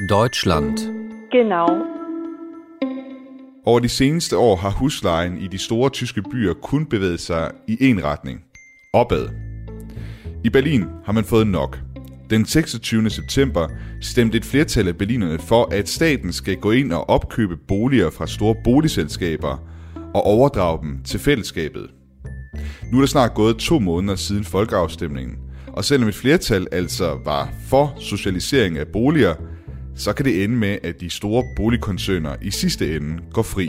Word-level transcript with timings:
Deutschland. 0.00 0.78
Genau. 1.32 1.68
Over 3.64 3.80
de 3.80 3.88
seneste 3.88 4.36
år 4.36 4.56
har 4.56 4.70
huslejen 4.70 5.38
i 5.38 5.46
de 5.46 5.58
store 5.58 5.90
tyske 5.90 6.22
byer 6.22 6.54
kun 6.54 6.86
bevæget 6.86 7.20
sig 7.20 7.50
i 7.68 7.92
én 7.92 8.04
retning. 8.04 8.40
Opad. 8.92 9.28
I 10.44 10.50
Berlin 10.50 10.84
har 11.04 11.12
man 11.12 11.24
fået 11.24 11.46
nok. 11.46 11.78
Den 12.30 12.46
26. 12.46 13.10
september 13.10 13.68
stemte 14.00 14.38
et 14.38 14.44
flertal 14.44 14.88
af 14.88 14.96
berlinerne 14.96 15.38
for, 15.38 15.68
at 15.72 15.88
staten 15.88 16.32
skal 16.32 16.56
gå 16.56 16.70
ind 16.70 16.92
og 16.92 17.10
opkøbe 17.10 17.56
boliger 17.56 18.10
fra 18.10 18.26
store 18.26 18.54
boligselskaber 18.64 19.58
og 20.14 20.22
overdrage 20.22 20.82
dem 20.82 21.02
til 21.04 21.20
fællesskabet. 21.20 21.90
Nu 22.92 22.98
er 22.98 23.02
der 23.02 23.06
snart 23.06 23.34
gået 23.34 23.56
to 23.56 23.78
måneder 23.78 24.16
siden 24.16 24.44
folkeafstemningen, 24.44 25.36
og 25.72 25.84
selvom 25.84 26.08
et 26.08 26.14
flertal 26.14 26.66
altså 26.72 27.18
var 27.24 27.48
for 27.68 27.94
socialisering 28.00 28.78
af 28.78 28.86
boliger, 28.86 29.34
så 29.96 30.12
kan 30.12 30.24
det 30.24 30.44
ende 30.44 30.56
med, 30.56 30.78
at 30.82 31.00
de 31.00 31.10
store 31.10 31.44
boligkoncerner 31.56 32.36
i 32.42 32.50
sidste 32.50 32.96
ende 32.96 33.22
går 33.32 33.42
fri. 33.42 33.68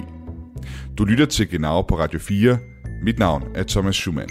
Du 0.97 1.05
lytter 1.05 1.25
til 1.25 1.49
Genau 1.49 1.81
på 1.81 1.99
Radio 1.99 2.19
4. 2.19 2.57
Mit 3.03 3.19
navn 3.19 3.43
er 3.55 3.63
Thomas 3.63 3.95
Schumann. 3.95 4.29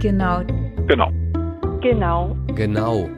Genau. 0.00 0.42
Genau. 0.88 1.12
Genau. 1.82 2.36
Genau. 2.56 3.08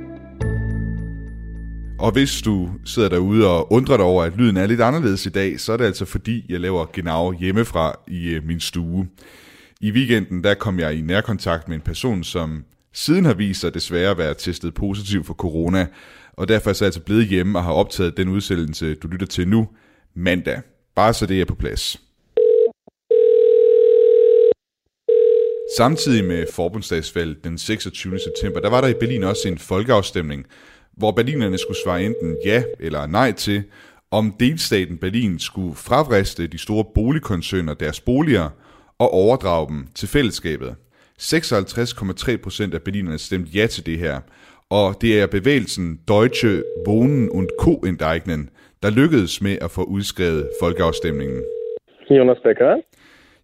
Og 1.99 2.13
hvis 2.13 2.43
du 2.43 2.71
sidder 2.85 3.09
derude 3.09 3.47
og 3.51 3.73
undrer 3.73 3.97
dig 3.97 4.07
over, 4.07 4.25
at 4.25 4.37
lyden 4.37 4.57
er 4.57 4.67
lidt 4.67 4.81
anderledes 4.81 5.27
i 5.27 5.29
dag, 5.29 5.61
så 5.61 5.73
er 5.73 5.77
det 5.77 5.85
altså 5.85 6.05
fordi, 6.05 6.45
jeg 6.49 6.61
laver 6.61 6.85
Genau 6.93 7.33
hjemmefra 7.33 7.95
i 8.09 8.29
øh, 8.29 8.47
min 8.47 8.61
stue. 8.61 9.09
I 9.81 9.91
weekenden 9.91 10.45
der 10.45 10.55
kom 10.55 10.79
jeg 10.79 10.95
i 10.95 11.01
nærkontakt 11.01 11.69
med 11.69 11.77
en 11.77 11.83
person, 11.83 12.25
som 12.25 12.65
siden 12.93 13.25
har 13.25 13.35
vist 13.35 13.61
sig 13.61 13.75
desværre 13.75 14.11
at 14.11 14.19
være 14.19 14.35
testet 14.35 14.75
positiv 14.75 15.25
for 15.25 15.35
corona, 15.35 15.87
og 16.39 16.49
derfor 16.49 16.71
er 16.71 16.75
jeg 16.81 16.87
altså 16.87 17.01
blevet 17.01 17.27
hjemme 17.27 17.59
og 17.59 17.65
har 17.65 17.73
optaget 17.73 18.17
den 18.17 18.29
udsendelse, 18.29 18.95
du 18.95 19.09
lytter 19.09 19.27
til 19.27 19.49
nu, 19.49 19.69
mandag. 20.15 20.61
Bare 20.95 21.15
så 21.15 21.27
det 21.27 21.41
er 21.41 21.45
på 21.45 21.55
plads. 21.55 22.01
Samtidig 25.77 26.25
med 26.25 26.47
forbundsdagsvalget 26.53 27.45
den 27.45 27.59
26. 27.59 28.19
september, 28.19 28.61
der 28.61 28.71
var 28.71 28.81
der 28.81 28.89
i 28.89 28.95
Berlin 28.95 29.25
også 29.25 29.49
en 29.49 29.59
folkeafstemning, 29.59 30.47
hvor 30.97 31.11
berlinerne 31.11 31.59
skulle 31.59 31.79
svare 31.85 32.03
enten 32.03 32.37
ja 32.45 32.63
eller 32.81 33.07
nej 33.07 33.33
til, 33.33 33.63
om 34.11 34.35
delstaten 34.41 34.99
Berlin 34.99 35.39
skulle 35.39 35.75
fravriste 35.75 36.47
de 36.47 36.59
store 36.59 36.85
boligkoncerner 36.95 37.75
deres 37.75 38.01
boliger 38.01 38.49
og 38.99 39.11
overdrage 39.11 39.69
dem 39.69 39.87
til 39.95 40.09
fællesskabet. 40.09 40.75
56,3 41.23 42.37
procent 42.37 42.75
af 42.75 42.83
berlinerne 42.83 43.19
stemte 43.19 43.51
ja 43.55 43.67
til 43.67 43.87
det 43.87 43.99
her, 43.99 44.21
og 44.71 44.95
det 45.01 45.21
er 45.21 45.27
bevægelsen 45.27 46.01
Deutsche 46.09 46.63
Wohnen 46.89 47.31
und 47.31 47.49
Co. 47.61 47.73
Enteignen, 47.75 48.51
der 48.83 48.91
lykkedes 48.91 49.43
med 49.43 49.59
at 49.61 49.71
få 49.71 49.83
udskrevet 49.83 50.51
folkeafstemningen. 50.61 51.43
Jonas 52.11 52.39
Becker. 52.43 52.77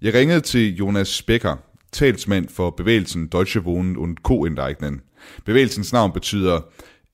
Jeg 0.02 0.14
ringede 0.14 0.41
til 0.41 0.77
Jonas 0.77 1.22
Becker, 1.22 1.56
talsmand 1.92 2.48
for 2.48 2.70
bevægelsen 2.70 3.28
Deutsche 3.28 3.61
Wohnen 3.61 3.97
und 3.97 4.17
Co. 4.22 4.45
Enteignen. 4.45 5.00
Bevægelsens 5.45 5.92
navn 5.92 6.12
betyder 6.12 6.61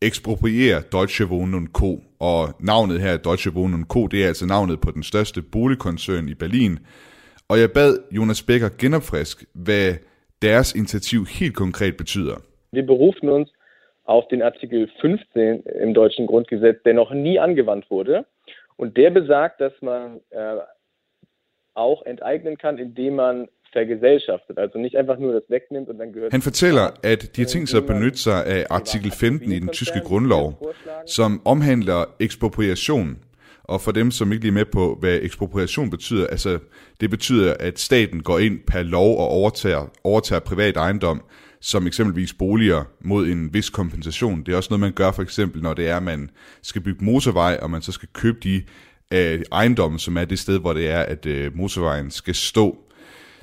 ekspropriere 0.03 0.83
Deutsche 0.93 1.27
Wohnen 1.27 1.55
und 1.55 1.69
Co. 1.69 2.03
Og 2.21 2.49
navnet 2.61 3.01
her, 3.01 3.17
Deutsche 3.17 3.53
Wohnen 3.55 3.75
und 3.75 3.85
Co., 3.85 4.07
det 4.07 4.23
er 4.23 4.27
altså 4.27 4.47
navnet 4.47 4.81
på 4.81 4.91
den 4.91 5.03
største 5.03 5.43
boligkoncern 5.43 6.29
i 6.29 6.35
Berlin. 6.35 6.79
Og 7.49 7.61
jeg 7.61 7.71
bad 7.73 7.99
Jonas 8.13 8.43
Becker 8.43 8.69
genopfrisk, 8.79 9.45
hvad 9.55 9.95
deres 10.43 10.75
initiativ 10.75 11.27
helt 11.27 11.55
konkret 11.55 11.97
betyder. 11.97 12.35
Wir 12.73 12.87
berufen 12.87 13.29
uns 13.29 13.51
auf 14.11 14.27
den 14.27 14.43
Artikel 14.43 14.89
15 15.01 15.63
im 15.63 15.95
deutschen 15.95 16.27
Grundgesetz, 16.27 16.83
der 16.83 16.95
noch 16.95 17.13
nie 17.13 17.39
angewandt 17.39 17.89
wurde. 17.91 18.27
Und 18.77 18.97
der 18.97 19.11
besagt, 19.11 19.61
dass 19.61 19.73
man 19.83 20.21
äh, 20.31 20.57
auch 21.75 22.05
enteignen 22.07 22.59
kann, 22.59 22.79
indem 22.79 23.15
man 23.15 23.49
vergesellschaftet. 23.73 24.59
Also 24.59 24.79
nicht 24.79 24.97
einfach 24.97 25.19
nur 25.19 25.33
das 25.33 25.45
wegnimmt 25.49 25.89
und 25.89 25.99
dann 25.99 26.13
gehört... 26.13 26.33
Han 26.33 26.43
fortæller, 26.43 26.87
at 27.05 27.37
de 27.37 27.43
har 27.43 27.47
tænkt 27.47 27.69
sig 27.69 27.79
at 27.79 27.87
benytte 27.87 28.19
sig 28.19 28.47
af 28.47 28.67
artikel 28.71 29.13
15 29.13 29.53
i 29.53 29.59
den 29.59 29.69
tyske 29.69 30.01
grundlov, 30.01 30.73
som 31.07 31.43
omhandler 31.45 32.01
ekspropriation. 32.21 33.19
Og 33.65 33.81
for 33.81 33.93
dem, 33.93 34.11
som 34.11 34.33
ikke 34.33 34.45
lige 34.45 34.51
er 34.51 34.61
med 34.63 34.65
på, 34.65 34.97
hvad 35.01 35.19
ekspropriation 35.23 35.91
betyder, 35.91 36.27
altså 36.27 36.59
det 37.01 37.11
betyder, 37.11 37.55
at 37.61 37.79
staten 37.79 38.23
går 38.23 38.39
ind 38.39 38.59
per 38.67 38.83
lov 38.83 39.19
og 39.19 39.29
overtager, 39.29 39.91
overtager 40.05 40.41
privat 40.41 40.77
ejendom, 40.77 41.23
som 41.61 41.87
eksempelvis 41.87 42.33
boliger 42.33 42.85
mod 43.01 43.29
en 43.29 43.55
vis 43.55 43.71
kompensation. 43.71 44.43
Det 44.43 44.53
er 44.53 44.57
også 44.57 44.69
noget, 44.71 44.81
man 44.81 44.93
gør 44.93 45.13
for 45.13 45.23
eksempel, 45.23 45.63
når 45.63 45.75
det 45.75 45.89
er, 45.89 45.97
at 45.97 46.03
man 46.03 46.31
skal 46.63 46.83
bygge 46.83 47.05
motorvej, 47.05 47.59
og 47.63 47.71
man 47.71 47.83
så 47.83 47.93
skal 47.93 48.09
købe 48.13 48.39
de 48.43 48.63
øh, 49.11 49.43
ejendomme, 49.53 49.99
som 49.99 50.17
er 50.17 50.25
det 50.25 50.39
sted, 50.39 50.59
hvor 50.59 50.73
det 50.73 50.91
er, 50.91 51.01
at 51.01 51.27
øh, 51.27 51.57
motorvejen 51.57 52.11
skal 52.11 52.35
stå. 52.35 52.79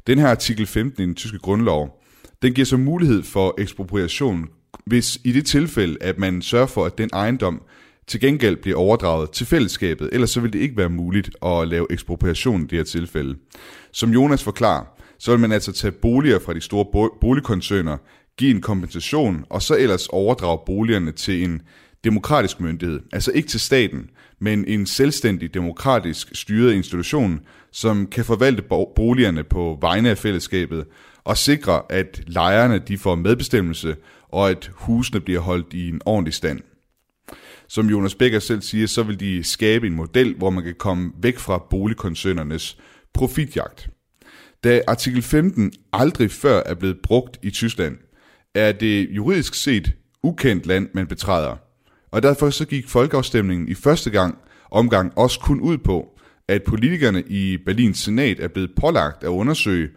Den 0.08 0.20
her 0.20 0.28
artikel 0.28 0.66
15 0.66 1.04
i 1.04 1.06
den 1.06 1.16
tyske 1.16 1.40
grundlov, 1.40 2.04
den 2.42 2.54
giver 2.54 2.66
så 2.66 2.78
mulighed 2.78 3.24
for 3.24 3.56
ekspropriation, 3.58 4.50
hvis 4.86 5.20
i 5.24 5.32
det 5.32 5.46
tilfælde, 5.46 5.98
at 6.02 6.18
man 6.18 6.42
sørger 6.42 6.66
for, 6.68 6.86
at 6.86 6.98
den 6.98 7.10
ejendom 7.14 7.62
til 8.08 8.20
gengæld 8.20 8.56
bliver 8.56 8.78
overdraget 8.78 9.32
til 9.32 9.46
fællesskabet, 9.46 10.10
ellers 10.12 10.30
så 10.30 10.42
vil 10.42 10.54
det 10.54 10.60
ikke 10.60 10.78
være 10.78 10.90
muligt 10.90 11.30
at 11.46 11.68
lave 11.68 11.88
ekspropriation 11.90 12.64
i 12.64 12.68
det 12.68 12.78
her 12.78 12.84
tilfælde. 12.84 13.36
Som 13.92 14.10
Jonas 14.10 14.44
forklarer, 14.44 14.86
så 15.20 15.32
vil 15.32 15.40
man 15.40 15.52
altså 15.52 15.72
tage 15.72 15.92
boliger 15.92 16.40
fra 16.40 16.54
de 16.54 16.62
store 16.62 17.10
boligkoncerner, 17.22 17.98
give 18.38 18.52
en 18.52 18.62
kompensation, 18.62 19.46
og 19.50 19.62
så 19.62 19.78
ellers 19.78 20.08
overdrage 20.08 20.60
boligerne 20.66 21.12
til 21.12 21.44
en 21.44 21.62
demokratisk 22.04 22.60
myndighed. 22.60 23.00
Altså 23.14 23.32
ikke 23.32 23.48
til 23.48 23.60
staten, 23.60 24.10
men 24.40 24.66
en 24.66 24.86
selvstændig 24.86 25.54
demokratisk 25.54 26.36
styret 26.36 26.74
institution, 26.74 27.40
som 27.72 28.08
kan 28.08 28.26
forvalte 28.26 28.64
boligerne 28.96 29.44
på 29.44 29.78
vegne 29.82 30.10
af 30.10 30.18
fællesskabet 30.18 30.86
og 31.24 31.38
sikre, 31.38 31.82
at 31.90 32.22
lejerne 32.28 32.80
de 32.80 32.98
får 32.98 33.16
medbestemmelse, 33.16 33.96
og 34.30 34.50
at 34.50 34.72
husene 34.74 35.20
bliver 35.20 35.40
holdt 35.40 35.74
i 35.74 35.90
en 35.90 36.02
ordentlig 36.06 36.34
stand. 36.34 36.60
Som 37.68 37.90
Jonas 37.90 38.16
Becker 38.16 38.40
selv 38.40 38.62
siger, 38.62 38.88
så 38.88 39.04
vil 39.04 39.20
de 39.20 39.44
skabe 39.44 39.88
en 39.88 39.96
model, 39.96 40.36
hvor 40.36 40.50
man 40.50 40.64
kan 40.64 40.76
komme 40.80 41.12
væk 41.22 41.38
fra 41.38 41.66
boligkoncernernes 41.70 42.78
profitjagt. 43.14 43.90
Da 44.64 44.82
artikel 44.88 45.22
15 45.22 45.74
aldrig 45.94 46.32
før 46.32 46.64
er 46.66 46.74
blevet 46.74 46.98
brugt 47.04 47.40
i 47.44 47.50
Tyskland, 47.50 47.98
er 48.56 48.72
det 48.72 49.10
juridisk 49.10 49.54
set 49.54 49.94
ukendt 50.24 50.66
land, 50.66 50.90
man 50.94 51.08
betræder. 51.08 51.56
Og 52.12 52.24
derfor 52.24 52.50
så 52.50 52.66
gik 52.66 52.88
folkeafstemningen 52.88 53.68
i 53.68 53.74
første 53.74 54.10
gang 54.10 54.38
omgang 54.72 55.18
også 55.18 55.40
kun 55.40 55.60
ud 55.60 55.78
på, 55.78 56.20
at 56.48 56.64
politikerne 56.64 57.24
i 57.28 57.58
Berlins 57.66 58.00
senat 58.00 58.40
er 58.40 58.48
blevet 58.48 58.72
pålagt 58.76 59.24
at 59.24 59.28
undersøge, 59.28 59.90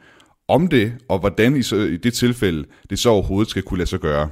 om 0.49 0.69
det 0.69 0.93
og 1.09 1.19
hvordan 1.19 1.57
i, 1.57 1.63
så, 1.63 1.77
i 1.77 1.97
det 1.97 2.15
tilfælde 2.15 2.65
det 2.91 2.99
så 2.99 3.11
overhovedet 3.11 3.51
skal 3.51 3.63
kunne 3.63 3.79
lade 3.79 3.89
sig 3.89 4.01
gøre. 4.01 4.31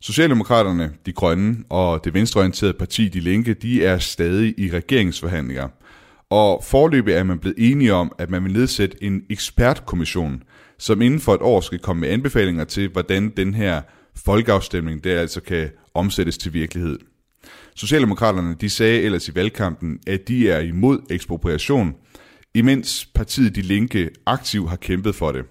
Socialdemokraterne, 0.00 0.92
De 1.06 1.12
Grønne 1.12 1.56
og 1.70 2.04
det 2.04 2.14
venstreorienterede 2.14 2.74
parti 2.78 3.08
De 3.08 3.20
Linke, 3.20 3.54
de 3.54 3.84
er 3.84 3.98
stadig 3.98 4.54
i 4.58 4.70
regeringsforhandlinger. 4.70 5.68
Og 6.30 6.64
forløbig 6.64 7.12
er 7.12 7.22
man 7.22 7.38
blevet 7.38 7.56
enige 7.58 7.94
om, 7.94 8.12
at 8.18 8.30
man 8.30 8.44
vil 8.44 8.52
nedsætte 8.52 9.04
en 9.04 9.22
ekspertkommission, 9.30 10.42
som 10.78 11.02
inden 11.02 11.20
for 11.20 11.34
et 11.34 11.40
år 11.40 11.60
skal 11.60 11.78
komme 11.78 12.00
med 12.00 12.08
anbefalinger 12.08 12.64
til, 12.64 12.88
hvordan 12.88 13.32
den 13.36 13.54
her 13.54 13.82
folkeafstemning 14.24 15.04
der 15.04 15.20
altså 15.20 15.40
kan 15.40 15.70
omsættes 15.94 16.38
til 16.38 16.52
virkelighed. 16.54 16.98
Socialdemokraterne 17.74 18.56
de 18.60 18.70
sagde 18.70 19.02
ellers 19.02 19.28
i 19.28 19.34
valgkampen, 19.34 19.98
at 20.06 20.28
de 20.28 20.50
er 20.50 20.60
imod 20.60 20.98
ekspropriation, 21.10 21.94
imens 22.54 23.08
partiet 23.14 23.56
De 23.56 23.62
Linke 23.62 24.10
aktivt 24.26 24.68
har 24.68 24.76
kæmpet 24.76 25.14
for 25.14 25.32
det. 25.32 25.44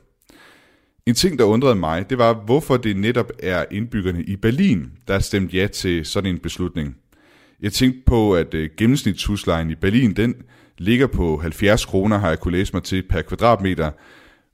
En 1.05 1.15
ting, 1.15 1.39
der 1.39 1.45
undrede 1.45 1.75
mig, 1.75 2.09
det 2.09 2.17
var, 2.17 2.33
hvorfor 2.45 2.77
det 2.77 2.97
netop 2.97 3.31
er 3.39 3.65
indbyggerne 3.71 4.23
i 4.23 4.35
Berlin, 4.35 4.91
der 5.07 5.13
har 5.13 5.21
stemt 5.21 5.53
ja 5.53 5.67
til 5.67 6.05
sådan 6.05 6.29
en 6.29 6.39
beslutning. 6.39 6.95
Jeg 7.61 7.73
tænkte 7.73 8.01
på, 8.05 8.35
at 8.35 8.53
øh, 8.53 8.69
gennemsnitshuslejen 8.77 9.69
i 9.69 9.75
Berlin, 9.75 10.13
den 10.13 10.35
ligger 10.77 11.07
på 11.07 11.37
70 11.37 11.85
kroner, 11.85 12.17
har 12.17 12.29
jeg 12.29 12.39
kunne 12.39 12.57
læse 12.57 12.73
mig 12.73 12.83
til 12.83 13.03
per 13.09 13.21
kvadratmeter, 13.21 13.91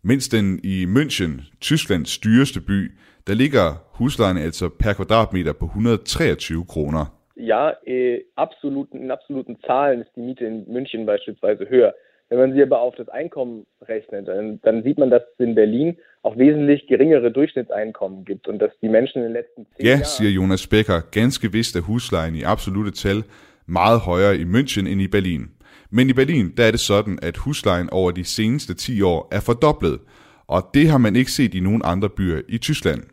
mens 0.02 0.30
den 0.30 0.60
i 0.64 0.86
München, 0.86 1.60
Tysklands 1.62 2.18
dyreste 2.18 2.62
by, 2.62 2.92
der 3.28 3.34
ligger 3.34 3.68
huslejen 3.88 4.38
altså 4.38 4.70
per 4.70 4.94
kvadratmeter 4.94 5.54
på 5.54 5.66
123 5.66 6.66
kroner. 6.66 7.06
Ja, 7.38 7.70
äh, 7.88 8.20
absoluten, 8.38 9.02
in 9.02 9.12
absoluten 9.12 9.56
Zahlen 9.66 10.02
ist 10.02 10.12
die 10.16 10.22
Miete 10.22 10.46
in 10.46 10.66
München 10.68 11.06
beispielsweise 11.06 11.70
höher. 11.70 11.94
Wenn 12.30 12.40
man 12.40 12.54
sie 12.54 12.62
aber 12.62 12.80
auf 12.80 12.96
das 12.96 13.10
Einkommen 13.10 13.66
rechnet, 13.82 14.28
dann, 14.28 14.60
dann 14.64 14.84
sieht 14.84 14.98
man, 14.98 15.10
dass 15.10 15.22
es 15.22 15.46
in 15.46 15.56
Berlin 15.56 15.98
auch 16.24 16.38
wesentlich 16.38 16.88
geringere 16.88 17.32
Durchschnittseinkommen 17.32 18.26
gibt 18.26 18.48
und 18.48 18.60
dass 18.60 18.72
die 18.82 18.90
Menschen 18.90 19.18
in 19.18 19.24
den 19.24 19.34
letzten 19.34 19.66
zehn 19.76 19.86
Ja, 19.86 19.98
siger 20.04 20.30
Jonas 20.30 20.68
Becker. 20.68 21.04
Ganske 21.12 21.54
vist 21.54 21.76
er 21.76 21.88
huslejen 21.88 22.36
i 22.36 22.44
absolute 22.44 22.92
tal 22.92 23.24
meget 23.66 24.00
højere 24.00 24.38
i 24.38 24.44
München 24.44 24.88
end 24.88 25.02
i 25.02 25.08
Berlin. 25.08 25.52
Men 25.92 26.10
i 26.10 26.14
Berlin, 26.14 26.52
der 26.58 26.66
er 26.66 26.72
det 26.72 26.80
sådan, 26.80 27.20
at 27.22 27.38
huslejen 27.38 27.90
over 27.90 28.12
de 28.12 28.24
seneste 28.24 28.74
10 28.74 29.02
år 29.02 29.28
er 29.32 29.40
fordoblet, 29.40 30.00
og 30.48 30.70
det 30.74 30.90
har 30.90 30.98
man 30.98 31.16
ikke 31.16 31.32
set 31.32 31.54
i 31.54 31.60
nogen 31.60 31.82
andre 31.86 32.10
byer 32.10 32.42
i 32.50 32.58
Tyskland. 32.58 33.04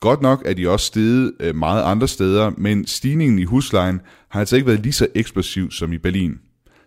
Godt 0.00 0.22
nok 0.22 0.42
er 0.46 0.54
de 0.54 0.68
også 0.68 0.86
steget 0.86 1.32
øh, 1.40 1.54
meget 1.56 1.82
andre 1.82 2.08
steder, 2.08 2.50
men 2.58 2.86
stigningen 2.86 3.38
i 3.38 3.44
huslejen 3.44 4.00
har 4.28 4.40
altså 4.40 4.56
ikke 4.56 4.66
været 4.66 4.80
lige 4.80 4.92
så 4.92 5.06
eksplosiv 5.14 5.70
som 5.70 5.92
i 5.92 5.98
Berlin. 5.98 6.38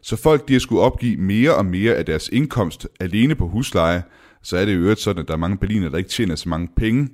Så 0.02 0.16
folk 0.16 0.48
de 0.48 0.54
har 0.54 0.60
skulle 0.60 0.82
opgive 0.82 1.18
mere 1.18 1.56
og 1.56 1.66
mere 1.66 1.96
af 1.96 2.06
deres 2.06 2.30
indkomst 2.34 2.88
alene 3.00 3.36
på 3.36 3.48
husleje, 3.48 4.04
så 4.44 4.58
er 4.58 4.66
det 4.66 4.76
jo 4.76 4.80
øvrigt 4.80 5.00
sådan, 5.00 5.22
at 5.22 5.28
der 5.28 5.34
er 5.34 5.38
mange 5.38 5.58
berliner, 5.58 5.90
der 5.90 5.98
ikke 5.98 6.10
tjener 6.10 6.36
så 6.36 6.50
mange 6.50 6.70
penge. 6.78 7.10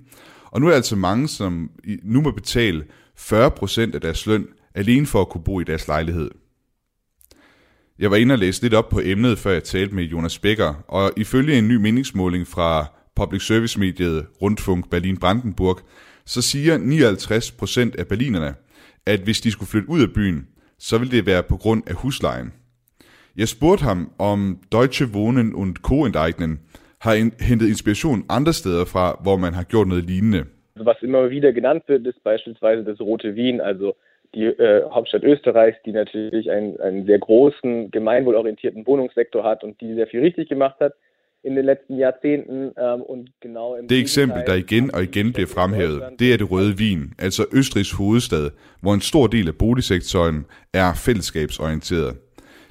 Og 0.45 0.61
nu 0.61 0.67
er 0.67 0.69
der 0.71 0.75
altså 0.75 0.95
mange, 0.95 1.27
som 1.27 1.69
nu 2.03 2.21
må 2.21 2.31
betale 2.31 2.83
40% 3.19 3.79
af 3.93 4.01
deres 4.01 4.25
løn 4.25 4.47
alene 4.75 5.05
for 5.05 5.21
at 5.21 5.29
kunne 5.29 5.43
bo 5.43 5.59
i 5.59 5.63
deres 5.63 5.87
lejlighed. 5.87 6.31
Jeg 8.01 8.11
var 8.11 8.17
inde 8.17 8.33
og 8.33 8.39
læse 8.39 8.61
lidt 8.61 8.73
op 8.73 8.89
på 8.89 8.99
emnet, 9.03 9.37
før 9.37 9.51
jeg 9.51 9.63
talte 9.63 9.95
med 9.95 10.03
Jonas 10.03 10.39
Becker, 10.39 10.73
og 10.87 11.11
ifølge 11.17 11.57
en 11.57 11.67
ny 11.67 11.75
meningsmåling 11.75 12.47
fra 12.47 12.85
public 13.15 13.41
service 13.47 13.79
mediet 13.79 14.25
Rundfunk 14.41 14.89
Berlin-Brandenburg, 14.91 15.79
så 16.25 16.41
siger 16.41 16.73
59% 16.77 17.99
af 17.99 18.07
berlinerne, 18.07 18.53
at 19.05 19.19
hvis 19.19 19.41
de 19.41 19.51
skulle 19.51 19.69
flytte 19.69 19.89
ud 19.89 20.01
af 20.01 20.13
byen, 20.15 20.47
så 20.79 20.97
ville 20.97 21.17
det 21.17 21.25
være 21.25 21.43
på 21.43 21.57
grund 21.57 21.83
af 21.87 21.93
huslejen. 21.93 22.53
Jeg 23.37 23.47
spurgte 23.47 23.83
ham, 23.83 24.11
om 24.19 24.39
Deutsche 24.71 25.05
Wohnen 25.15 25.55
und 25.55 25.75
Co. 25.75 26.05
Enteignen 26.05 26.59
har 27.01 27.13
hentet 27.49 27.67
Inspiration 27.67 28.25
andre 28.29 28.53
steder 28.53 28.85
fra, 28.85 29.05
hvor 29.23 29.37
man 29.37 29.53
har 29.53 29.63
gjort 29.63 29.87
noget 29.87 30.03
lignende. 30.03 30.43
Was 30.87 30.97
immer 31.03 31.29
wieder 31.35 31.51
genannt 31.51 31.83
wird, 31.89 32.07
ist 32.11 32.23
beispielsweise 32.23 32.81
das 32.89 32.99
Rote 33.01 33.29
Wien, 33.37 33.61
also 33.69 33.87
die 34.35 34.45
äh, 34.45 34.83
Hauptstadt 34.89 35.23
Österreichs, 35.23 35.77
die 35.85 35.91
natürlich 35.91 36.49
einen, 36.51 36.79
einen 36.79 37.05
sehr 37.05 37.19
großen, 37.19 37.91
gemeinwohlorientierten 37.91 38.85
Wohnungssektor 38.87 39.43
hat 39.43 39.63
und 39.63 39.81
die 39.81 39.93
sehr 39.93 40.07
viel 40.07 40.21
richtig 40.21 40.49
gemacht 40.49 40.79
hat 40.79 40.93
in 41.43 41.55
den 41.55 41.65
letzten 41.65 41.97
Jahrzehnten. 41.97 42.71
Ähm, 42.77 43.01
und 43.01 43.29
genau 43.41 43.75
im 43.75 43.87
det 43.87 43.99
eksempel, 43.99 44.43
der 44.47 44.55
igen 44.55 44.95
og 44.95 45.03
igen 45.03 45.33
bliver 45.33 45.47
fremhævet, 45.47 46.03
det 46.19 46.33
er 46.33 46.37
det 46.37 46.51
røde 46.51 46.75
Wien, 46.77 47.13
altså 47.19 47.45
Østrigs 47.53 47.91
hovedstad, 47.91 48.49
hvor 48.81 48.93
en 48.93 49.01
stor 49.01 49.27
del 49.27 49.47
af 49.47 49.55
boligsektoren 49.55 50.45
er 50.73 50.93
fællesskabsorienteret. 51.05 52.17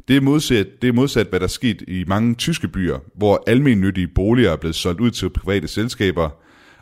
Det 0.09 0.17
er, 0.17 0.21
modsat, 0.21 0.67
det 0.83 0.89
er 0.89 0.93
modsat, 0.93 1.27
hvad 1.27 1.41
der 1.41 1.47
er 1.47 1.57
sket 1.61 1.83
i 1.89 2.05
mange 2.07 2.35
tyske 2.35 2.69
byer, 2.69 2.99
hvor 3.15 3.43
almennyttige 3.47 4.09
boliger 4.15 4.53
er 4.53 4.57
blevet 4.57 4.75
solgt 4.75 5.01
ud 5.01 5.11
til 5.11 5.31
private 5.31 5.69
selskaber, 5.69 6.31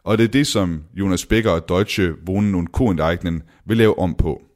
og 0.04 0.18
det 0.18 0.24
er 0.24 0.28
det, 0.28 0.46
som 0.46 0.84
Jonas 0.94 1.26
Becker 1.26 1.50
og 1.50 1.68
Deutsche 1.68 2.14
Wohnen 2.28 2.54
und 2.54 2.66
Co. 2.66 2.84
vil 3.66 3.76
lave 3.76 3.98
om 3.98 4.14
på. 4.14 4.47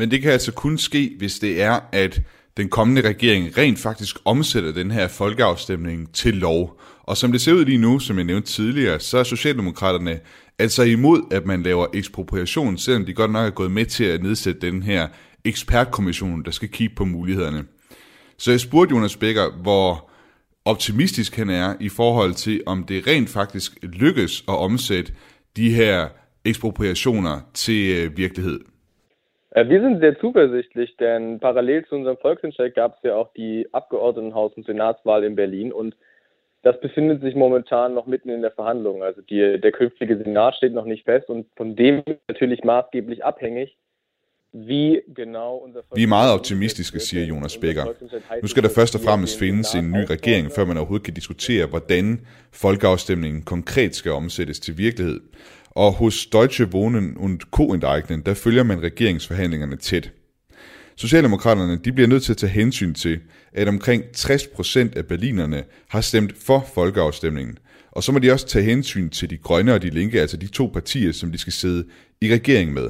Men 0.00 0.10
det 0.10 0.22
kan 0.22 0.32
altså 0.32 0.52
kun 0.52 0.78
ske, 0.78 1.14
hvis 1.18 1.38
det 1.38 1.62
er, 1.62 1.80
at 1.92 2.22
den 2.56 2.68
kommende 2.68 3.08
regering 3.08 3.58
rent 3.58 3.78
faktisk 3.78 4.16
omsætter 4.24 4.72
den 4.72 4.90
her 4.90 5.08
folkeafstemning 5.08 6.14
til 6.14 6.34
lov. 6.34 6.80
Og 7.02 7.16
som 7.16 7.32
det 7.32 7.40
ser 7.40 7.52
ud 7.52 7.64
lige 7.64 7.78
nu, 7.78 7.98
som 7.98 8.16
jeg 8.16 8.24
nævnte 8.24 8.48
tidligere, 8.48 9.00
så 9.00 9.18
er 9.18 9.22
Socialdemokraterne 9.22 10.20
altså 10.58 10.82
imod, 10.82 11.22
at 11.30 11.46
man 11.46 11.62
laver 11.62 11.86
ekspropriation, 11.94 12.78
selvom 12.78 13.06
de 13.06 13.14
godt 13.14 13.32
nok 13.32 13.46
er 13.46 13.50
gået 13.50 13.70
med 13.70 13.86
til 13.86 14.04
at 14.04 14.22
nedsætte 14.22 14.60
den 14.60 14.82
her 14.82 15.08
ekspertkommission, 15.44 16.44
der 16.44 16.50
skal 16.50 16.68
kigge 16.68 16.94
på 16.94 17.04
mulighederne. 17.04 17.64
Så 18.38 18.50
jeg 18.50 18.60
spurgte 18.60 18.94
Jonas 18.94 19.16
Becker, 19.16 19.62
hvor 19.62 20.10
optimistisk 20.64 21.36
han 21.36 21.50
er 21.50 21.74
i 21.80 21.88
forhold 21.88 22.34
til, 22.34 22.62
om 22.66 22.84
det 22.84 23.06
rent 23.06 23.30
faktisk 23.30 23.72
lykkes 23.82 24.44
at 24.48 24.54
omsætte 24.54 25.12
de 25.56 25.70
her 25.70 26.08
ekspropriationer 26.44 27.40
til 27.54 27.96
øh, 27.96 28.16
virkelighed. 28.16 28.60
Äh, 29.50 29.68
wir 29.68 29.80
sind 29.80 30.00
sehr 30.00 30.18
zuversichtlich, 30.18 30.96
denn 30.96 31.40
parallel 31.40 31.84
zu 31.86 31.96
unserem 31.96 32.16
Volksentscheid 32.18 32.74
gab 32.74 32.96
es 32.96 33.02
ja 33.02 33.16
auch 33.16 33.32
die 33.34 33.68
Abgeordnetenhaus- 33.72 34.54
und 34.54 34.66
Senatswahl 34.66 35.24
in 35.24 35.36
Berlin 35.36 35.72
und 35.72 35.96
das 36.62 36.78
befindet 36.80 37.22
sich 37.22 37.34
momentan 37.34 37.94
noch 37.94 38.06
mitten 38.06 38.28
in 38.28 38.42
der 38.42 38.50
Verhandlung. 38.50 39.02
Also 39.02 39.22
die, 39.22 39.58
der 39.58 39.72
künftige 39.72 40.18
Senat 40.18 40.56
steht 40.56 40.74
noch 40.74 40.84
nicht 40.84 41.04
fest 41.04 41.30
und 41.30 41.46
von 41.56 41.74
dem 41.74 42.02
natürlich 42.28 42.64
maßgeblich 42.64 43.24
abhängig, 43.24 43.76
Vi 44.52 45.00
er 45.96 46.06
meget 46.06 46.34
optimistiske, 46.34 47.00
siger 47.00 47.24
Jonas 47.24 47.56
Becker. 47.56 47.84
Nu 48.42 48.48
skal 48.48 48.62
der 48.62 48.70
først 48.74 48.94
og 48.94 49.00
fremmest 49.00 49.38
findes 49.38 49.74
en 49.74 49.90
ny 49.90 50.04
regering, 50.10 50.50
før 50.52 50.64
man 50.64 50.76
overhovedet 50.76 51.04
kan 51.04 51.14
diskutere, 51.14 51.66
hvordan 51.66 52.26
folkeafstemningen 52.52 53.42
konkret 53.42 53.94
skal 53.94 54.12
omsættes 54.12 54.60
til 54.60 54.78
virkelighed. 54.78 55.20
Og 55.70 55.92
hos 55.92 56.26
Deutsche 56.26 56.72
Wohnen 56.72 57.16
und 57.16 57.40
Co. 57.50 57.72
Enteignen, 57.72 58.20
der 58.26 58.34
følger 58.34 58.62
man 58.62 58.82
regeringsforhandlingerne 58.82 59.76
tæt. 59.76 60.12
Socialdemokraterne 60.96 61.76
de 61.84 61.92
bliver 61.92 62.08
nødt 62.08 62.22
til 62.22 62.32
at 62.32 62.36
tage 62.36 62.52
hensyn 62.52 62.94
til, 62.94 63.20
at 63.52 63.68
omkring 63.68 64.04
60% 64.16 64.96
af 64.96 65.06
berlinerne 65.06 65.64
har 65.88 66.00
stemt 66.00 66.34
for 66.38 66.66
folkeafstemningen. 66.74 67.58
Og 67.92 68.02
så 68.02 68.12
må 68.12 68.18
de 68.18 68.32
også 68.32 68.46
tage 68.46 68.64
hensyn 68.64 69.10
til 69.10 69.30
de 69.30 69.36
grønne 69.36 69.74
og 69.74 69.82
de 69.82 69.90
linke, 69.90 70.20
altså 70.20 70.36
de 70.36 70.46
to 70.46 70.66
partier, 70.66 71.12
som 71.12 71.32
de 71.32 71.38
skal 71.38 71.52
sidde 71.52 71.84
i 72.20 72.34
regering 72.34 72.72
med. 72.72 72.88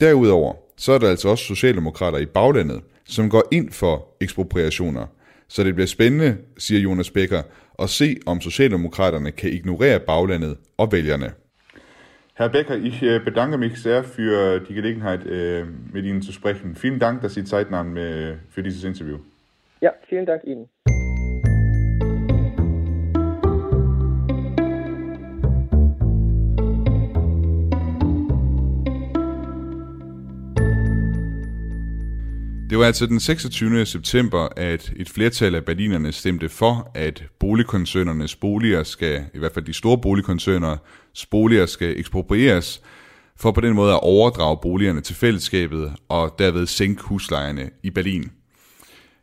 Derudover 0.00 0.54
så 0.78 0.92
er 0.92 0.98
der 0.98 1.10
altså 1.10 1.28
også 1.28 1.44
socialdemokrater 1.44 2.18
i 2.18 2.26
baglandet, 2.26 2.80
som 3.04 3.30
går 3.30 3.48
ind 3.52 3.70
for 3.72 4.16
ekspropriationer. 4.20 5.06
Så 5.48 5.64
det 5.64 5.74
bliver 5.74 5.86
spændende, 5.86 6.36
siger 6.58 6.80
Jonas 6.80 7.10
Becker, 7.10 7.42
at 7.78 7.90
se 7.90 8.16
om 8.26 8.40
Socialdemokraterne 8.40 9.32
kan 9.32 9.52
ignorere 9.52 10.00
baglandet 10.00 10.56
og 10.76 10.92
vælgerne. 10.92 11.32
Herr 12.38 12.50
Becker, 12.50 12.76
ich 12.76 13.02
äh, 13.02 13.18
bedanke 13.18 13.58
mich 13.58 13.82
sehr 13.82 14.04
für 14.04 14.60
die 14.60 14.72
Gelegenheit, 14.72 15.26
äh, 15.26 15.64
mit 15.64 16.04
Ihnen 16.04 16.22
zu 16.22 16.30
sprechen. 16.30 16.76
Vielen 16.76 17.00
Dank, 17.00 17.20
dass 17.20 17.34
Sie 17.34 17.42
Zeit 17.42 17.68
nahmen 17.68 17.96
äh, 17.96 18.36
für 18.48 18.62
dieses 18.62 18.84
Interview. 18.84 19.18
Ja, 19.80 19.92
vielen 20.06 20.24
Dank 20.24 20.44
Ihnen. 20.44 20.68
Det 32.70 32.78
var 32.78 32.84
altså 32.84 33.06
den 33.06 33.20
26. 33.20 33.86
september, 33.86 34.48
at 34.56 34.92
et 34.96 35.08
flertal 35.08 35.54
af 35.54 35.64
berlinerne 35.64 36.12
stemte 36.12 36.48
for, 36.48 36.90
at 36.94 37.24
boligkoncernernes 37.40 38.36
boliger 38.36 38.82
skal, 38.82 39.24
i 39.34 39.38
hvert 39.38 39.52
fald 39.52 39.64
de 39.64 39.72
store 39.72 39.98
boligkoncerners 39.98 41.26
boliger 41.30 41.66
skal 41.66 41.98
eksproprieres, 41.98 42.82
for 43.36 43.50
på 43.52 43.60
den 43.60 43.74
måde 43.74 43.92
at 43.92 44.00
overdrage 44.02 44.58
boligerne 44.62 45.00
til 45.00 45.14
fællesskabet 45.14 45.92
og 46.08 46.34
derved 46.38 46.66
sænke 46.66 47.02
huslejerne 47.02 47.70
i 47.82 47.90
Berlin. 47.90 48.30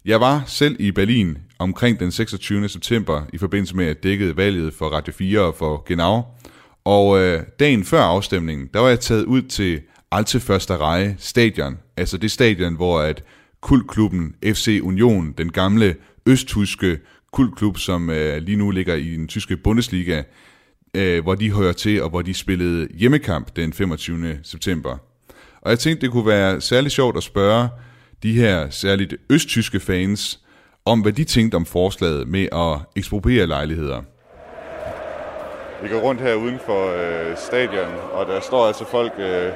Jeg 0.06 0.20
var 0.22 0.44
selv 0.48 0.76
i 0.80 0.92
Berlin 0.92 1.38
omkring 1.60 2.00
den 2.00 2.12
26. 2.12 2.70
september 2.70 3.24
i 3.34 3.38
forbindelse 3.38 3.76
med 3.76 3.86
at 3.86 4.04
dække 4.04 4.38
valget 4.38 4.74
for 4.74 4.86
Radio 4.86 5.14
4 5.14 5.40
og 5.40 5.56
for 5.56 5.84
Genau, 5.88 6.24
og 6.86 7.20
øh, 7.20 7.44
dagen 7.60 7.84
før 7.84 8.02
afstemningen, 8.02 8.70
der 8.74 8.80
var 8.80 8.90
jeg 8.90 9.00
taget 9.00 9.24
ud 9.24 9.42
til 9.42 9.82
Alte 10.12 10.38
Försterei 10.38 11.16
stadion, 11.18 11.78
altså 11.98 12.18
det 12.18 12.32
stadion, 12.32 12.76
hvor 12.76 13.00
at 13.00 13.24
kultklubben 13.66 14.36
FC 14.44 14.80
Union, 14.84 15.34
den 15.38 15.52
gamle 15.52 15.96
østtyske 16.26 17.00
kultklub, 17.34 17.78
som 17.78 18.10
øh, 18.10 18.38
lige 18.38 18.58
nu 18.58 18.72
ligger 18.72 18.96
i 18.96 19.16
den 19.16 19.28
tyske 19.28 19.58
Bundesliga, 19.58 20.24
øh, 20.94 21.24
hvor 21.24 21.36
de 21.36 21.52
hører 21.52 21.74
til, 21.74 22.04
og 22.04 22.10
hvor 22.10 22.22
de 22.22 22.34
spillede 22.34 22.88
hjemmekamp 22.94 23.56
den 23.56 23.74
25. 23.74 24.40
september. 24.44 24.98
Og 25.62 25.70
jeg 25.70 25.80
tænkte, 25.80 26.02
det 26.02 26.12
kunne 26.12 26.26
være 26.26 26.62
særlig 26.62 26.92
sjovt 26.92 27.18
at 27.18 27.24
spørge 27.24 27.70
de 28.24 28.34
her 28.34 28.70
særligt 28.70 29.16
østtyske 29.30 29.80
fans, 29.80 30.40
om 30.86 31.02
hvad 31.02 31.14
de 31.14 31.24
tænkte 31.24 31.56
om 31.56 31.66
forslaget 31.66 32.28
med 32.28 32.48
at 32.52 32.80
ekspropriere 32.96 33.48
lejligheder. 33.48 34.02
Vi 35.84 35.90
går 35.90 36.00
rundt 36.00 36.22
her 36.22 36.36
uden 36.36 36.60
for 36.66 36.82
øh, 36.92 37.38
stadion, 37.38 37.94
og 38.12 38.26
der 38.26 38.40
står 38.40 38.68
altså 38.68 38.86
folk, 38.92 39.14
øh, 39.20 39.52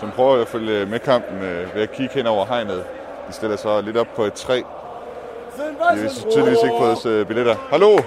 som 0.00 0.10
prøver 0.10 0.40
at 0.40 0.48
følge 0.48 0.86
med 0.86 0.98
kampen 0.98 1.36
øh, 1.36 1.74
ved 1.74 1.82
at 1.82 1.92
kigge 1.92 2.14
hen 2.14 2.26
over 2.26 2.46
hegnet. 2.46 2.84
De 3.28 3.32
stiller 3.32 3.56
sig 3.56 3.82
lidt 3.82 3.96
op 3.96 4.06
på 4.16 4.24
et 4.24 4.32
træ. 4.32 4.62
De 5.56 5.62
har 5.80 6.30
tydeligvis 6.30 6.58
ikke 6.64 6.76
fået 6.78 7.20
uh, 7.20 7.26
billetter. 7.26 7.56
Hallo! 7.70 7.98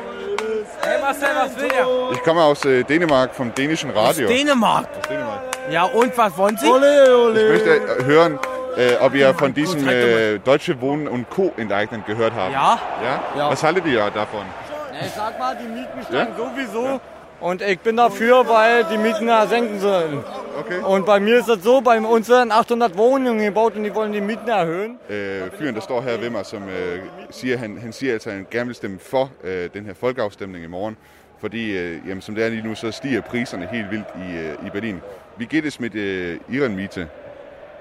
Ich 2.12 2.24
komme 2.24 2.42
aus 2.42 2.60
Dänemark 2.88 3.34
vom 3.34 3.52
dänischen 3.52 3.92
Radio. 3.92 4.28
Aus 4.28 4.34
Dänemark? 4.34 4.86
Aus 4.98 5.08
Dänemark. 5.10 5.42
Ja, 5.72 5.84
und 5.84 6.18
was 6.18 6.38
wollen 6.38 6.58
Sie? 6.58 6.68
Ole, 6.68 7.18
ole. 7.18 7.42
Ich 7.42 7.50
möchte 7.50 8.06
hören, 8.06 8.40
äh, 8.78 8.96
ob 9.02 9.14
ihr 9.16 9.34
von 9.34 9.54
diesem 9.54 9.88
äh, 9.88 10.38
Deutsche 10.40 10.80
Wohnen 10.82 11.08
und 11.08 11.30
Co. 11.30 11.54
enteignen 11.58 12.04
gehört 12.06 12.34
habt. 12.36 12.52
Ja. 12.52 12.80
ja. 13.04 13.20
Ja? 13.38 13.50
Was 13.50 13.64
haltet 13.64 13.86
ihr 13.86 14.10
davon? 14.12 14.46
Ja, 14.94 15.06
ich 15.06 15.14
sag 15.14 15.40
mal, 15.40 15.56
die 15.56 15.68
Mieten 15.68 16.04
steigen 16.08 16.34
ja? 16.38 16.44
sowieso. 16.44 17.02
Und 17.42 17.62
ich 17.62 17.80
bin 17.80 17.98
dafür, 17.98 18.48
weil 18.48 18.84
die 18.86 18.98
Mieten 18.98 19.28
ja 19.28 19.46
senken 19.48 19.80
sollen. 19.80 20.24
Okay. 20.60 20.80
Und 20.80 21.06
bei 21.06 21.20
mir 21.20 21.40
ist 21.40 21.50
das 21.50 21.64
so, 21.64 21.82
bei 21.82 22.00
uns 22.00 22.30
werden 22.30 22.52
800 22.52 22.98
Wohnungen 22.98 23.40
gebaut, 23.40 23.76
und 23.76 23.84
die 23.84 23.94
wollen 23.94 24.14
die 24.14 24.22
Mieten 24.22 24.48
erhöhen. 24.48 24.98
Øh, 25.10 25.52
fyren, 25.58 25.76
der 25.76 25.82
står 25.82 26.02
her 26.02 26.18
ved 26.18 26.30
mig, 26.30 26.46
som 26.46 26.64
øh, 26.64 27.00
siger, 27.30 27.58
han, 27.58 27.78
han 27.78 27.94
siger 27.94 28.14
altså, 28.14 28.30
at 28.30 28.36
han 28.36 28.48
gerne 28.52 28.66
vil 28.66 28.76
stemme 28.76 29.00
for 29.00 29.32
øh, 29.44 29.70
den 29.74 29.86
her 29.86 29.94
folkeafstemning 29.94 30.64
i 30.64 30.68
morgen, 30.68 30.98
fordi 31.42 31.78
øh, 31.78 32.00
jamen, 32.08 32.22
som 32.22 32.36
det 32.36 32.46
er 32.46 32.50
lige 32.50 32.68
nu, 32.68 32.76
så 32.76 32.92
stiger 32.92 33.22
priserne 33.22 33.68
helt 33.72 33.92
vildt 33.92 34.08
i, 34.16 34.38
øh, 34.38 34.68
i 34.68 34.70
Berlin. 34.70 35.02
Vi 35.38 35.46
geht 35.46 35.66
es 35.66 35.80
mit 35.80 35.96
äh, 35.96 36.38
Ihren 36.50 36.76
Miete? 36.76 37.08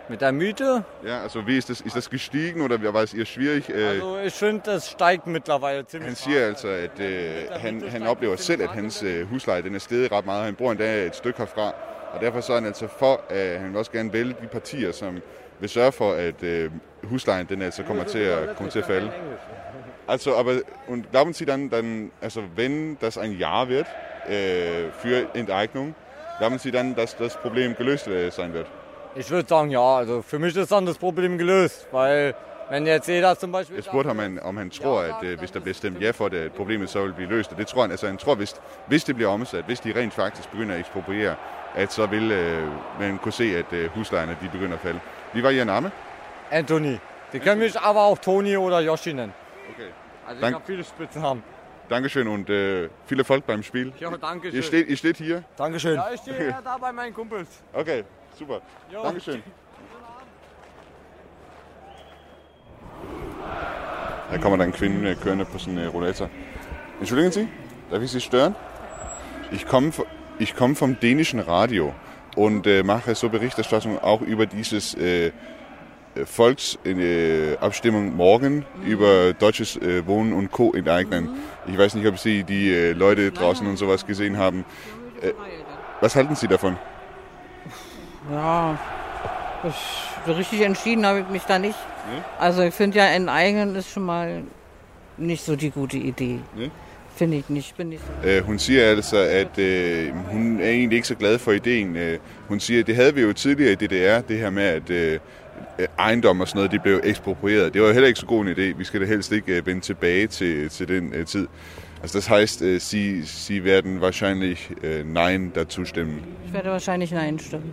Mit 0.08 0.20
der 0.20 0.32
Miete? 0.32 0.84
Ja, 1.04 1.22
also 1.22 1.46
wie 1.46 1.56
ist 1.56 1.70
das, 1.70 1.80
ist 1.80 1.96
das 1.96 2.10
gestiegen 2.10 2.60
oder 2.60 2.92
war 2.94 3.02
es 3.02 3.14
ihr 3.14 3.24
schwierig? 3.24 3.70
Øh, 3.70 3.88
Also 3.88 4.18
ich 4.18 4.34
finde, 4.34 4.60
das 4.64 4.90
steigt 4.90 5.26
mittlerweile 5.26 5.78
han 5.78 5.86
ziemlich 5.86 6.16
siger 6.16 6.46
altså, 6.46 6.68
at 6.68 7.00
øh, 7.00 7.50
han, 7.50 7.82
han 7.88 8.06
oplever 8.06 8.36
selv, 8.36 8.62
at 8.62 8.68
hans 8.70 9.02
øh, 9.02 9.30
husleje 9.30 9.62
den 9.62 9.74
er 9.74 9.78
steget 9.78 10.12
ret 10.12 10.26
meget. 10.26 10.44
Han 10.44 10.54
bor 10.54 10.70
endda 10.70 11.06
et 11.06 11.16
stykke 11.16 11.38
herfra, 11.38 11.74
og 12.12 12.20
derfor 12.20 12.40
så 12.40 12.52
er 12.52 12.56
han 12.56 12.66
altså 12.66 12.86
for, 12.98 13.20
at 13.30 13.60
han 13.60 13.68
vil 13.68 13.76
også 13.76 13.90
gerne 13.90 14.12
vælge 14.12 14.34
de 14.42 14.46
partier, 14.46 14.92
som 14.92 15.20
vil 15.60 15.68
sørge 15.68 15.92
for, 15.92 16.12
at 16.12 16.42
øh, 16.42 16.70
huslejen 17.04 17.46
den 17.46 17.62
altså 17.62 17.82
kommer 17.82 18.04
til 18.04 18.18
at, 18.18 18.56
kommer 18.56 18.70
til 18.70 18.78
at 18.78 18.84
falde. 18.86 19.10
Also, 20.08 20.34
aber 20.36 20.54
und 20.88 21.04
glauben 21.10 21.32
Sie 21.32 21.46
dann, 21.46 21.70
dann 21.70 22.10
also 22.22 22.42
wenn 22.56 22.98
das 23.00 23.16
ein 23.16 23.32
Ja 23.38 23.68
wird 23.68 23.86
äh, 24.28 24.90
für 25.02 25.26
Enteignung, 25.34 25.94
glauben 26.38 26.58
Sie 26.58 26.70
dann, 26.70 26.94
dass 26.94 27.16
das 27.16 27.36
Problem 27.36 27.74
gelöst 27.74 28.06
äh, 28.08 28.30
sein 28.30 28.52
wird? 28.52 28.66
Ich 29.16 29.30
würde 29.30 29.48
sagen, 29.48 29.70
ja, 29.70 29.96
also 29.96 30.22
für 30.22 30.38
mich 30.38 30.56
ist 30.56 30.70
dann 30.72 30.86
das 30.86 30.98
Problem 30.98 31.38
gelöst, 31.38 31.86
weil 31.92 32.34
wenn 32.70 32.86
jetzt 32.86 33.08
jeder 33.08 33.36
zum 33.38 33.52
Beispiel... 33.52 33.76
Jeg 33.76 33.84
spurgte 33.84 34.08
ham, 34.08 34.18
om 34.18 34.22
han, 34.22 34.38
om 34.42 34.56
han 34.56 34.70
tror, 34.70 35.00
at 35.02 35.22
øh, 35.24 35.38
hvis 35.38 35.50
der 35.50 35.60
bliver 35.60 35.74
stemt 35.74 36.00
ja 36.00 36.10
for 36.10 36.28
det, 36.28 36.38
at 36.38 36.52
problemet 36.52 36.90
så 36.90 37.02
vil 37.02 37.12
blive 37.12 37.28
løst. 37.28 37.52
Og 37.52 37.58
det 37.58 37.66
tror 37.66 37.82
han, 37.82 37.90
altså 37.90 38.06
han 38.06 38.16
tror, 38.16 38.34
hvis, 38.34 38.54
hvis 38.86 39.04
det 39.04 39.14
bliver 39.16 39.30
omsat, 39.30 39.64
hvis 39.64 39.80
de 39.80 39.92
rent 40.00 40.14
faktisk 40.14 40.50
begynder 40.50 40.74
at 40.74 40.80
ekspropriere, 40.80 41.34
at 41.74 41.92
så 41.92 42.06
vil 42.06 42.32
øh, 42.32 42.68
man 43.00 43.18
kunne 43.18 43.32
se, 43.32 43.44
at 43.56 43.72
øh, 43.72 43.90
huslejerne 43.90 44.36
de 44.42 44.48
begynder 44.52 44.74
at 44.74 44.80
falde. 44.80 45.00
Vi 45.32 45.42
var 45.42 45.50
i 45.50 45.60
en 45.60 45.68
arme. 45.68 45.90
Anthony. 46.50 46.96
Die 47.32 47.40
können 47.40 47.58
mich 47.58 47.76
aber 47.80 48.00
auch 48.00 48.18
Toni 48.18 48.56
oder 48.56 48.80
Yoshi 48.80 49.12
nennen. 49.12 49.34
Okay. 49.74 49.88
Also 50.28 50.40
Dank- 50.40 50.50
ich 50.50 50.54
habe 50.54 50.64
viele 50.66 50.84
Spitznamen. 50.84 51.42
Dankeschön 51.90 52.28
und 52.28 52.48
äh, 52.50 52.88
viel 53.06 53.18
Erfolg 53.18 53.46
beim 53.46 53.62
Spiel. 53.62 53.92
Ja, 54.00 54.10
danke 54.16 54.48
Ihr 54.48 54.52
schön. 54.52 54.62
steht, 54.62 54.88
ihr 54.88 54.96
steht 54.96 55.16
hier. 55.18 55.42
Dankeschön. 55.56 55.94
Ja, 55.96 56.10
ich 56.14 56.20
stehe 56.20 56.48
ja 56.50 56.60
da 56.64 56.78
bei 56.78 56.92
meinen 56.92 57.12
Kumpels. 57.14 57.48
Okay, 57.74 58.04
super. 58.38 58.60
Jo. 58.92 59.02
Dankeschön. 59.02 59.42
Her 64.30 64.38
kommer 64.40 64.56
der 64.56 64.64
en 64.64 64.72
kvinde 64.72 65.16
kørende 65.22 65.44
på 65.44 65.58
sin 65.58 65.78
rollator. 65.88 66.28
Entschuldigen 67.00 67.32
Sie, 67.32 67.48
darf 67.90 68.02
ich 68.02 68.10
Sie 68.10 68.20
stören? 68.20 68.54
Ich 69.52 69.66
komme, 69.66 69.92
ich 70.38 70.56
komme 70.56 70.74
vom 70.74 70.98
dänischen 71.00 71.40
Radio 71.40 71.92
und 72.36 72.66
äh, 72.66 72.82
mache 72.82 73.14
so 73.14 73.28
Berichterstattung 73.28 73.98
auch 73.98 74.20
über 74.22 74.46
dieses 74.46 74.94
äh, 74.94 75.26
äh, 75.26 75.32
Volksabstimmung 76.24 78.16
morgen 78.16 78.64
über 78.84 79.32
deutsches 79.34 79.76
äh, 79.76 80.06
Wohnen 80.06 80.32
und 80.32 80.50
Co. 80.50 80.72
enteignen. 80.72 81.28
Ich 81.66 81.78
weiß 81.78 81.94
nicht, 81.94 82.06
ob 82.06 82.18
Sie 82.18 82.44
die 82.44 82.72
äh, 82.72 82.92
Leute 82.92 83.30
draußen 83.30 83.66
und 83.66 83.76
sowas 83.76 84.06
gesehen 84.06 84.38
haben. 84.38 84.64
Äh, 85.20 85.32
was 86.00 86.16
halten 86.16 86.34
Sie 86.34 86.48
davon? 86.48 86.76
Ja, 88.30 88.78
ich, 89.68 89.74
so 90.26 90.32
richtig 90.32 90.60
entschieden 90.62 91.06
habe 91.06 91.20
ich 91.20 91.28
mich 91.28 91.42
da 91.42 91.58
nicht. 91.58 91.78
Nee? 92.10 92.22
Also 92.38 92.62
ich 92.62 92.74
finde 92.74 92.98
ja 92.98 93.06
enteignen 93.06 93.74
ist 93.76 93.90
schon 93.90 94.04
mal 94.04 94.42
nicht 95.16 95.44
so 95.44 95.56
die 95.56 95.70
gute 95.70 95.96
Idee. 95.98 96.40
Nee? 96.56 96.70
Finde 97.16 97.36
ich 97.36 97.48
nicht. 97.48 97.76
Bin 97.76 97.88
nicht 97.90 98.02
so. 98.22 98.28
Øh, 98.28 98.44
hun 98.44 98.58
siger 98.58 98.84
altså, 98.90 99.16
at 99.16 99.58
øh, 99.58 100.12
hun 100.30 100.60
er 100.60 100.68
egentlig 100.68 100.96
ikke 100.96 101.08
så 101.08 101.14
glad 101.14 101.38
for 101.38 101.52
ideen. 101.52 101.96
Øh, 101.96 102.18
hun 102.48 102.60
siger, 102.60 102.84
det 102.84 102.96
havde 102.96 103.14
vi 103.14 103.20
jo 103.22 103.32
tidligere 103.32 103.72
i 103.72 103.74
DDR, 103.74 104.20
det 104.20 104.38
her 104.38 104.50
med, 104.50 104.62
at 104.62 104.90
øh, 104.90 105.20
øh, 105.78 105.86
ejendom 105.98 106.40
og 106.40 106.48
sådan 106.48 106.58
noget, 106.58 106.70
det 106.70 106.82
blev 106.82 107.00
eksproprieret. 107.04 107.74
Det 107.74 107.82
var 107.82 107.86
jo 107.88 107.92
heller 107.92 108.08
ikke 108.08 108.20
så 108.20 108.26
god 108.26 108.46
en 108.46 108.52
idé. 108.52 108.78
Vi 108.78 108.84
skal 108.84 109.00
da 109.00 109.06
helst 109.06 109.32
ikke 109.32 109.56
øh, 109.56 109.66
vende 109.66 109.80
tilbage 109.80 110.26
til, 110.26 110.68
til 110.68 110.88
den 110.88 111.12
øh, 111.14 111.26
tid. 111.26 111.48
Also 112.02 112.18
das 112.18 112.26
heißt, 112.26 112.62
äh, 112.62 112.78
Sie, 112.80 113.22
Sie 113.22 113.64
werden 113.64 114.00
wahrscheinlich 114.00 114.70
äh, 114.82 115.04
Nein 115.04 115.52
dazu 115.54 115.84
stimmen. 115.84 116.22
Ich 116.46 116.52
werde 116.52 116.70
wahrscheinlich 116.70 117.12
Nein 117.12 117.38
stimmen. 117.38 117.72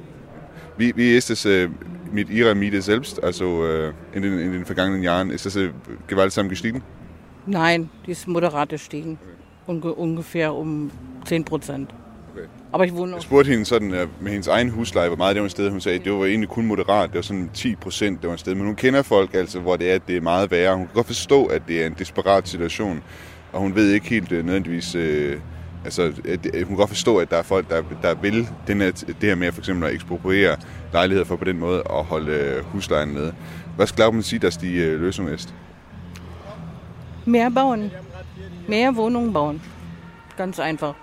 Wie, 0.77 0.95
wie 0.95 1.15
ist 1.17 1.29
es 1.29 1.45
äh, 1.45 1.69
mit 2.11 2.29
Ihrer 2.29 2.55
Miete 2.55 2.81
selbst, 2.81 3.23
also 3.23 3.65
äh, 3.65 3.93
in, 4.13 4.21
den, 4.23 4.39
in 4.39 4.51
den 4.53 4.65
vergangenen 4.65 5.03
Jahren? 5.03 5.29
Ist 5.31 5.45
das 5.45 5.55
äh, 5.55 5.69
gewaltsam 6.07 6.49
gestiegen? 6.49 6.81
Nein, 7.45 7.89
die 8.05 8.11
ist 8.11 8.27
moderat 8.27 8.69
gestiegen. 8.69 9.17
Unge 9.67 9.93
ungefähr 9.93 10.53
um 10.53 10.91
10 11.25 11.43
Prozent. 11.45 11.93
Okay. 12.33 12.47
Aber 12.71 12.85
ich 12.85 12.93
wohne 12.93 13.11
Jeg 13.11 13.15
noch. 13.17 13.23
spurgte 13.23 13.51
hende 13.51 13.65
sådan, 13.65 13.93
øh, 13.93 14.07
med 14.21 14.31
hendes 14.31 14.47
egen 14.47 14.69
husleje, 14.69 15.07
hvor 15.07 15.17
meget 15.17 15.35
det 15.35 15.41
var 15.41 15.45
et 15.45 15.51
sted. 15.51 15.69
Hun 15.69 15.81
sagde, 15.81 15.99
at 15.99 16.05
det 16.05 16.13
var 16.13 16.25
egentlig 16.25 16.49
kun 16.49 16.65
moderat. 16.65 17.09
Det 17.09 17.15
var 17.15 17.21
sådan 17.21 17.49
10 17.53 17.75
procent, 17.75 18.21
det 18.21 18.27
var 18.27 18.33
et 18.33 18.39
sted. 18.39 18.55
Men 18.55 18.65
hun 18.65 18.75
kender 18.75 19.01
folk, 19.01 19.33
altså, 19.33 19.59
hvor 19.59 19.75
det 19.75 19.91
er, 19.91 19.95
at 19.95 20.01
det 20.07 20.17
er 20.17 20.21
meget 20.21 20.51
værre. 20.51 20.75
Hun 20.75 20.85
kan 20.85 20.93
godt 20.95 21.07
forstå, 21.07 21.45
at 21.45 21.61
det 21.67 21.81
er 21.83 21.87
en 21.87 21.95
desperat 21.99 22.47
situation. 22.47 23.01
Og 23.53 23.61
hun 23.61 23.75
ved 23.75 23.91
ikke 23.91 24.09
helt 24.09 24.31
øh, 24.31 24.45
nødvendigvis... 24.45 24.95
Øh, 24.95 25.37
altså, 25.85 26.03
hun 26.53 26.67
kan 26.67 26.75
godt 26.75 26.89
forstå, 26.89 27.17
at 27.17 27.31
der 27.31 27.37
er 27.37 27.43
folk, 27.43 27.69
der, 27.69 27.83
der 28.01 28.13
vil 28.13 28.47
den 28.67 28.81
her, 28.81 28.91
det 28.91 29.15
her 29.21 29.35
med 29.35 29.51
for 29.51 29.61
eksempel 29.61 29.87
at 29.87 29.93
ekspropriere 29.93 30.57
lejligheder 30.93 31.25
for 31.25 31.35
på 31.35 31.45
den 31.45 31.59
måde 31.59 31.83
at 31.89 32.03
holde 32.03 32.31
øh, 32.31 32.63
huslejen 32.65 33.09
nede. 33.09 33.33
Was 33.77 33.91
glauben 33.91 34.21
Sie, 34.21 34.39
dass 34.39 34.57
die 34.57 34.77
äh, 34.83 34.95
Lösung 34.95 35.29
ist? 35.29 35.53
Mehr 37.25 37.49
bauen. 37.49 37.91
Mehr 38.67 38.95
Wohnungen 38.95 39.33
bauen. 39.33 39.61
Ganz 40.37 40.59
einfach. 40.59 40.93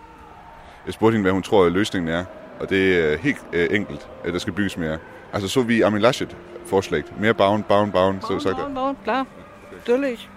Jeg 0.87 0.95
spurgte 0.95 1.15
hende, 1.15 1.23
hvad 1.23 1.33
hun 1.33 1.43
tror, 1.43 1.67
at 1.67 1.73
løsningen 1.73 2.09
er. 2.09 2.25
Og 2.61 2.71
det 2.71 3.13
er 3.13 3.19
helt 3.19 3.39
øh, 3.53 3.69
enkelt, 3.71 4.09
at 4.25 4.33
der 4.33 4.39
skal 4.39 4.53
bygges 4.53 4.77
mere. 4.77 4.99
Altså 5.33 5.49
så 5.49 5.63
vi 5.63 5.81
Armin 5.83 6.03
Laschet 6.03 6.37
forslag. 6.67 7.03
Mere 7.21 7.35
bauen, 7.35 7.63
bauen, 7.63 7.93
bauen. 7.93 8.21
Så 8.21 8.29
Bauen, 8.29 8.41
sagt 8.41 8.57
bauen, 8.57 8.75
bauen, 8.75 8.97
klar. 9.05 9.27
Natürlich. 9.73 10.29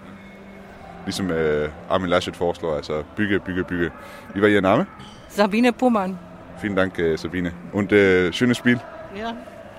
Ligesom 1.04 1.30
øh, 1.30 1.70
Armin 1.90 2.08
Laschet 2.10 2.36
foreslår, 2.36 2.76
altså 2.76 3.02
bygge, 3.16 3.40
bygge, 3.40 3.64
bygge. 3.64 3.90
Vi 4.34 4.40
var 4.40 4.46
i 4.46 4.56
Anname. 4.56 4.86
Sabine 5.28 5.72
Pummern. 5.72 6.18
Vielen 6.58 6.76
Dank, 6.76 6.98
äh, 6.98 7.16
Sabine. 7.16 7.52
Und 7.72 7.92
äh, 7.92 8.32
schönes 8.32 8.56
Spiel. 8.56 8.80
Ja, 9.16 9.34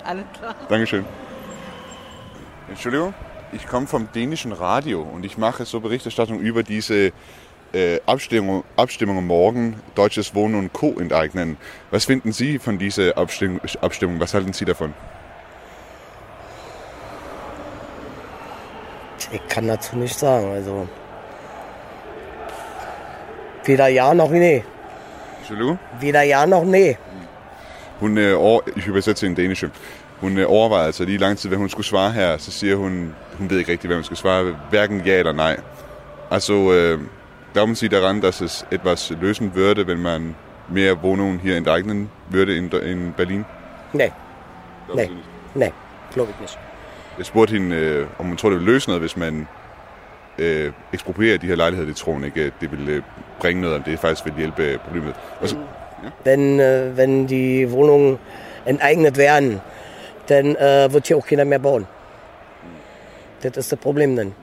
alles 0.06 0.26
klar. 0.38 0.56
Dankeschön. 0.70 1.06
Entschuldigung, 2.70 3.14
ich 3.54 3.68
komme 3.68 3.88
vom 3.88 4.08
dänischen 4.14 4.52
Radio 4.52 5.02
und 5.02 5.26
ich 5.26 5.38
mache 5.38 5.66
so 5.66 5.80
Berichterstattung 5.80 6.40
über 6.40 6.64
diese 6.64 7.12
äh, 7.74 8.00
Abstimmung, 8.06 8.64
Abstimmung 8.76 9.26
morgen, 9.26 9.76
Deutsches 9.96 10.36
Wohnen 10.36 10.56
und 10.56 10.74
Co. 10.74 10.96
enteignen. 11.00 11.58
Was 11.92 12.06
finden 12.06 12.32
Sie 12.32 12.60
von 12.60 12.78
dieser 12.78 13.18
Abstimmung? 13.18 13.62
Abstimmung? 13.82 14.20
Was 14.20 14.34
halten 14.34 14.54
Sie 14.54 14.66
davon? 14.66 14.94
Ich 19.32 19.48
kann 19.48 19.68
dazu 19.68 19.96
nicht 19.96 20.18
sagen. 20.18 20.52
Also 20.52 20.88
weder 23.66 23.88
ja 23.88 24.14
noch 24.14 24.32
nee. 24.32 24.64
Entschuldigung? 25.40 25.80
Weder 26.02 26.22
ja 26.22 26.46
noch 26.46 26.66
nee. 26.66 26.96
Hun, 28.00 28.18
øh, 28.18 28.42
over, 28.42 28.62
ich 28.76 28.88
übersætter 28.88 29.20
til 29.20 29.30
en 29.30 29.36
danish. 29.36 29.66
Hun 30.20 30.38
øh, 30.38 30.46
overvejer 30.48 30.86
altså 30.86 31.06
lige 31.06 31.18
lang 31.18 31.38
tid, 31.38 31.50
hvad 31.50 31.58
hun 31.58 31.70
skulle 31.70 31.88
svare 31.88 32.12
her. 32.12 32.38
Så 32.38 32.52
siger 32.52 32.76
hun, 32.76 33.16
hun 33.38 33.50
ved 33.50 33.58
ikke 33.58 33.72
rigtigt, 33.72 33.90
hvad 33.90 33.98
hun 33.98 34.04
skal 34.04 34.18
svare. 34.18 34.56
Hverken 34.70 35.02
ja 35.06 35.20
eller 35.20 35.32
nej. 35.32 35.58
Also, 36.32 36.74
äh, 36.74 37.00
glauben 37.54 37.76
Sie 37.76 37.90
daran, 37.90 38.22
dass 38.22 38.42
es 38.42 38.66
etwas 38.72 39.14
lösen 39.22 39.56
würde, 39.56 39.88
wenn 39.88 40.02
man 40.02 40.36
mehr 40.70 41.04
Wohnungen 41.04 41.40
hier 41.40 41.58
enteignen 41.58 42.10
würde 42.30 42.58
in, 42.58 42.72
in 42.72 43.14
Berlin? 43.18 43.46
Nicht? 43.94 44.14
nee, 45.56 45.72
glaube 46.14 46.32
ich 46.32 46.40
nicht. 46.42 46.60
Jeg 47.18 47.26
spurgte 47.26 47.52
hende, 47.52 47.76
øh, 47.76 48.08
om 48.20 48.26
hun 48.26 48.38
tror, 48.38 48.50
det 48.50 48.58
vil 48.58 48.66
løse 48.66 48.90
noget, 48.90 49.02
hvis 49.02 49.18
man 49.18 49.48
øh, 50.38 50.72
eksproprierer 50.94 51.38
de 51.38 51.48
her 51.48 51.56
lejligheder. 51.56 51.88
Det 51.88 51.96
tror 51.96 52.14
hun 52.14 52.24
ikke, 52.24 52.52
det 52.62 52.72
vil 52.72 52.90
øh, 52.90 53.02
bringe 53.40 53.62
noget, 53.62 53.76
om 53.76 53.84
det 53.84 54.00
faktisk 54.00 54.26
vil 54.26 54.34
hjælpe 54.38 54.64
øh, 54.64 54.80
problemet. 54.80 55.16
Og 55.42 55.50
så, 55.50 55.56
Wenn, 56.26 56.60
äh, 56.60 56.98
wenn 56.98 57.28
die 57.28 57.72
Wohnungen 57.72 58.20
enteignet 58.66 59.18
werden, 59.18 59.62
dann 60.30 60.56
äh, 60.56 60.94
wird 60.94 61.08
hier 61.08 61.18
auch 61.18 61.28
keiner 61.28 61.46
mehr 61.46 61.60
bauen. 61.60 61.88
Das 63.44 63.58
ist 63.58 63.72
das 63.72 63.80
Problem 63.80 64.16
dann. 64.16 64.34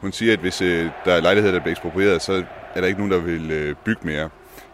Hun 0.00 0.12
siger, 0.12 0.32
at 0.32 0.38
hvis 0.38 0.62
øh, 0.62 0.90
der 1.04 1.12
er 1.12 1.20
lejligheder, 1.20 1.52
der 1.52 1.60
bliver 1.60 1.72
eksproprieret, 1.72 2.22
så 2.22 2.44
er 2.74 2.80
der 2.80 2.86
ikke 2.86 2.98
nogen, 2.98 3.12
der 3.12 3.18
vil 3.18 3.50
øh, 3.50 3.74
bygge 3.84 4.00
mere 4.06 4.28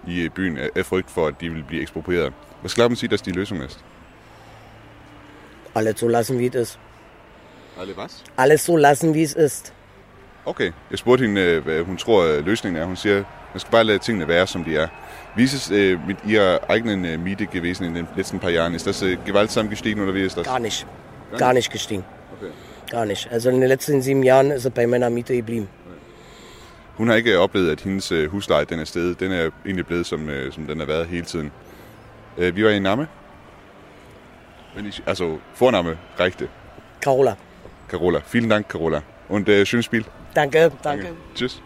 i 0.06 0.20
øh, 0.20 0.30
byen 0.30 0.58
af, 0.58 0.70
af 0.76 0.86
frygt 0.86 1.10
for, 1.10 1.26
at 1.26 1.34
de 1.40 1.50
vil 1.50 1.64
blive 1.64 1.82
eksproprieret. 1.82 2.32
Was 2.62 2.74
glauben 2.74 2.96
Sie, 2.96 3.08
dass 3.08 3.22
die 3.22 3.32
Lösung 3.32 3.62
ist? 3.62 3.78
Alles 5.74 6.00
so 6.00 6.08
lassen, 6.08 6.38
wie 6.38 6.46
es 6.46 6.54
ist. 6.54 6.78
Alle 7.80 7.96
was? 7.96 8.24
Alles 8.36 8.64
so 8.64 8.76
lassen, 8.76 9.14
wie 9.14 9.22
es 9.22 9.34
ist. 9.34 9.72
Okay. 10.48 10.72
Jeg 10.90 10.98
spurgte 10.98 11.26
hende, 11.26 11.40
øh, 11.40 11.64
hvad 11.64 11.82
hun 11.82 11.96
tror, 11.96 12.24
øh, 12.24 12.46
løsningen 12.46 12.82
er. 12.82 12.86
Hun 12.86 12.96
siger, 12.96 13.14
man 13.52 13.60
skal 13.60 13.70
bare 13.70 13.84
lade 13.84 13.98
tingene 13.98 14.28
være, 14.28 14.46
som 14.46 14.64
de 14.64 14.76
er. 14.76 14.88
Wie 15.36 15.44
ist 15.44 15.54
es 15.54 15.70
äh, 15.70 15.98
mit 16.06 16.16
Ihrer 16.26 16.58
eigenen 16.68 17.04
äh, 17.04 17.18
Miete 17.18 17.46
gewesen 17.46 17.84
in 17.84 17.94
den 17.94 18.08
letzten 18.16 18.38
paar 18.38 18.50
Jahren? 18.50 18.74
Ist 18.74 18.86
das 18.86 19.02
äh, 19.02 19.16
gewaltsam 19.26 19.68
gestiegen 19.68 20.00
oder 20.02 20.14
wie 20.14 20.24
ist 20.24 20.36
das? 20.36 20.46
Gar 20.46 20.58
nicht. 20.58 20.86
Gar 21.38 21.52
nicht 21.52 21.72
gestiegen. 21.72 22.04
Okay. 22.36 22.52
Gar 22.90 23.04
nicht. 23.04 23.32
Also 23.32 23.50
in 23.50 23.60
den 23.60 23.68
letzten 23.68 24.02
sieben 24.02 24.22
Jahren 24.22 24.50
ist 24.50 24.64
es 24.64 24.70
bei 24.70 24.86
meiner 24.86 25.10
Miete 25.10 25.34
geblieben. 25.36 25.68
Hun 26.96 27.08
har 27.08 27.16
ikke 27.16 27.38
oplevet, 27.38 27.70
at 27.70 27.80
hendes 27.80 28.12
øh, 28.12 28.30
husleje 28.30 28.64
den 28.64 28.80
er 28.80 28.84
steget. 28.84 29.20
Den 29.20 29.32
er 29.32 29.50
egentlig 29.64 29.86
blevet, 29.86 30.06
som, 30.06 30.28
øh, 30.28 30.52
som 30.52 30.66
den 30.66 30.78
har 30.78 30.86
været 30.86 31.06
hele 31.06 31.24
tiden. 31.24 31.52
Øh, 32.38 32.56
vi 32.56 32.64
var 32.64 32.70
i 32.70 32.78
Name. 32.78 33.06
Men 34.76 34.86
ich, 34.86 35.02
also, 35.06 35.38
Vorname 35.58 35.98
reichte. 36.20 36.48
Carola. 37.00 37.34
Carola. 37.88 38.20
Vielen 38.24 38.50
Dank, 38.50 38.68
Carola. 38.68 39.00
Und 39.28 39.48
äh, 39.48 39.64
schönes 39.64 39.84
Spiel. 39.84 40.04
Danke, 40.38 40.70
danke. 40.84 41.06
Tschüss. 41.34 41.62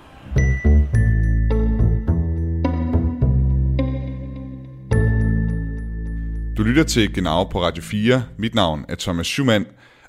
Du 6.56 6.62
Du 6.62 6.66
lytter 6.66 6.84
til 6.84 7.14
Genau 7.14 7.44
på 7.44 7.62
Radio 7.62 7.82
4. 7.82 8.24
Mit 8.38 8.54
navn 8.54 8.84
er 8.88 8.94
Thomas 8.94 9.26
Schumann, 9.26 9.66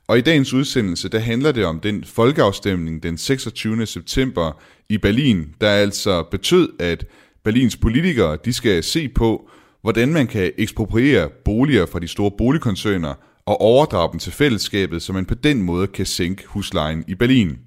og 0.08 0.18
i 0.18 0.22
dagens 0.22 0.54
udsendelse 0.54 1.10
der 1.10 1.20
handler 1.20 1.52
det 1.52 1.66
om 1.66 1.80
den 1.80 2.04
folkeafstemning 2.04 3.04
den 3.04 3.18
26. 3.18 3.86
september 3.86 4.62
i 4.90 4.98
Berlin, 4.98 5.56
der 5.62 5.70
altså 5.70 6.24
betød, 6.32 6.70
at 6.80 7.06
Berlins 7.44 7.78
politikere 7.78 8.38
de 8.46 8.54
skal 8.54 8.84
se 8.84 9.10
på, 9.10 9.50
hvordan 9.82 10.14
man 10.14 10.28
kan 10.28 10.52
ekspropriere 10.58 11.30
boliger 11.46 11.86
fra 11.86 12.00
de 12.00 12.08
store 12.08 12.32
boligkoncerner 12.38 13.14
og 13.46 13.62
overdrage 13.62 14.12
dem 14.12 14.20
til 14.20 14.32
fællesskabet, 14.32 15.02
så 15.02 15.14
man 15.14 15.26
på 15.26 15.36
den 15.36 15.62
måde 15.62 15.88
kan 15.88 16.06
sænke 16.06 16.44
huslejen 16.48 17.04
i 17.08 17.16
Berlin. 17.16 17.58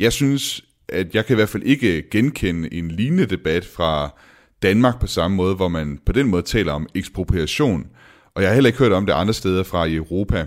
Jeg 0.00 0.12
synes, 0.12 0.64
at 0.88 1.14
jeg 1.14 1.26
kan 1.26 1.34
i 1.34 1.38
hvert 1.38 1.48
fald 1.48 1.62
ikke 1.62 2.02
genkende 2.10 2.74
en 2.74 2.88
lignende 2.88 3.26
debat 3.26 3.64
fra 3.64 4.20
Danmark 4.62 5.00
på 5.00 5.06
samme 5.06 5.36
måde, 5.36 5.54
hvor 5.54 5.68
man 5.68 5.98
på 6.06 6.12
den 6.12 6.26
måde 6.26 6.42
taler 6.42 6.72
om 6.72 6.86
ekspropriation, 6.94 7.86
og 8.34 8.42
jeg 8.42 8.50
har 8.50 8.54
heller 8.54 8.68
ikke 8.68 8.78
hørt 8.78 8.92
om 8.92 9.06
det 9.06 9.12
andre 9.12 9.34
steder 9.34 9.62
fra 9.62 9.84
i 9.84 9.94
Europa. 9.94 10.46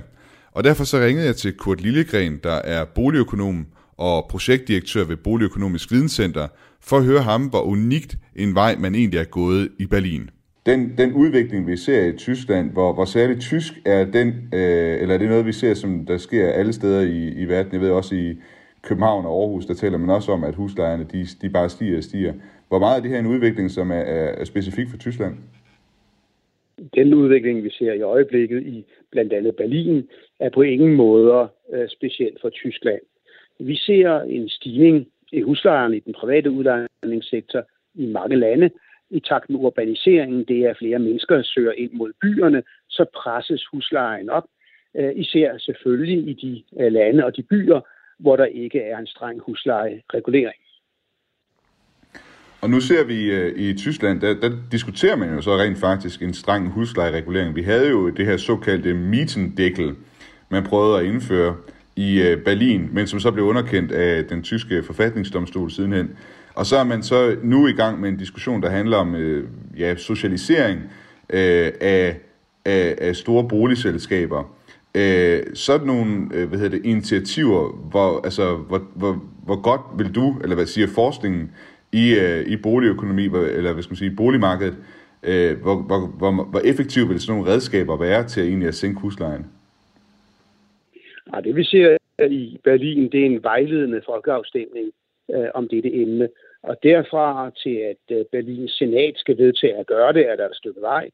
Og 0.51 0.63
derfor 0.63 0.83
så 0.83 0.99
ringede 0.99 1.25
jeg 1.25 1.35
til 1.35 1.53
Kurt 1.53 1.81
Lillegren, 1.81 2.39
der 2.43 2.51
er 2.53 2.85
boligøkonom 2.85 3.65
og 3.97 4.25
projektdirektør 4.29 5.03
ved 5.03 5.17
Boligøkonomisk 5.17 5.91
Videnscenter, 5.91 6.47
for 6.81 6.97
at 6.97 7.03
høre 7.03 7.21
ham, 7.21 7.45
hvor 7.45 7.61
unikt 7.61 8.17
en 8.35 8.55
vej 8.55 8.75
man 8.79 8.95
egentlig 8.95 9.19
er 9.19 9.23
gået 9.23 9.69
i 9.79 9.85
Berlin. 9.85 10.29
Den, 10.65 10.97
den 10.97 11.13
udvikling, 11.13 11.67
vi 11.67 11.77
ser 11.77 12.05
i 12.05 12.17
Tyskland, 12.17 12.71
hvor, 12.71 12.93
hvor 12.93 13.05
særligt 13.05 13.41
tysk 13.41 13.73
er 13.85 14.05
den, 14.05 14.27
øh, 14.53 15.01
eller 15.01 15.13
er 15.15 15.17
det 15.17 15.29
noget, 15.29 15.45
vi 15.45 15.51
ser, 15.51 15.73
som 15.73 16.05
der 16.05 16.17
sker 16.17 16.47
alle 16.47 16.73
steder 16.73 17.01
i, 17.01 17.29
i 17.29 17.45
verden? 17.45 17.73
Jeg 17.73 17.81
ved 17.81 17.89
også 17.89 18.15
i 18.15 18.35
København 18.83 19.25
og 19.25 19.41
Aarhus, 19.41 19.65
der 19.65 19.73
taler 19.73 19.97
man 19.97 20.09
også 20.09 20.31
om, 20.31 20.43
at 20.43 20.55
huslejerne 20.55 21.03
de, 21.03 21.25
de 21.41 21.49
bare 21.49 21.69
stiger 21.69 21.97
og 21.97 22.03
stiger. 22.03 22.33
Hvor 22.67 22.79
meget 22.79 22.97
er 22.97 23.01
det 23.01 23.11
her 23.11 23.19
en 23.19 23.33
udvikling, 23.35 23.71
som 23.71 23.91
er, 23.91 23.95
er, 23.95 24.27
er 24.41 24.45
specifik 24.45 24.89
for 24.89 24.97
Tyskland? 24.97 25.35
Den 26.95 27.13
udvikling, 27.13 27.63
vi 27.63 27.69
ser 27.69 27.93
i 27.93 28.01
øjeblikket 28.01 28.61
i 28.63 28.85
blandt 29.11 29.33
andet 29.33 29.55
Berlin, 29.55 30.09
er 30.39 30.49
på 30.49 30.61
ingen 30.61 30.95
måde 30.95 31.47
øh, 31.73 31.89
specielt 31.89 32.41
for 32.41 32.49
Tyskland. 32.49 33.01
Vi 33.59 33.75
ser 33.75 34.21
en 34.21 34.49
stigning 34.49 35.07
i 35.31 35.41
huslejerne 35.41 35.97
i 35.97 35.99
den 35.99 36.13
private 36.13 36.51
udlejningssektor 36.51 37.63
i 37.95 38.05
mange 38.05 38.35
lande. 38.35 38.69
I 39.09 39.19
takt 39.19 39.49
med 39.49 39.59
urbaniseringen, 39.59 40.45
det 40.45 40.59
er 40.65 40.73
flere 40.79 40.99
mennesker, 40.99 41.35
der 41.35 41.43
søger 41.43 41.71
ind 41.71 41.91
mod 41.93 42.11
byerne, 42.21 42.63
så 42.89 43.05
presses 43.23 43.65
huslejen 43.71 44.29
op. 44.29 44.43
Øh, 44.97 45.11
især 45.15 45.57
selvfølgelig 45.57 46.29
i 46.29 46.33
de 46.33 46.83
øh, 46.83 46.91
lande 46.91 47.25
og 47.25 47.35
de 47.37 47.43
byer, 47.43 47.81
hvor 48.19 48.35
der 48.35 48.45
ikke 48.45 48.79
er 48.79 48.97
en 48.97 49.07
streng 49.07 49.41
huslejeregulering. 49.45 50.63
Og 52.61 52.69
nu 52.69 52.79
ser 52.79 53.03
vi 53.03 53.31
øh, 53.31 53.59
i 53.59 53.73
Tyskland, 53.73 54.21
der, 54.21 54.33
der 54.33 54.51
diskuterer 54.71 55.15
man 55.15 55.35
jo 55.35 55.41
så 55.41 55.57
rent 55.57 55.77
faktisk 55.77 56.21
en 56.21 56.33
streng 56.33 56.69
huslejeregulering. 56.69 57.55
Vi 57.55 57.61
havde 57.61 57.89
jo 57.89 58.09
det 58.09 58.25
her 58.25 58.37
såkaldte 58.37 58.93
Mietendeckel, 58.93 59.95
man 60.49 60.63
prøvede 60.63 60.99
at 60.99 61.05
indføre 61.05 61.55
i 61.95 62.21
øh, 62.21 62.43
Berlin, 62.43 62.89
men 62.91 63.07
som 63.07 63.19
så 63.19 63.31
blev 63.31 63.45
underkendt 63.45 63.91
af 63.91 64.25
den 64.25 64.43
tyske 64.43 64.83
forfatningsdomstol 64.83 65.71
sidenhen. 65.71 66.17
Og 66.55 66.65
så 66.65 66.77
er 66.77 66.83
man 66.83 67.03
så 67.03 67.37
nu 67.43 67.67
i 67.67 67.71
gang 67.71 68.01
med 68.01 68.09
en 68.09 68.17
diskussion, 68.17 68.61
der 68.61 68.69
handler 68.69 68.97
om 68.97 69.15
øh, 69.15 69.49
ja, 69.77 69.95
socialisering 69.95 70.81
uh, 71.33 71.39
af, 71.81 72.17
af, 72.65 72.95
af 72.97 73.15
store 73.15 73.47
boligselskaber 73.47 74.55
øh, 74.95 75.43
sådan 75.53 75.87
nogle 75.87 76.29
øh, 76.33 76.49
hvad 76.49 76.59
hedder 76.59 76.77
det, 76.77 76.85
initiativer, 76.85 77.89
hvor, 77.91 78.21
altså, 78.23 78.55
hvor, 78.55 78.81
hvor, 78.95 79.23
hvor 79.45 79.61
godt 79.61 79.81
vil 79.97 80.15
du, 80.15 80.39
eller 80.43 80.55
hvad 80.55 80.65
siger 80.65 80.87
forskningen, 80.95 81.51
i, 81.93 82.15
øh, 82.19 82.45
i 82.47 82.57
boligøkonomi, 82.57 83.25
eller 83.25 83.73
hvad 83.73 83.83
skal 83.83 83.91
man 83.91 83.97
sige, 83.97 84.15
boligmarkedet, 84.15 84.75
øh, 85.23 85.61
hvor, 85.61 85.75
hvor, 85.75 85.99
hvor, 86.17 86.43
hvor 86.51 86.59
effektivt 86.59 87.09
vil 87.09 87.19
sådan 87.19 87.35
nogle 87.35 87.51
redskaber 87.51 87.97
være 87.97 88.27
til 88.27 88.41
at 88.41 88.47
egentlig 88.47 88.67
at 88.67 88.75
sænke 88.75 88.99
huslejen? 88.99 89.45
Ja, 91.33 91.41
det 91.41 91.55
vi 91.55 91.63
ser 91.63 91.97
i 92.29 92.59
Berlin, 92.63 93.11
det 93.11 93.21
er 93.21 93.25
en 93.25 93.43
vejledende 93.43 94.01
folkeafstemning 94.05 94.91
øh, 95.31 95.47
om 95.53 95.67
dette 95.67 95.93
emne. 95.93 96.29
Og 96.63 96.77
derfra 96.83 97.51
til, 97.63 97.75
at 97.75 98.17
øh, 98.17 98.25
Berlins 98.31 98.71
senat 98.71 99.13
skal 99.15 99.37
vedtage 99.37 99.75
at 99.75 99.87
gøre 99.87 100.13
det, 100.13 100.31
er 100.31 100.35
der 100.35 100.49
et 100.49 100.55
stykke 100.55 100.81
vej. 100.81 101.09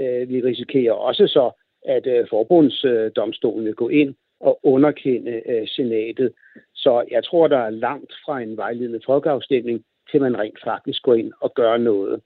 Øh, 0.00 0.28
vi 0.28 0.40
risikerer 0.40 0.92
også 0.92 1.26
så, 1.26 1.50
at 1.86 2.06
øh, 2.06 2.26
forbundsdomstolen 2.30 3.64
vil 3.64 3.74
gå 3.74 3.88
ind 3.88 4.14
og 4.40 4.60
underkende 4.62 5.42
øh, 5.46 5.68
senatet. 5.68 6.32
Så 6.74 7.04
jeg 7.10 7.24
tror, 7.24 7.48
der 7.48 7.58
er 7.58 7.70
langt 7.70 8.12
fra 8.24 8.40
en 8.40 8.56
vejledende 8.56 9.00
folkeafstemning 9.06 9.84
til 10.10 10.20
man 10.20 10.38
rent 10.38 10.58
faktisk 10.64 11.02
går 11.02 11.14
ind 11.14 11.32
og 11.40 11.54
gør 11.54 11.76
noget. 11.76 12.20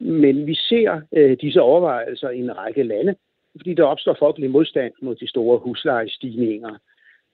Men 0.00 0.46
vi 0.46 0.54
ser 0.54 1.00
øh, 1.12 1.36
disse 1.40 1.60
overvejelser 1.60 2.30
i 2.30 2.38
en 2.38 2.56
række 2.56 2.82
lande, 2.82 3.14
fordi 3.56 3.74
der 3.74 3.84
opstår 3.84 4.16
folkelig 4.18 4.50
modstand 4.50 4.92
mod 5.02 5.14
de 5.14 5.28
store 5.28 5.58
huslejestigninger. 5.58 6.78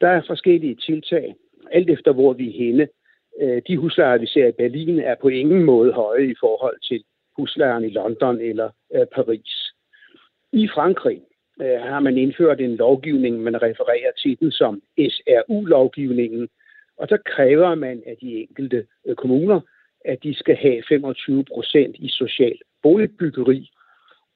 Der 0.00 0.08
er 0.08 0.22
forskellige 0.26 0.74
tiltag, 0.74 1.34
alt 1.70 1.90
efter 1.90 2.12
hvor 2.12 2.32
vi 2.32 2.48
er 2.48 2.58
henne. 2.58 2.88
Øh, 3.40 3.62
de 3.68 3.76
huslejer, 3.76 4.18
vi 4.18 4.26
ser 4.26 4.46
i 4.46 4.52
Berlin, 4.52 4.98
er 4.98 5.14
på 5.14 5.28
ingen 5.28 5.64
måde 5.64 5.92
høje 5.92 6.26
i 6.26 6.34
forhold 6.40 6.80
til 6.88 7.04
huslejerne 7.36 7.86
i 7.86 7.90
London 7.90 8.40
eller 8.40 8.70
øh, 8.94 9.06
Paris. 9.06 9.72
I 10.52 10.68
Frankrig 10.68 11.20
øh, 11.60 11.80
har 11.80 12.00
man 12.00 12.18
indført 12.18 12.60
en 12.60 12.76
lovgivning, 12.76 13.40
man 13.42 13.62
refererer 13.62 14.12
til 14.22 14.40
den 14.40 14.52
som 14.52 14.82
SRU-lovgivningen, 14.98 16.48
og 16.96 17.08
så 17.08 17.18
kræver 17.24 17.74
man 17.74 18.02
af 18.06 18.16
de 18.20 18.40
enkelte 18.40 18.86
øh, 19.06 19.14
kommuner, 19.14 19.60
at 20.04 20.22
de 20.22 20.34
skal 20.34 20.56
have 20.56 20.82
25 20.88 21.44
procent 21.54 21.96
i 21.98 22.08
social 22.08 22.58
boligbyggeri 22.82 23.70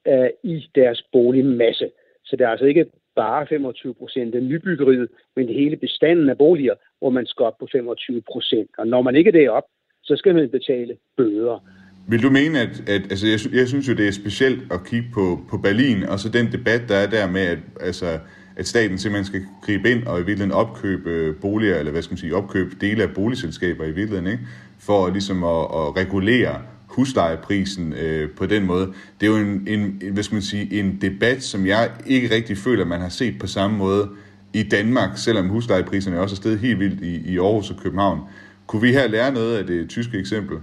øh, 0.07 0.29
i 0.43 0.67
deres 0.75 1.03
boligmasse. 1.11 1.91
Så 2.25 2.35
det 2.35 2.45
er 2.45 2.49
altså 2.49 2.65
ikke 2.65 2.85
bare 3.15 3.47
25 3.47 3.93
procent 3.93 4.35
af 4.35 4.43
nybyggeriet, 4.43 5.09
men 5.35 5.49
hele 5.49 5.77
bestanden 5.77 6.29
af 6.29 6.37
boliger, 6.37 6.75
hvor 6.99 7.09
man 7.09 7.25
skal 7.25 7.43
op 7.45 7.57
på 7.59 7.67
25 7.71 8.21
procent. 8.21 8.69
Og 8.77 8.87
når 8.87 9.01
man 9.01 9.15
ikke 9.15 9.27
er 9.27 9.31
derop, 9.31 9.63
så 10.03 10.15
skal 10.15 10.35
man 10.35 10.49
betale 10.49 10.97
bøder. 11.17 11.59
Vil 12.07 12.23
du 12.23 12.29
mene, 12.29 12.59
at, 12.59 12.83
at 12.87 13.01
altså 13.09 13.27
jeg, 13.27 13.39
jeg 13.53 13.67
synes 13.67 13.87
jo, 13.87 13.93
det 13.93 14.07
er 14.07 14.11
specielt 14.11 14.71
at 14.71 14.83
kigge 14.83 15.07
på, 15.13 15.41
på 15.49 15.57
Berlin, 15.57 16.03
og 16.03 16.19
så 16.19 16.29
den 16.29 16.51
debat, 16.51 16.81
der 16.89 16.95
er 16.95 17.07
der 17.07 17.27
med, 17.31 17.41
at, 17.41 17.57
altså, 17.81 18.19
at 18.55 18.67
staten 18.67 18.97
simpelthen 18.97 19.25
skal 19.25 19.45
gribe 19.61 19.91
ind 19.91 20.03
og 20.03 20.15
i 20.15 20.19
virkeligheden 20.19 20.51
opkøbe 20.51 21.09
øh, 21.09 21.35
boliger, 21.35 21.75
eller 21.75 21.91
hvad 21.91 22.01
skal 22.01 22.13
man 22.13 22.17
sige, 22.17 22.35
opkøbe 22.35 22.75
dele 22.81 23.03
af 23.03 23.09
boligselskaber 23.09 23.83
i 23.83 23.91
virkeligheden, 23.91 24.27
ikke? 24.27 24.43
for 24.79 25.09
ligesom 25.09 25.43
at, 25.43 25.59
at 25.59 25.97
regulere 25.97 26.61
huslejeprisen 26.87 27.93
øh, 27.93 28.29
på 28.29 28.45
den 28.45 28.65
måde. 28.65 28.93
Det 29.21 29.27
er 29.27 29.31
jo 29.31 29.37
en, 29.37 29.67
en, 29.67 30.01
hvad 30.13 30.23
skal 30.23 30.35
man 30.35 30.41
sige, 30.41 30.79
en 30.79 30.97
debat, 31.01 31.43
som 31.43 31.65
jeg 31.65 31.91
ikke 32.05 32.35
rigtig 32.35 32.57
føler, 32.57 32.85
man 32.85 33.01
har 33.01 33.09
set 33.09 33.39
på 33.39 33.47
samme 33.47 33.77
måde 33.77 34.09
i 34.53 34.63
Danmark, 34.63 35.09
selvom 35.15 35.49
huslejepriserne 35.49 36.19
også 36.19 36.33
er 36.33 36.37
steget 36.37 36.59
helt 36.59 36.79
vildt 36.79 37.01
i, 37.01 37.33
i 37.33 37.37
Aarhus 37.37 37.69
og 37.69 37.77
København. 37.83 38.19
Kunne 38.67 38.81
vi 38.81 38.91
her 38.91 39.07
lære 39.07 39.33
noget 39.33 39.57
af 39.57 39.67
det 39.67 39.89
tyske 39.89 40.17
eksempel? 40.17 40.57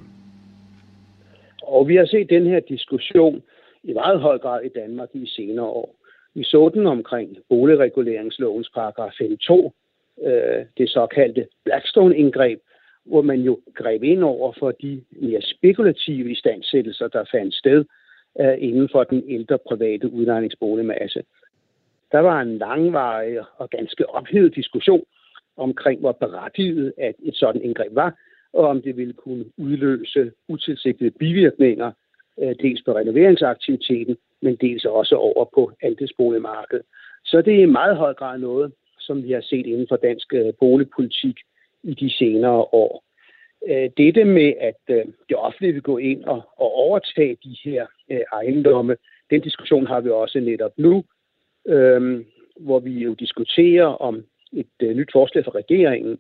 Og 1.73 1.89
vi 1.89 1.97
har 1.97 2.07
set 2.07 2.31
den 2.31 2.47
her 2.47 2.61
diskussion 2.61 3.43
i 3.83 3.93
meget 3.93 4.21
høj 4.21 4.39
grad 4.39 4.63
i 4.63 4.69
Danmark 4.69 5.09
i 5.13 5.27
senere 5.27 5.67
år. 5.67 5.95
Vi 6.35 6.45
så 6.45 6.71
den 6.75 6.87
omkring 6.87 7.37
boligreguleringslovens 7.49 8.71
paragraf 8.75 9.13
5.2, 9.13 9.71
øh, 10.27 10.65
det 10.79 10.91
såkaldte 10.91 11.47
Blackstone-indgreb, 11.65 12.61
hvor 13.05 13.23
man 13.23 13.41
jo 13.41 13.61
greb 13.75 14.03
ind 14.03 14.25
over 14.25 14.53
for 14.59 14.71
de 14.71 15.03
mere 15.11 15.43
spekulative 15.43 16.31
istandsættelser, 16.31 17.09
der 17.09 17.25
fandt 17.33 17.55
sted 17.55 17.85
øh, 18.41 18.55
inden 18.59 18.89
for 18.93 19.05
den 19.05 19.25
ældre 19.29 19.59
private 19.59 20.13
udlejningsboligmasse. 20.13 21.23
Der 22.13 22.19
var 22.19 22.41
en 22.41 22.59
langvarig 22.59 23.41
og 23.57 23.71
ganske 23.71 24.11
ophedet 24.11 24.55
diskussion 24.55 25.05
omkring, 25.57 26.01
hvor 26.01 26.13
berettiget 26.13 26.93
at 26.99 27.15
et 27.23 27.37
sådan 27.37 27.63
indgreb 27.63 27.95
var, 27.95 28.15
og 28.53 28.69
om 28.69 28.83
det 28.83 28.97
ville 28.97 29.13
kunne 29.13 29.45
udløse 29.57 30.33
utilsigtede 30.49 31.11
bivirkninger, 31.11 31.93
øh, 32.43 32.55
dels 32.63 32.83
på 32.83 32.97
renoveringsaktiviteten, 32.97 34.17
men 34.43 34.57
dels 34.57 34.85
også 34.85 35.17
over 35.17 35.45
på 35.55 35.73
andelsboligmarkedet. 35.83 36.85
Så 37.25 37.43
det 37.43 37.55
er 37.55 37.63
i 37.63 37.77
meget 37.81 37.97
høj 37.97 38.15
grad 38.15 38.39
noget, 38.39 38.73
som 38.99 39.25
vi 39.25 39.33
har 39.33 39.41
set 39.41 39.67
inden 39.67 39.87
for 39.89 39.97
dansk 39.97 40.35
øh, 40.35 40.53
boligpolitik 40.61 41.37
i 41.83 41.95
de 41.95 42.11
senere 42.11 42.67
år. 42.73 43.05
Øh, 43.69 43.91
dette 43.97 44.25
med, 44.25 44.53
at 44.61 44.79
det 45.29 45.37
offentlige 45.37 45.73
vil 45.73 45.83
gå 45.83 45.99
ind 45.99 46.25
og, 46.25 46.43
og 46.57 46.73
overtage 46.75 47.37
de 47.45 47.57
her 47.65 47.87
ejendomme, 48.33 48.97
den 49.31 49.41
diskussion 49.41 49.87
har 49.87 50.01
vi 50.01 50.11
også 50.11 50.41
netop 50.41 50.73
nu, 50.77 51.05
øhm, 51.69 52.25
hvor 52.61 52.81
vi 52.81 52.91
jo 52.91 53.15
diskuterer 53.15 53.87
om 53.87 54.25
et 54.53 54.97
nyt 54.97 55.13
forslag 55.13 55.45
fra 55.45 55.53
regeringen 55.55 56.19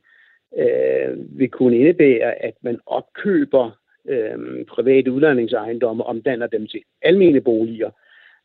øh, 0.58 1.38
vil 1.38 1.50
kunne 1.50 1.78
indebære, 1.78 2.44
at 2.44 2.54
man 2.62 2.80
opkøber 2.86 3.70
øh, 4.08 4.64
private 4.64 5.12
udlejningsejendomme 5.12 6.04
og 6.04 6.08
omdanner 6.08 6.46
dem 6.46 6.66
til 6.66 6.80
almene 7.02 7.40
boliger. 7.40 7.90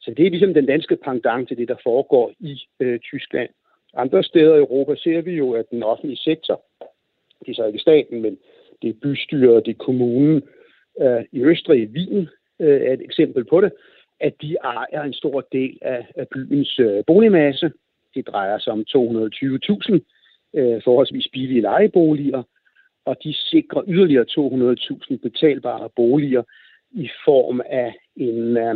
Så 0.01 0.13
det 0.17 0.25
er 0.25 0.29
ligesom 0.29 0.53
den 0.53 0.65
danske 0.65 0.95
pendant 0.95 1.47
til 1.47 1.57
det, 1.57 1.67
der 1.67 1.75
foregår 1.83 2.31
i 2.39 2.61
øh, 2.79 2.99
Tyskland. 2.99 3.49
Andre 3.93 4.23
steder 4.23 4.55
i 4.55 4.59
Europa 4.59 4.95
ser 4.95 5.21
vi 5.21 5.31
jo, 5.31 5.51
at 5.51 5.65
den 5.71 5.83
offentlige 5.83 6.17
sektor 6.17 6.61
det 7.45 7.49
er 7.51 7.55
så 7.55 7.65
ikke 7.65 7.79
staten, 7.79 8.21
men 8.21 8.37
det 8.81 8.89
er 8.89 8.99
bystyret, 9.01 9.65
det 9.65 9.71
er 9.71 9.85
kommunen. 9.85 10.43
Øh, 11.01 11.23
I 11.31 11.43
Østrig, 11.43 11.81
i 11.81 11.85
Wien, 11.85 12.29
øh, 12.59 12.81
er 12.81 12.93
et 12.93 13.01
eksempel 13.01 13.45
på 13.45 13.61
det, 13.61 13.71
at 14.19 14.33
de 14.41 14.57
ejer 14.63 15.03
en 15.03 15.13
stor 15.13 15.47
del 15.51 15.77
af, 15.81 16.07
af 16.15 16.27
byens 16.27 16.79
øh, 16.79 17.03
boligmasse. 17.07 17.71
Det 18.15 18.27
drejer 18.27 18.57
sig 18.57 18.73
om 18.73 18.85
220.000 18.89 19.99
øh, 20.53 20.81
forholdsvis 20.83 21.27
billige 21.33 21.61
lejeboliger, 21.61 22.43
og 23.05 23.17
de 23.23 23.33
sikrer 23.33 23.83
yderligere 23.87 24.25
200.000 24.29 25.17
betalbare 25.17 25.89
boliger 25.95 26.43
i 26.91 27.09
form 27.25 27.61
af 27.69 27.93
en, 28.15 28.57
øh, 28.57 28.75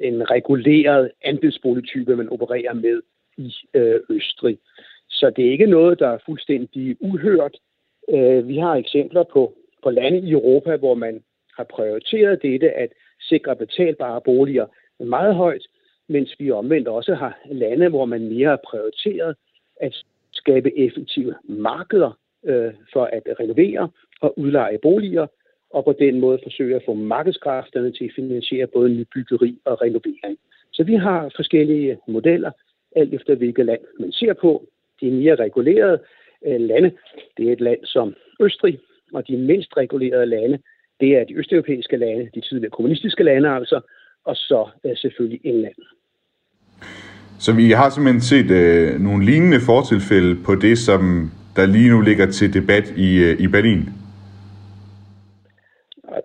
en 0.00 0.30
reguleret 0.30 1.10
andelsboligtype, 1.24 2.16
man 2.16 2.28
opererer 2.28 2.74
med 2.74 3.02
i 3.36 3.54
øh, 3.74 4.00
Østrig. 4.10 4.58
Så 5.08 5.30
det 5.36 5.46
er 5.46 5.50
ikke 5.50 5.66
noget, 5.66 5.98
der 5.98 6.08
er 6.08 6.18
fuldstændig 6.26 6.96
uhørt. 7.00 7.56
Øh, 8.08 8.48
vi 8.48 8.56
har 8.56 8.74
eksempler 8.74 9.22
på, 9.22 9.54
på 9.82 9.90
lande 9.90 10.18
i 10.18 10.30
Europa, 10.30 10.76
hvor 10.76 10.94
man 10.94 11.22
har 11.56 11.64
prioriteret 11.64 12.42
dette 12.42 12.70
at 12.70 12.90
sikre 13.20 13.56
betalbare 13.56 14.20
boliger 14.20 14.66
meget 15.04 15.34
højt, 15.34 15.66
mens 16.08 16.34
vi 16.38 16.50
omvendt 16.50 16.88
også 16.88 17.14
har 17.14 17.38
lande, 17.50 17.88
hvor 17.88 18.04
man 18.04 18.28
mere 18.28 18.48
har 18.48 18.60
prioriteret 18.70 19.36
at 19.80 20.04
skabe 20.32 20.78
effektive 20.78 21.34
markeder 21.44 22.18
øh, 22.44 22.72
for 22.92 23.04
at 23.04 23.22
renovere 23.40 23.88
og 24.20 24.38
udleje 24.38 24.78
boliger, 24.82 25.26
og 25.70 25.84
på 25.84 25.92
den 25.92 26.20
måde 26.20 26.38
forsøge 26.42 26.76
at 26.76 26.82
få 26.86 26.94
markedskræfterne 26.94 27.92
til 27.92 28.04
at 28.04 28.12
finansiere 28.14 28.66
både 28.66 28.88
nybyggeri 28.88 29.58
og 29.64 29.82
renovering. 29.82 30.38
Så 30.72 30.84
vi 30.84 30.94
har 30.94 31.32
forskellige 31.36 31.98
modeller, 32.08 32.50
alt 32.96 33.14
efter 33.14 33.34
hvilket 33.34 33.66
land 33.66 33.80
man 34.00 34.12
ser 34.12 34.32
på. 34.32 34.66
De 35.00 35.10
mere 35.10 35.34
regulerede 35.34 35.98
øh, 36.46 36.60
lande, 36.60 36.92
det 37.36 37.48
er 37.48 37.52
et 37.52 37.60
land 37.60 37.84
som 37.84 38.14
Østrig, 38.40 38.78
og 39.12 39.28
de 39.28 39.36
mindst 39.36 39.76
regulerede 39.76 40.26
lande, 40.26 40.58
det 41.00 41.16
er 41.16 41.24
de 41.24 41.34
østeuropæiske 41.34 41.96
lande, 41.96 42.30
de 42.34 42.40
tidligere 42.40 42.70
kommunistiske 42.70 43.24
lande 43.24 43.48
altså, 43.48 43.80
og 44.24 44.36
så 44.36 44.68
øh, 44.84 44.96
selvfølgelig 44.96 45.40
England. 45.44 45.74
Så 47.44 47.52
vi 47.52 47.70
har 47.70 47.90
simpelthen 47.90 48.20
set 48.20 48.50
øh, 48.50 49.00
nogle 49.00 49.24
lignende 49.24 49.60
fortilfælde 49.66 50.42
på 50.46 50.54
det, 50.54 50.78
som 50.78 51.00
der 51.56 51.66
lige 51.66 51.90
nu 51.90 52.00
ligger 52.00 52.26
til 52.30 52.54
debat 52.54 52.86
i, 52.96 53.08
øh, 53.26 53.40
i 53.40 53.46
Berlin? 53.48 53.82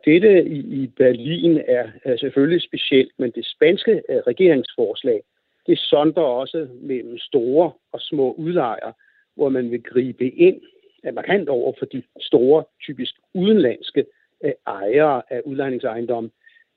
Dette 0.05 0.43
i, 0.45 0.59
i 0.83 0.87
Berlin 0.97 1.57
er, 1.67 1.85
er 2.03 2.17
selvfølgelig 2.17 2.61
specielt, 2.61 3.11
men 3.19 3.31
det 3.31 3.45
spanske 3.45 3.91
øh, 4.09 4.17
regeringsforslag, 4.27 5.19
det 5.67 5.77
sonder 5.79 6.21
også 6.21 6.67
mellem 6.81 7.17
store 7.17 7.71
og 7.93 7.99
små 8.01 8.33
udlejere, 8.33 8.93
hvor 9.35 9.49
man 9.49 9.71
vil 9.71 9.83
gribe 9.83 10.29
ind 10.29 10.61
er 11.03 11.11
markant 11.11 11.49
over 11.49 11.73
for 11.79 11.85
de 11.85 12.03
store, 12.21 12.63
typisk 12.81 13.15
udenlandske 13.33 14.05
øh, 14.43 14.51
ejere 14.67 15.21
af 15.29 15.41
udlejningsejendomme, 15.45 16.29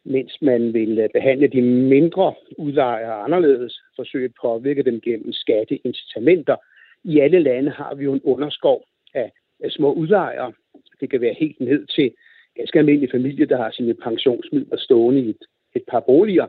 mens 0.05 0.43
man 0.43 0.75
vil 0.75 0.99
øh, 0.99 1.09
behandle 1.15 1.49
de 1.49 1.63
mindre 1.63 2.35
udlejere 2.59 3.13
anderledes, 3.13 3.81
forsøge 3.97 4.25
at 4.25 4.35
påvirke 4.43 4.83
dem 4.83 5.01
gennem 5.01 5.33
skatteincitamenter. 5.33 6.57
I 7.05 7.19
alle 7.19 7.41
lande 7.41 7.71
har 7.71 7.95
vi 7.95 8.05
jo 8.05 8.13
en 8.13 8.21
underskov 8.25 8.85
af, 9.15 9.33
af 9.61 9.71
små 9.71 9.93
udlejere. 9.93 10.53
Det 11.01 11.11
kan 11.11 11.21
være 11.21 11.37
helt 11.41 11.61
ned 11.61 11.87
til 11.87 12.13
ganske 12.57 12.79
almindelige 12.79 13.11
familie, 13.11 13.47
der 13.47 13.57
har 13.57 13.71
sine 13.71 13.95
pensionsmidler 13.95 14.77
stående 14.77 15.21
i 15.21 15.31
et, 15.31 15.45
et 15.75 15.85
par 15.91 16.01
boliger. 16.01 16.47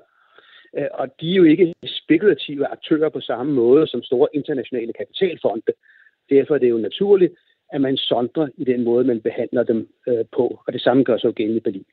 Øh, 0.77 0.87
og 0.93 1.07
de 1.21 1.31
er 1.31 1.35
jo 1.35 1.43
ikke 1.43 1.73
spekulative 1.85 2.67
aktører 2.67 3.09
på 3.09 3.19
samme 3.19 3.53
måde 3.53 3.87
som 3.87 4.03
store 4.03 4.27
internationale 4.33 4.93
kapitalfonde. 4.93 5.73
Derfor 6.29 6.55
er 6.55 6.59
det 6.59 6.69
jo 6.69 6.77
naturligt, 6.77 7.33
at 7.73 7.81
man 7.81 7.97
sondrer 7.97 8.47
i 8.57 8.63
den 8.63 8.83
måde, 8.83 9.03
man 9.03 9.21
behandler 9.21 9.63
dem 9.63 9.89
øh, 10.07 10.25
på. 10.31 10.61
Og 10.67 10.73
det 10.73 10.81
samme 10.81 11.03
gør 11.03 11.17
sig 11.17 11.27
jo 11.27 11.33
gennem 11.35 11.57
i 11.57 11.59
Berlin. 11.59 11.85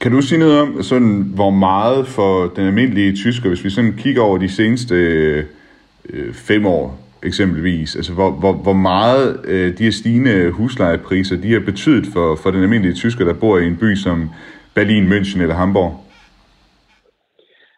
Kan 0.00 0.12
du 0.12 0.20
sige 0.22 0.38
noget 0.38 0.60
om, 0.60 0.82
sådan, 0.82 1.22
hvor 1.34 1.50
meget 1.50 2.06
for 2.06 2.52
den 2.56 2.66
almindelige 2.66 3.16
tysker, 3.16 3.48
hvis 3.48 3.64
vi 3.64 3.70
sådan 3.70 3.96
kigger 3.96 4.22
over 4.22 4.38
de 4.38 4.48
seneste 4.48 4.94
øh, 4.94 6.34
fem 6.34 6.66
år 6.66 6.98
eksempelvis, 7.22 7.96
altså 7.96 8.12
hvor, 8.14 8.30
hvor, 8.30 8.52
hvor 8.52 8.72
meget 8.72 9.40
øh, 9.44 9.78
de 9.78 9.84
her 9.84 9.90
stigende 9.90 10.50
huslejepriser, 10.50 11.36
de 11.42 11.52
har 11.52 11.60
betydet 11.60 12.06
for, 12.12 12.36
for 12.42 12.50
den 12.50 12.62
almindelige 12.62 12.94
tysker, 12.94 13.24
der 13.24 13.40
bor 13.40 13.58
i 13.58 13.66
en 13.66 13.78
by 13.82 13.94
som 13.94 14.28
Berlin, 14.74 15.12
München 15.12 15.42
eller 15.42 15.54
Hamburg? 15.54 15.92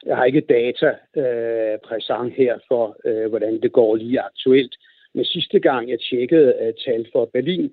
Jeg 0.07 0.17
har 0.17 0.25
ikke 0.25 0.41
data 0.41 0.89
øh, 1.23 1.79
præsent 1.87 2.33
her 2.37 2.55
for, 2.69 2.97
øh, 3.05 3.29
hvordan 3.29 3.61
det 3.63 3.73
går 3.73 3.97
lige 3.97 4.21
aktuelt. 4.21 4.75
Men 5.15 5.25
sidste 5.25 5.59
gang 5.61 5.91
jeg 5.91 5.99
tjekkede 6.11 6.55
øh, 6.63 6.73
tal 6.85 7.07
for 7.13 7.31
Berlin, 7.33 7.71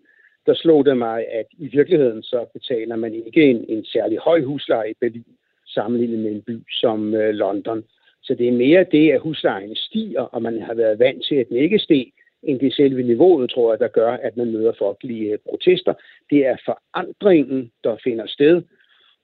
der 0.48 0.54
slog 0.54 0.86
det 0.86 0.98
mig, 0.98 1.26
at 1.32 1.46
i 1.58 1.68
virkeligheden 1.68 2.24
så 2.24 2.46
betaler 2.54 2.96
man 2.96 3.14
ikke 3.14 3.44
en, 3.44 3.66
en 3.70 3.86
særlig 3.86 4.18
høj 4.18 4.42
husleje 4.42 4.90
i 4.92 4.98
Berlin, 5.00 5.36
sammenlignet 5.66 6.20
med 6.20 6.32
en 6.32 6.42
by 6.42 6.58
som 6.72 7.14
øh, 7.14 7.34
London. 7.34 7.84
Så 8.24 8.36
det 8.36 8.48
er 8.48 8.52
mere 8.52 8.86
det, 8.92 9.12
at 9.12 9.22
huslejen 9.22 9.76
stiger, 9.76 10.22
og 10.22 10.42
man 10.42 10.62
har 10.62 10.74
været 10.74 11.00
vant 11.00 11.24
til, 11.26 11.36
at 11.36 11.50
den 11.50 11.58
ikke 11.58 11.80
steg, 11.80 12.14
end 12.44 12.60
det 12.60 12.74
selve 12.74 13.04
niveauet, 13.04 13.50
tror 13.50 13.72
jeg, 13.72 13.80
der 13.80 13.88
gør, 13.88 14.12
at 14.12 14.38
man 14.38 14.52
møder 14.52 14.74
folkelige 14.78 15.32
øh, 15.32 15.38
protester. 15.50 15.94
Det 16.30 16.46
er 16.46 16.58
forandringen, 16.66 17.72
der 17.84 17.98
finder 18.04 18.28
sted, 18.28 18.62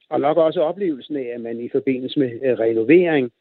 og 0.10 0.20
nok 0.20 0.38
også 0.38 0.62
oplevelsen 0.62 1.16
af, 1.16 1.32
at 1.36 1.42
man 1.42 1.60
i 1.60 1.70
forbindelse 1.70 2.20
med 2.20 2.32
øh, 2.44 2.60
renovering, 2.60 3.32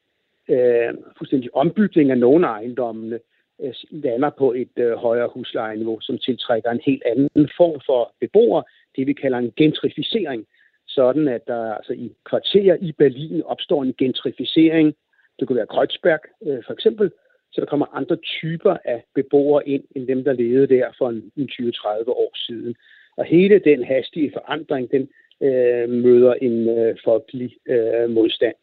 øh, 0.48 0.94
fuldstændig 1.18 1.56
ombygning 1.56 2.10
af 2.10 2.18
nogle 2.18 2.46
ejendommene, 2.46 3.14
Øh, 3.14 3.31
Øh, 3.62 3.74
lander 3.90 4.30
på 4.30 4.52
et 4.52 4.76
øh, 4.76 4.92
højere 4.92 5.28
huslejeniveau, 5.34 6.00
som 6.00 6.18
tiltrækker 6.18 6.70
en 6.70 6.80
helt 6.86 7.02
anden 7.06 7.48
form 7.56 7.80
for 7.86 8.12
beboere, 8.20 8.64
det 8.96 9.06
vi 9.06 9.12
kalder 9.12 9.38
en 9.38 9.52
gentrificering, 9.56 10.46
sådan 10.86 11.28
at 11.28 11.46
der 11.46 11.74
altså 11.74 11.92
i 11.92 12.12
kvarterer 12.24 12.76
i 12.80 12.92
Berlin 12.92 13.42
opstår 13.42 13.82
en 13.82 13.94
gentrificering. 13.98 14.94
Det 15.38 15.48
kunne 15.48 15.56
være 15.56 15.66
Kreuzberg 15.66 16.20
øh, 16.46 16.62
for 16.66 16.72
eksempel, 16.72 17.10
så 17.52 17.60
der 17.60 17.66
kommer 17.66 17.96
andre 17.96 18.16
typer 18.16 18.76
af 18.84 19.04
beboere 19.14 19.68
ind, 19.68 19.84
end 19.96 20.06
dem, 20.06 20.24
der 20.24 20.32
levede 20.32 20.66
der 20.66 20.86
for 20.98 21.08
en, 21.08 21.32
en 21.36 21.48
20-30 21.52 22.10
år 22.10 22.32
siden. 22.34 22.74
Og 23.16 23.24
hele 23.24 23.58
den 23.58 23.84
hastige 23.84 24.32
forandring, 24.32 24.90
den 24.90 25.08
øh, 25.40 25.88
møder 25.88 26.34
en 26.34 26.68
øh, 26.68 26.96
folkelig 27.04 27.56
øh, 27.66 28.10
modstand. 28.10 28.54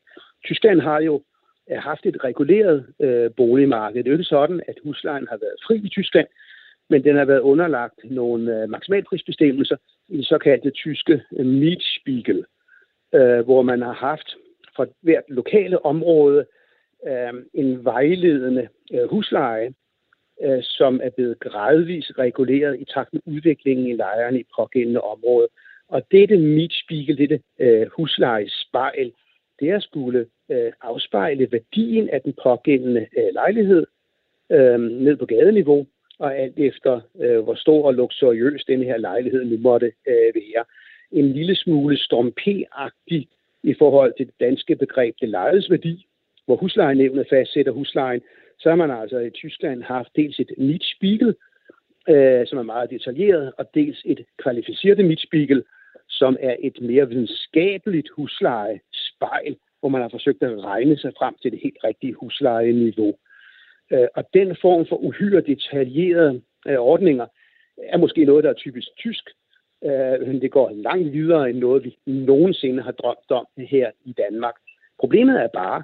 Tyskland 0.45 0.79
har 0.79 0.99
jo 1.01 1.21
Øh, 1.71 1.77
haft 1.77 2.05
et 2.05 2.23
reguleret 2.23 2.85
øh, 2.99 3.31
boligmarked. 3.37 4.03
Det 4.03 4.09
er 4.09 4.11
jo 4.11 4.17
ikke 4.17 4.23
sådan, 4.23 4.61
at 4.67 4.75
huslejen 4.83 5.27
har 5.29 5.37
været 5.37 5.55
fri 5.67 5.75
i 5.75 5.89
Tyskland, 5.89 6.27
men 6.89 7.03
den 7.03 7.15
har 7.15 7.25
været 7.25 7.39
underlagt 7.39 7.99
nogle 8.03 8.61
øh, 8.61 8.69
maksimalprisbestemmelser 8.69 9.77
i 10.09 10.17
det 10.17 10.27
såkaldte 10.27 10.69
tyske 10.69 11.21
øh, 11.37 11.45
Mietspiegel, 11.45 12.45
øh, 13.13 13.39
hvor 13.39 13.61
man 13.61 13.81
har 13.81 13.93
haft 13.93 14.35
for 14.75 14.87
hvert 15.01 15.23
lokale 15.29 15.85
område 15.85 16.45
øh, 17.07 17.33
en 17.53 17.85
vejledende 17.85 18.67
øh, 18.93 19.09
husleje, 19.09 19.73
øh, 20.43 20.63
som 20.63 20.99
er 21.03 21.09
blevet 21.09 21.39
gradvist 21.39 22.11
reguleret 22.17 22.79
i 22.79 22.85
takt 22.85 23.13
med 23.13 23.21
udviklingen 23.25 23.87
i 23.87 23.95
lejerne 23.95 24.39
i 24.39 24.45
pågældende 24.55 25.01
område. 25.01 25.47
Og 25.87 26.01
dette 26.11 26.37
Mietspiegel, 26.37 27.17
dette 27.17 27.41
øh, 27.59 27.87
huslejespejl, 27.95 29.11
det 29.59 29.69
er 29.69 29.79
skulle 29.79 30.25
øh, 30.49 30.71
afspejle 30.81 31.47
værdien 31.51 32.09
af 32.09 32.21
den 32.21 32.33
pågældende 32.43 33.07
øh, 33.17 33.33
lejlighed 33.33 33.85
øh, 34.51 34.79
ned 34.79 35.15
på 35.17 35.25
gadeniveau, 35.25 35.87
og 36.19 36.37
alt 36.37 36.59
efter 36.59 37.01
øh, 37.19 37.39
hvor 37.39 37.55
stor 37.55 37.87
og 37.87 37.93
luksuriøs 37.93 38.65
den 38.65 38.83
her 38.83 38.97
lejlighed 38.97 39.45
nu 39.45 39.57
måtte 39.57 39.91
øh, 40.07 40.35
være. 40.35 40.65
En 41.11 41.33
lille 41.33 41.55
smule 41.55 41.97
stormpagtig 41.97 43.27
i 43.63 43.73
forhold 43.79 44.13
til 44.17 44.25
det 44.25 44.35
danske 44.39 44.75
begreb 44.75 45.15
det 45.21 45.29
lejedes 45.29 45.69
værdi, 45.69 46.07
hvor 46.45 46.55
huslejenævnet 46.55 47.27
fastsætter 47.29 47.71
huslejen, 47.71 48.21
så 48.59 48.69
har 48.69 48.75
man 48.75 48.91
altså 48.91 49.19
i 49.19 49.29
Tyskland 49.29 49.83
haft 49.83 50.09
dels 50.15 50.39
et 50.39 50.51
Mietspiegel, 50.57 51.35
øh, 52.09 52.47
som 52.47 52.59
er 52.59 52.63
meget 52.63 52.89
detaljeret, 52.89 53.53
og 53.57 53.73
dels 53.73 54.01
et 54.05 54.25
kvalificeret 54.37 55.05
Mietspiegel, 55.05 55.63
som 56.09 56.37
er 56.39 56.55
et 56.59 56.81
mere 56.81 57.09
videnskabeligt 57.09 58.09
huslejespejl, 58.09 59.57
hvor 59.79 59.89
man 59.89 60.01
har 60.01 60.09
forsøgt 60.09 60.43
at 60.43 60.63
regne 60.63 60.97
sig 60.97 61.11
frem 61.17 61.35
til 61.41 61.51
det 61.51 61.59
helt 61.63 61.77
rigtige 61.83 62.13
huslejeniveau. 62.13 63.13
Øh, 63.91 64.07
og 64.15 64.23
den 64.33 64.55
form 64.61 64.85
for 64.85 64.95
uhyre 64.95 65.41
detaljerede 65.41 66.41
øh, 66.67 66.79
ordninger 66.79 67.27
er 67.77 67.97
måske 67.97 68.25
noget, 68.25 68.43
der 68.43 68.49
er 68.49 68.53
typisk 68.53 68.87
tysk, 68.97 69.29
øh, 69.83 70.27
men 70.27 70.41
det 70.41 70.51
går 70.51 70.69
langt 70.69 71.13
videre 71.13 71.49
end 71.49 71.57
noget, 71.57 71.83
vi 71.83 71.97
nogensinde 72.05 72.83
har 72.83 72.91
drømt 72.91 73.31
om 73.31 73.45
her 73.57 73.91
i 74.05 74.13
Danmark. 74.13 74.55
Problemet 74.99 75.41
er 75.41 75.47
bare, 75.47 75.83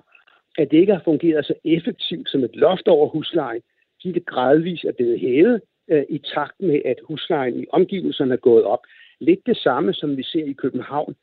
at 0.58 0.72
det 0.72 0.78
ikke 0.78 0.94
har 0.94 1.02
fungeret 1.06 1.46
så 1.46 1.54
effektivt 1.64 2.30
som 2.30 2.44
et 2.44 2.56
loft 2.56 2.88
over 2.88 3.08
huslejen, 3.08 3.62
fordi 4.02 4.12
det 4.12 4.26
gradvist 4.26 4.84
er 4.84 4.92
blevet 4.92 5.20
hævet 5.20 5.62
i 6.10 6.18
takt 6.18 6.60
med, 6.60 6.82
at 6.86 6.96
huslejen 7.04 7.60
i 7.60 7.66
omgivelserne 7.72 8.34
er 8.34 8.38
gået 8.38 8.64
op. 8.64 8.80
Lidt 9.20 9.40
det 9.46 9.58
samme, 9.58 9.94
som 9.94 10.18
vi 10.18 10.24
ser 10.24 10.46
i 10.46 10.54
København 10.54 11.16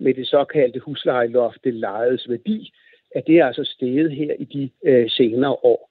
med 0.00 0.14
det 0.14 0.26
såkaldte 0.26 0.80
huslejeloft, 0.80 1.64
det 1.64 1.74
lejedes 1.74 2.28
værdi, 2.28 2.72
at 3.14 3.26
det 3.26 3.38
er 3.38 3.46
altså 3.46 3.64
steget 3.64 4.12
her 4.12 4.34
i 4.38 4.44
de 4.44 4.70
øh, 4.84 5.10
senere 5.10 5.52
år. 5.52 5.90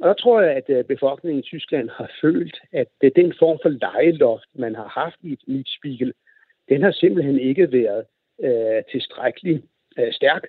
Og 0.00 0.08
der 0.08 0.14
tror 0.14 0.40
jeg, 0.40 0.52
at 0.52 0.64
øh, 0.68 0.84
befolkningen 0.84 1.38
i 1.38 1.42
Tyskland 1.42 1.90
har 1.90 2.10
følt, 2.20 2.56
at 2.72 2.88
øh, 3.04 3.10
den 3.16 3.34
form 3.38 3.58
for 3.62 3.68
lejeloft, 3.68 4.48
man 4.54 4.74
har 4.74 4.88
haft 4.88 5.16
i 5.22 5.32
et 5.32 5.42
Mietspiegel, 5.46 6.12
den 6.68 6.82
har 6.82 6.92
simpelthen 6.92 7.38
ikke 7.38 7.72
været 7.72 8.04
øh, 8.42 8.82
tilstrækkelig 8.90 9.62
øh, 9.98 10.12
stærk. 10.12 10.42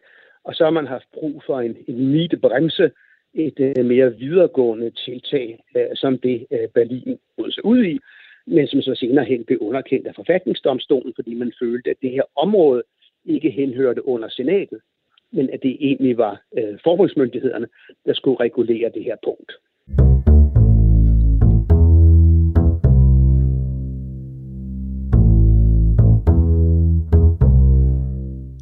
Og 0.43 0.55
så 0.55 0.63
har 0.63 0.71
man 0.71 0.87
haft 0.87 1.07
brug 1.13 1.43
for 1.45 1.59
en, 1.59 1.77
en 1.87 2.39
bremse, 2.41 2.91
et 3.33 3.59
øh, 3.59 3.85
mere 3.85 4.17
videregående 4.17 4.89
tiltag, 4.89 5.63
øh, 5.77 5.87
som 5.95 6.17
det 6.17 6.47
øh, 6.51 6.67
Berlin 6.73 7.19
brød 7.37 7.51
sig 7.51 7.65
ud 7.65 7.83
i, 7.83 7.99
men 8.47 8.67
som 8.67 8.81
så 8.81 8.95
senere 8.95 9.25
hen 9.25 9.43
blev 9.43 9.57
underkendt 9.61 10.07
af 10.07 10.15
forfatningsdomstolen, 10.15 11.13
fordi 11.15 11.33
man 11.33 11.53
følte, 11.61 11.89
at 11.89 11.97
det 12.01 12.11
her 12.11 12.23
område 12.35 12.83
ikke 13.25 13.49
henhørte 13.49 14.07
under 14.07 14.29
senatet, 14.29 14.79
men 15.31 15.49
at 15.49 15.59
det 15.63 15.77
egentlig 15.79 16.17
var 16.17 16.41
øh, 16.57 16.79
forbundsmyndighederne, 16.83 17.67
der 18.05 18.13
skulle 18.13 18.39
regulere 18.39 18.91
det 18.93 19.03
her 19.03 19.15
punkt. 19.23 19.51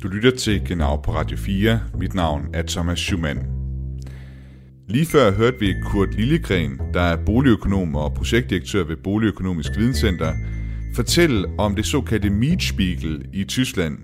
Du 0.04 0.08
lytter 0.08 0.32
til 0.32 0.68
Genau 0.68 0.96
på 0.96 1.12
Radio 1.12 1.38
4. 1.38 1.80
Mit 2.00 2.16
navn 2.16 2.42
er 2.54 2.64
Thomas 2.68 3.00
Schumann. 3.00 3.61
Lige 4.92 5.06
før 5.06 5.32
hørte 5.32 5.60
vi 5.60 5.76
Kurt 5.84 6.16
Lillegren, 6.16 6.82
der 6.94 7.02
er 7.02 7.26
boligøkonom 7.26 7.96
og 7.96 8.14
projektdirektør 8.14 8.84
ved 8.84 8.96
Boligøkonomisk 8.96 9.70
Videnscenter, 9.78 10.34
fortælle 10.96 11.48
om 11.58 11.76
det 11.76 11.86
såkaldte 11.86 12.30
Mietspiegel 12.30 13.26
i 13.34 13.44
Tyskland. 13.44 13.98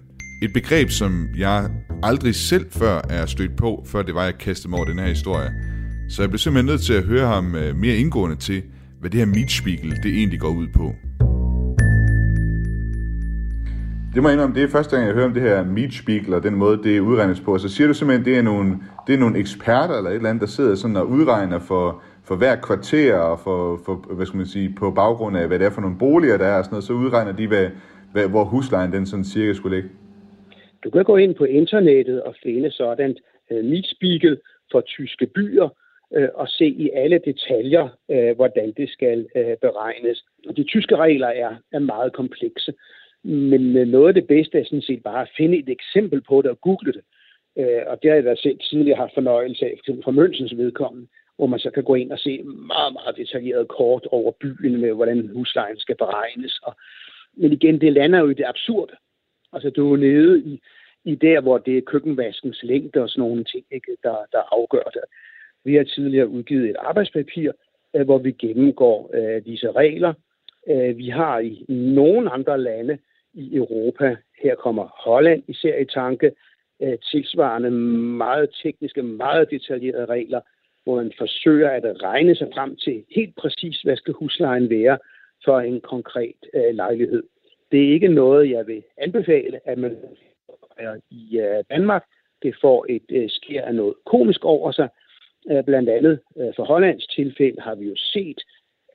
Et 0.44 0.54
begreb, 0.54 0.90
som 0.90 1.28
jeg 1.38 1.70
aldrig 2.04 2.36
selv 2.36 2.66
før 2.72 3.02
er 3.10 3.26
stødt 3.26 3.58
på, 3.58 3.86
før 3.88 4.02
det 4.02 4.16
var, 4.16 4.24
jeg 4.24 4.38
kastede 4.38 4.70
mig 4.70 4.78
over 4.78 4.88
den 4.88 5.00
her 5.00 5.08
historie. 5.08 5.50
Så 6.10 6.22
jeg 6.22 6.30
blev 6.30 6.40
simpelthen 6.40 6.66
nødt 6.66 6.82
til 6.82 6.94
at 6.94 7.04
høre 7.04 7.28
ham 7.28 7.56
øh, 7.56 7.76
mere 7.76 7.96
indgående 7.96 8.36
til, 8.36 8.64
hvad 9.00 9.10
det 9.10 9.20
her 9.20 9.26
Mietspiegel 9.26 9.92
det 10.04 10.18
egentlig 10.18 10.40
går 10.40 10.50
ud 10.50 10.68
på. 10.76 10.96
Det 14.18 14.24
må 14.24 14.30
jeg 14.30 14.36
indrømme, 14.36 14.56
det 14.56 14.64
er 14.64 14.68
første 14.68 14.96
gang, 14.96 15.08
jeg 15.08 15.16
hører 15.16 15.26
om 15.26 15.34
det 15.34 15.42
her 15.42 15.64
Mietspiegel 15.64 16.34
og 16.34 16.44
den 16.44 16.56
måde, 16.56 16.84
det 16.84 17.00
udregnes 17.00 17.42
på. 17.42 17.58
Så 17.58 17.70
siger 17.70 17.88
du 17.88 17.94
simpelthen, 17.94 18.26
det 18.26 18.38
er 18.38 18.42
nogle, 18.42 18.70
det 19.08 19.16
er 19.16 19.20
nogle 19.20 19.40
eksperter 19.40 19.96
eller 19.98 20.10
et 20.10 20.16
eller 20.16 20.30
andet, 20.30 20.42
der 20.42 20.48
sidder 20.48 20.76
sådan 20.76 20.96
og 20.96 21.08
udregner 21.08 21.60
for, 21.60 22.02
for 22.28 22.36
hver 22.36 22.56
kvarter 22.56 23.16
og 23.18 23.40
for, 23.40 23.80
for, 23.86 23.94
hvad 24.16 24.26
skal 24.26 24.38
man 24.38 24.46
sige, 24.46 24.74
på 24.80 24.92
baggrund 24.92 25.38
af, 25.38 25.48
hvad 25.48 25.60
det 25.60 25.66
er 25.66 25.70
for 25.70 25.82
nogle 25.82 25.98
boliger, 26.00 26.38
der 26.38 26.46
er 26.46 26.58
og 26.58 26.64
sådan 26.66 26.74
noget, 26.76 26.84
så 26.84 26.94
udregner 26.94 27.32
de, 27.32 27.48
hvad, 27.48 27.68
hvad, 28.14 28.28
hvor 28.30 28.44
huslejen 28.44 28.92
den 28.92 29.06
sådan 29.06 29.26
cirka 29.26 29.54
skulle 29.54 29.76
ligge. 29.76 29.90
Du 30.84 30.90
kan 30.90 31.04
gå 31.04 31.16
ind 31.18 31.36
på 31.36 31.44
internettet 31.44 32.24
og 32.24 32.36
finde 32.44 32.72
sådan 32.72 33.18
øh, 33.52 33.58
uh, 33.58 33.66
Mietspiegel 33.66 34.40
for 34.72 34.82
tyske 34.82 35.26
byer, 35.26 35.70
uh, 36.18 36.30
og 36.36 36.48
se 36.48 36.66
i 36.66 36.90
alle 36.94 37.20
detaljer, 37.26 37.88
uh, 38.14 38.36
hvordan 38.36 38.74
det 38.78 38.90
skal 38.90 39.20
uh, 39.36 39.54
beregnes. 39.62 40.26
De 40.58 40.64
tyske 40.64 40.96
regler 40.96 41.28
er, 41.28 41.56
er 41.72 41.80
meget 41.80 42.14
komplekse. 42.14 42.74
Men 43.24 43.88
noget 43.88 44.08
af 44.08 44.14
det 44.14 44.28
bedste 44.28 44.60
er 44.60 44.64
sådan 44.64 44.82
set 44.82 45.04
bare 45.04 45.22
at 45.22 45.32
finde 45.38 45.58
et 45.58 45.70
eksempel 45.70 46.22
på 46.22 46.42
det 46.42 46.52
og 46.52 46.62
google 46.62 46.94
det. 46.94 47.02
Øh, 47.58 47.82
og 47.88 48.02
det 48.02 48.10
har 48.10 48.16
jeg 48.16 48.24
da 48.24 48.36
selv 48.36 48.60
tidligere 48.60 48.98
haft 48.98 49.14
fornøjelse 49.14 49.66
af, 49.66 49.74
f.eks. 49.78 50.04
fra 50.04 50.12
Mønsens 50.12 50.58
vedkommende, 50.58 51.08
hvor 51.38 51.48
man 51.48 51.60
så 51.60 51.70
kan 51.72 51.84
gå 51.84 51.96
ind 51.96 52.12
og 52.12 52.20
se 52.20 52.44
meget, 52.44 52.94
meget 52.94 53.18
detaljeret 53.18 53.68
kort 53.68 54.08
over 54.12 54.32
byen 54.32 54.82
med, 54.82 54.94
hvordan 54.94 55.30
huslejen 55.34 55.80
skal 55.80 55.96
beregnes. 55.96 56.60
Og, 56.64 56.76
men 57.34 57.52
igen, 57.52 57.82
det 57.82 57.94
lander 57.94 58.20
jo 58.20 58.30
i 58.30 58.34
det 58.34 58.46
absurde. 58.48 58.94
Altså, 59.54 59.70
du 59.70 59.94
er 59.94 59.98
nede 59.98 60.40
i, 60.40 60.62
i 61.06 61.16
der, 61.16 61.42
hvor 61.42 61.58
det 61.58 61.78
er 61.78 61.82
køkkenvaskens 61.82 62.64
længde 62.64 63.02
og 63.02 63.10
sådan 63.10 63.22
nogle 63.22 63.44
ting, 63.44 63.66
ikke, 63.72 63.98
der, 64.04 64.16
der 64.32 64.54
afgør 64.56 64.90
det. 64.94 65.02
Vi 65.66 65.76
har 65.76 65.84
tidligere 65.84 66.28
udgivet 66.28 66.70
et 66.70 66.76
arbejdspapir, 66.80 67.52
øh, 67.96 68.06
hvor 68.06 68.18
vi 68.18 68.32
gennemgår 68.32 69.12
øh, 69.14 69.46
disse 69.46 69.72
regler. 69.72 70.14
Øh, 70.68 70.98
vi 70.98 71.10
har 71.10 71.40
i 71.40 71.66
nogle 71.70 72.32
andre 72.32 72.62
lande 72.62 72.98
i 73.38 73.56
Europa. 73.56 74.16
Her 74.44 74.56
kommer 74.56 74.88
Holland 75.06 75.44
især 75.48 75.78
i 75.78 75.86
tanke. 75.86 76.32
Øh, 76.82 76.98
tilsvarende 77.12 77.72
meget 77.72 78.50
tekniske, 78.64 79.04
meget 79.04 79.52
detaljerede 79.52 80.06
regler, 80.06 80.42
hvor 80.84 80.96
man 80.96 81.12
forsøger 81.18 81.70
at 81.70 82.04
regne 82.04 82.36
sig 82.36 82.48
frem 82.54 82.76
til 82.76 83.04
helt 83.16 83.36
præcis, 83.36 83.82
hvad 83.82 83.96
skal 83.98 84.14
huslejen 84.14 84.70
være 84.70 84.98
for 85.46 85.60
en 85.60 85.82
konkret 85.82 86.40
øh, 86.54 86.76
lejlighed. 86.76 87.24
Det 87.72 87.88
er 87.88 87.94
ikke 87.94 88.08
noget, 88.08 88.50
jeg 88.50 88.68
vil 88.68 88.84
anbefale, 88.98 89.60
at 89.66 89.78
man 89.78 89.98
er 90.78 90.96
i 91.12 91.40
øh, 91.40 91.64
Danmark. 91.70 92.04
Det 92.44 92.56
får 92.62 92.86
et 92.90 93.10
øh, 93.10 93.30
sker 93.30 93.62
af 93.66 93.76
noget 93.76 93.94
komisk 94.06 94.46
over 94.46 94.72
sig. 94.72 94.90
Øh, 95.52 95.64
blandt 95.64 95.90
andet 95.90 96.20
øh, 96.38 96.54
for 96.56 96.64
Hollands 96.64 97.08
tilfælde 97.08 97.62
har 97.62 97.76
vi 97.76 97.86
jo 97.86 97.96
set, 97.96 98.42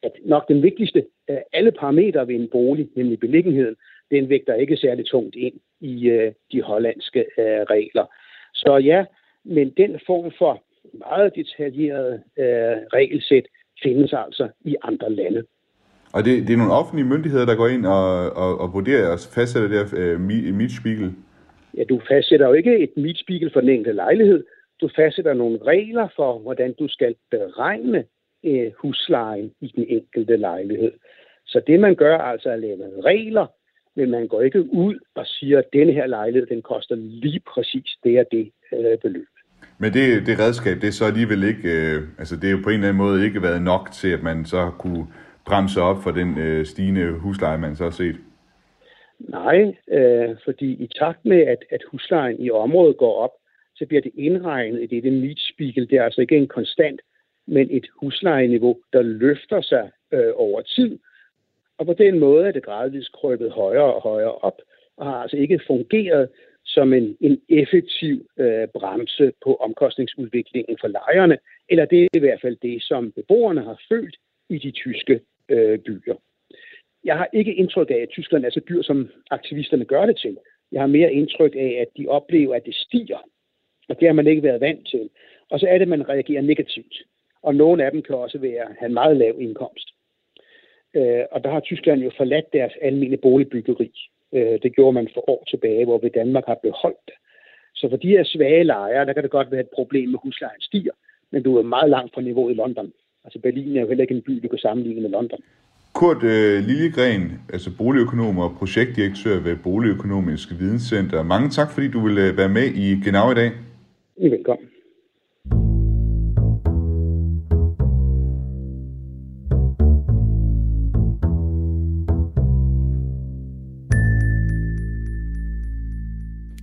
at 0.02 0.12
nok 0.24 0.48
den 0.48 0.62
vigtigste 0.62 1.06
af 1.28 1.44
alle 1.52 1.72
parametre 1.72 2.28
ved 2.28 2.34
en 2.34 2.48
bolig, 2.48 2.88
nemlig 2.96 3.20
beliggenheden, 3.20 3.76
den 4.12 4.28
vægter 4.28 4.54
ikke 4.54 4.76
særlig 4.76 5.06
tungt 5.06 5.36
ind 5.36 5.54
i 5.80 6.08
øh, 6.08 6.32
de 6.52 6.62
hollandske 6.62 7.20
øh, 7.20 7.62
regler. 7.74 8.06
Så 8.54 8.76
ja, 8.76 9.04
men 9.44 9.70
den 9.76 10.00
form 10.06 10.32
for 10.38 10.62
meget 10.92 11.34
detaljeret 11.34 12.22
øh, 12.38 12.76
regelsæt 12.96 13.46
findes 13.82 14.12
altså 14.12 14.48
i 14.64 14.76
andre 14.82 15.10
lande. 15.10 15.42
Og 16.14 16.24
det, 16.24 16.46
det 16.46 16.52
er 16.52 16.56
nogle 16.56 16.72
offentlige 16.72 17.08
myndigheder, 17.08 17.46
der 17.46 17.54
går 17.54 17.68
ind 17.68 17.86
og, 17.86 18.30
og, 18.42 18.60
og 18.60 18.72
vurderer 18.72 19.12
og 19.12 19.18
fastsætter 19.34 19.68
det 19.68 19.78
her 19.78 20.12
øh, 20.12 20.20
Mietspiegel? 20.58 21.12
Ja, 21.76 21.84
du 21.84 22.00
fastsætter 22.08 22.46
jo 22.46 22.52
ikke 22.52 22.78
et 22.78 22.96
Mietspiegel 22.96 23.52
for 23.52 23.60
den 23.60 23.68
enkelte 23.68 23.96
lejlighed. 23.96 24.44
Du 24.80 24.88
fastsætter 24.96 25.34
nogle 25.34 25.58
regler 25.66 26.08
for, 26.16 26.38
hvordan 26.38 26.74
du 26.78 26.88
skal 26.88 27.14
beregne 27.30 28.04
øh, 28.44 28.72
huslejen 28.78 29.52
i 29.60 29.72
den 29.76 29.84
enkelte 29.88 30.36
lejlighed. 30.36 30.92
Så 31.46 31.60
det 31.66 31.80
man 31.80 31.94
gør 31.94 32.18
altså 32.18 32.50
at 32.50 32.60
lave 32.60 33.02
regler, 33.04 33.46
men 33.96 34.10
man 34.10 34.28
går 34.28 34.40
ikke 34.42 34.60
ud 34.60 34.98
og 35.14 35.26
siger, 35.26 35.58
at 35.58 35.72
denne 35.72 35.92
her 35.92 36.06
lejlighed, 36.06 36.46
den 36.46 36.62
koster 36.62 36.94
lige 36.94 37.40
præcis 37.40 37.96
det 38.04 38.18
og 38.18 38.26
det 38.32 38.52
øh, 38.72 38.98
beløb. 38.98 39.26
Men 39.78 39.92
det, 39.92 40.26
det 40.26 40.38
redskab, 40.38 40.76
det 40.80 40.88
er 40.88 40.92
så 40.92 41.04
alligevel 41.04 41.42
ikke, 41.42 41.68
øh, 41.68 42.02
altså 42.18 42.36
det 42.36 42.46
er 42.46 42.50
jo 42.50 42.60
på 42.64 42.70
en 42.70 42.74
eller 42.74 42.88
anden 42.88 43.04
måde 43.04 43.24
ikke 43.24 43.42
været 43.42 43.62
nok 43.62 43.90
til, 43.92 44.08
at 44.08 44.22
man 44.22 44.44
så 44.44 44.70
kunne 44.78 45.06
bremse 45.46 45.80
op 45.80 45.96
for 46.02 46.10
den 46.10 46.38
øh, 46.38 46.66
stigende 46.66 47.12
husleje, 47.12 47.58
man 47.58 47.76
så 47.76 47.84
har 47.84 47.90
set? 47.90 48.16
Nej, 49.18 49.74
øh, 49.88 50.36
fordi 50.44 50.72
i 50.84 50.88
takt 50.98 51.24
med, 51.24 51.40
at, 51.40 51.64
at 51.70 51.80
huslejen 51.90 52.40
i 52.40 52.50
området 52.50 52.96
går 52.96 53.14
op, 53.24 53.30
så 53.74 53.86
bliver 53.86 54.02
det 54.02 54.12
indregnet 54.14 54.82
i 54.82 54.86
det, 54.86 55.02
det 55.02 55.12
mietspiegel. 55.12 55.90
Det 55.90 55.98
er 55.98 56.04
altså 56.04 56.20
ikke 56.20 56.36
en 56.36 56.48
konstant, 56.48 57.00
men 57.46 57.68
et 57.70 57.86
huslejeniveau, 58.00 58.76
der 58.92 59.02
løfter 59.02 59.60
sig 59.60 59.90
øh, 60.12 60.32
over 60.34 60.60
tid, 60.62 60.98
og 61.82 61.86
på 61.86 61.92
den 61.92 62.18
måde 62.18 62.46
er 62.46 62.52
det 62.52 62.64
gradvist 62.64 63.12
krøbet 63.12 63.50
højere 63.50 63.94
og 63.94 64.02
højere 64.02 64.34
op, 64.34 64.58
og 64.96 65.06
har 65.06 65.14
altså 65.14 65.36
ikke 65.36 65.60
fungeret 65.66 66.28
som 66.64 66.92
en, 66.92 67.16
en 67.20 67.40
effektiv 67.48 68.26
øh, 68.38 68.68
bremse 68.68 69.32
på 69.44 69.54
omkostningsudviklingen 69.54 70.76
for 70.80 70.88
lejerne, 70.88 71.38
eller 71.68 71.84
det 71.84 72.02
er 72.02 72.08
i 72.14 72.18
hvert 72.18 72.40
fald 72.40 72.56
det, 72.62 72.82
som 72.82 73.12
beboerne 73.12 73.62
har 73.62 73.80
følt 73.88 74.16
i 74.48 74.58
de 74.58 74.70
tyske 74.70 75.20
øh, 75.48 75.78
byer. 75.78 76.14
Jeg 77.04 77.16
har 77.16 77.28
ikke 77.32 77.54
indtryk 77.54 77.90
af, 77.90 78.00
at 78.02 78.08
Tyskland 78.08 78.44
er 78.44 78.50
så 78.50 78.60
dyr, 78.68 78.82
som 78.82 79.08
aktivisterne 79.30 79.84
gør 79.84 80.06
det 80.06 80.16
til. 80.16 80.38
Jeg 80.72 80.80
har 80.80 80.86
mere 80.86 81.12
indtryk 81.12 81.54
af, 81.56 81.78
at 81.80 81.88
de 81.96 82.08
oplever, 82.08 82.54
at 82.54 82.66
det 82.66 82.74
stiger, 82.74 83.18
og 83.88 84.00
det 84.00 84.08
har 84.08 84.14
man 84.14 84.26
ikke 84.26 84.42
været 84.42 84.60
vant 84.60 84.88
til. 84.88 85.10
Og 85.50 85.60
så 85.60 85.66
er 85.66 85.72
det, 85.72 85.82
at 85.82 85.88
man 85.88 86.08
reagerer 86.08 86.42
negativt. 86.42 86.94
Og 87.42 87.54
nogle 87.54 87.84
af 87.84 87.90
dem 87.90 88.02
kan 88.02 88.16
også 88.16 88.38
være, 88.38 88.66
have 88.78 88.86
en 88.86 88.94
meget 88.94 89.16
lav 89.16 89.40
indkomst. 89.40 89.88
Øh, 90.96 91.24
og 91.30 91.44
der 91.44 91.50
har 91.50 91.60
Tyskland 91.60 92.00
jo 92.00 92.10
forladt 92.16 92.52
deres 92.52 92.72
almindelige 92.82 93.20
boligbyggeri. 93.26 93.90
Øh, 94.34 94.58
det 94.62 94.74
gjorde 94.76 94.92
man 94.92 95.08
for 95.14 95.30
år 95.30 95.44
tilbage, 95.50 95.84
hvor 95.84 95.98
vi 95.98 96.08
Danmark 96.08 96.46
har 96.46 96.58
beholdt 96.62 97.04
det. 97.06 97.14
Så 97.74 97.88
for 97.90 97.96
de 97.96 98.08
her 98.08 98.24
svage 98.24 98.64
lejere, 98.64 99.06
der 99.06 99.12
kan 99.12 99.22
det 99.22 99.30
godt 99.30 99.50
være 99.50 99.60
et 99.60 99.74
problem 99.74 100.08
med 100.08 100.18
huslejen 100.22 100.60
stiger, 100.60 100.92
men 101.30 101.42
du 101.42 101.56
er 101.56 101.62
meget 101.62 101.90
langt 101.90 102.14
fra 102.14 102.20
niveauet 102.20 102.52
i 102.52 102.56
London. 102.56 102.92
Altså 103.24 103.38
Berlin 103.38 103.76
er 103.76 103.80
jo 103.80 103.88
heller 103.88 104.02
ikke 104.02 104.14
en 104.14 104.22
by, 104.22 104.32
du 104.42 104.48
kan 104.48 104.58
sammenligne 104.58 105.02
med 105.02 105.10
London. 105.10 105.40
Kurt 105.94 106.22
øh, 106.22 106.64
Lillegren, 106.68 107.22
altså 107.52 107.70
boligøkonom 107.78 108.38
og 108.38 108.50
projektdirektør 108.58 109.40
ved 109.40 109.56
Boligøkonomisk 109.56 110.48
Videnscenter. 110.60 111.22
Mange 111.22 111.50
tak, 111.50 111.68
fordi 111.74 111.88
du 111.88 112.00
ville 112.06 112.28
øh, 112.28 112.36
være 112.36 112.48
med 112.48 112.66
i 112.84 112.86
Genau 113.04 113.30
i 113.30 113.34
dag. 113.34 113.50
Velkommen. 114.16 114.71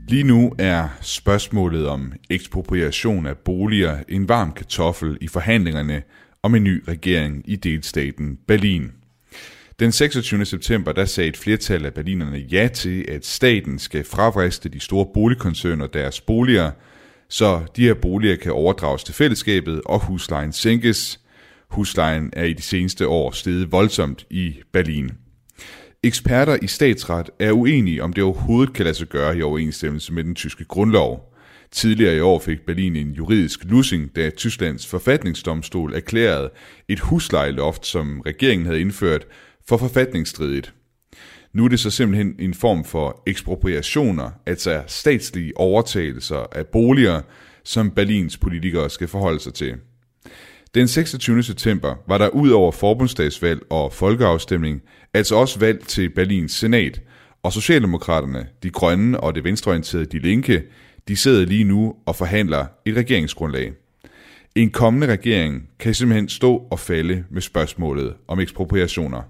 Lige 0.10 0.24
nu 0.24 0.54
er 0.58 0.88
spørgsmålet 1.02 1.88
om 1.88 2.14
ekspropriation 2.30 3.26
af 3.26 3.38
boliger 3.38 3.98
en 4.08 4.30
varm 4.30 4.52
kartoffel 4.52 5.18
i 5.22 5.28
forhandlingerne 5.28 6.04
om 6.44 6.56
en 6.56 6.64
ny 6.64 6.84
regering 6.88 7.44
i 7.46 7.56
delstaten 7.56 8.38
Berlin. 8.48 8.92
Den 9.80 9.92
26. 9.92 10.46
september 10.46 10.92
der 10.92 11.06
sagde 11.06 11.30
et 11.30 11.38
flertal 11.38 11.86
af 11.86 11.94
berlinerne 11.94 12.38
ja 12.38 12.68
til, 12.68 13.06
at 13.08 13.26
staten 13.26 13.80
skal 13.80 14.04
fravriste 14.04 14.70
de 14.70 14.80
store 14.80 15.06
boligkoncerner 15.14 15.88
deres 15.88 16.22
boliger, 16.22 16.72
så 17.28 17.62
de 17.76 17.84
her 17.84 17.94
boliger 17.94 18.36
kan 18.36 18.52
overdrages 18.52 19.04
til 19.04 19.14
fællesskabet 19.14 19.82
og 19.86 20.00
huslejen 20.00 20.54
sænkes. 20.54 21.20
Huslejen 21.68 22.30
er 22.34 22.44
i 22.44 22.54
de 22.54 22.62
seneste 22.62 23.08
år 23.08 23.32
steget 23.32 23.72
voldsomt 23.72 24.26
i 24.30 24.56
Berlin. 24.72 25.12
Eksperter 26.04 26.58
i 26.62 26.68
statsret 26.68 27.30
er 27.40 27.52
uenige 27.52 28.04
om 28.04 28.14
det 28.14 28.24
overhovedet 28.24 28.74
kan 28.74 28.86
lade 28.86 28.96
sig 28.96 29.08
gøre 29.08 29.38
i 29.38 29.42
overensstemmelse 29.42 30.14
med 30.14 30.24
den 30.24 30.36
tyske 30.36 30.66
grundlov. 30.66 31.34
Tidligere 31.72 32.16
i 32.16 32.20
år 32.20 32.40
fik 32.40 32.60
Berlin 32.66 32.96
en 32.96 33.12
juridisk 33.12 33.64
lussing, 33.64 34.16
da 34.16 34.30
Tysklands 34.30 34.88
forfatningsdomstol 34.88 35.94
erklærede 35.94 36.50
et 36.88 37.00
huslejeloft, 37.00 37.86
som 37.86 38.22
regeringen 38.22 38.66
havde 38.66 38.82
indført, 38.82 39.26
for 39.68 39.78
forfatningsstridigt. 39.78 40.74
Nu 41.54 41.66
er 41.66 41.70
det 41.70 41.80
så 41.80 41.90
simpelthen 41.90 42.36
en 42.40 42.54
form 42.54 42.84
for 42.84 43.24
ekspropriationer, 43.28 44.32
altså 44.46 44.84
statslige 44.88 45.58
overtagelser 45.58 46.46
af 46.52 46.68
boliger, 46.68 47.22
som 47.64 47.92
Berlins 47.92 48.38
politikere 48.38 48.90
skal 48.90 49.08
forholde 49.08 49.40
sig 49.40 49.54
til. 49.54 49.76
Den 50.76 50.88
26. 50.88 51.44
september 51.44 51.96
var 52.08 52.18
der 52.18 52.30
ud 52.30 52.50
over 52.50 52.72
forbundsdagsvalg 52.72 53.62
og 53.70 53.94
folkeafstemning, 53.94 54.82
altså 55.14 55.36
også 55.36 55.60
valg 55.60 55.88
til 55.88 56.10
Berlins 56.10 56.52
senat, 56.52 57.02
og 57.44 57.54
Socialdemokraterne, 57.54 58.48
de 58.64 58.70
grønne 58.70 59.20
og 59.20 59.36
det 59.36 59.44
venstreorienterede 59.44 60.06
De 60.06 60.20
Linke, 60.20 60.64
de 61.08 61.18
sidder 61.18 61.46
lige 61.46 61.64
nu 61.64 61.96
og 62.06 62.16
forhandler 62.16 62.66
et 62.86 62.96
regeringsgrundlag. 62.96 63.74
En 64.56 64.70
kommende 64.70 65.08
regering 65.08 65.70
kan 65.80 65.94
simpelthen 65.94 66.30
stå 66.30 66.68
og 66.72 66.80
falde 66.80 67.24
med 67.30 67.42
spørgsmålet 67.42 68.14
om 68.28 68.40
ekspropriationer. 68.40 69.22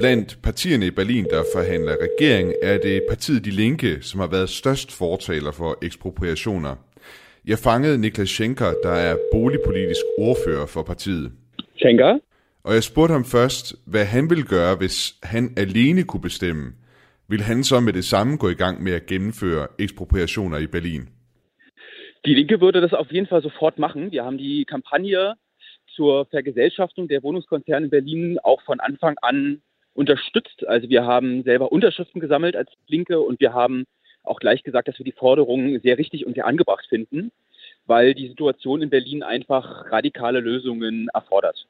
Blandt 0.00 0.38
partierne 0.42 0.86
i 0.86 0.90
Berlin, 0.90 1.24
der 1.24 1.44
forhandler 1.54 1.96
regering, 2.00 2.52
er 2.62 2.78
det 2.78 3.02
partiet 3.08 3.44
De 3.44 3.50
Linke, 3.50 3.98
som 4.00 4.20
har 4.20 4.26
været 4.26 4.48
størst 4.48 4.92
fortaler 4.92 5.52
for 5.52 5.78
ekspropriationer. 5.82 6.76
Jeg 7.46 7.58
fangede 7.58 8.00
Niklas 8.00 8.28
Schenker, 8.28 8.72
der 8.82 8.90
er 9.08 9.16
boligpolitisk 9.32 10.00
ordfører 10.18 10.66
for 10.66 10.82
partiet. 10.82 11.32
Schenker? 11.76 12.18
Og 12.64 12.74
jeg 12.74 12.82
spurgte 12.82 13.12
ham 13.12 13.24
først, 13.24 13.74
hvad 13.86 14.04
han 14.04 14.30
ville 14.30 14.44
gøre, 14.44 14.76
hvis 14.76 15.14
han 15.22 15.54
alene 15.56 16.02
kunne 16.02 16.20
bestemme. 16.20 16.72
Vil 17.28 17.40
han 17.40 17.64
så 17.64 17.80
med 17.80 17.92
det 17.92 18.04
samme 18.04 18.36
gå 18.36 18.48
i 18.48 18.54
gang 18.54 18.82
med 18.82 18.92
at 18.92 19.06
gennemføre 19.06 19.66
ekspropriationer 19.78 20.58
i 20.58 20.66
Berlin? 20.66 21.08
Die 22.24 22.34
Linke 22.34 22.60
würde 22.60 22.80
das 22.80 22.92
auf 22.92 23.10
jeden 23.12 23.26
Fall 23.26 23.42
sofort 23.42 23.78
machen. 23.78 24.12
Wir 24.12 24.22
haben 24.24 24.38
die 24.38 24.64
Kampagne 24.64 25.34
zur 25.96 26.26
Vergesellschaftung 26.30 27.08
der 27.08 27.22
Wohnungskonzerne 27.22 27.84
in 27.86 27.90
Berlin 27.90 28.38
auch 28.42 28.62
von 28.62 28.78
Anfang 28.80 29.16
an 29.22 29.62
unterstützt. 29.94 30.68
Also 30.68 30.88
wir 30.88 31.04
haben 31.04 31.42
selber 31.42 31.72
Unterschriften 31.72 32.20
gesammelt 32.20 32.54
als 32.56 32.70
Linke 32.86 33.20
und 33.20 33.40
wir 33.40 33.52
haben 33.52 33.84
auch 34.24 34.40
gleich 34.40 34.62
gesagt, 34.62 34.88
dass 34.88 34.98
wir 34.98 35.04
die 35.04 35.18
Forderungen 35.18 35.80
sehr 35.80 35.98
richtig 35.98 36.26
und 36.26 36.34
sehr 36.34 36.46
angebracht 36.46 36.86
finden, 36.88 37.32
weil 37.86 38.14
die 38.14 38.28
Situation 38.28 38.82
in 38.82 38.90
Berlin 38.90 39.22
einfach 39.22 39.90
radikale 39.90 40.40
Lösungen 40.40 41.08
erfordert. 41.14 41.66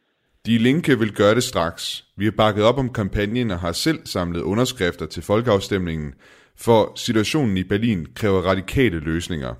De 0.47 0.59
Linke 0.59 1.01
vil 1.01 1.13
gøre 1.13 1.35
det 1.35 1.45
straks. 1.45 2.05
Vi 2.17 2.25
har 2.25 2.33
bakket 2.33 2.65
op 2.65 2.79
om 2.79 2.93
kampagnen 2.93 3.51
og 3.51 3.59
har 3.59 3.73
selv 3.73 3.99
samlet 4.05 4.41
underskrifter 4.41 5.07
til 5.07 5.23
folkeafstemningen, 5.23 6.15
for 6.57 6.93
situationen 6.97 7.57
i 7.57 7.65
Berlin 7.65 8.07
kræver 8.15 8.41
radikale 8.43 8.99
løsninger. 9.01 9.55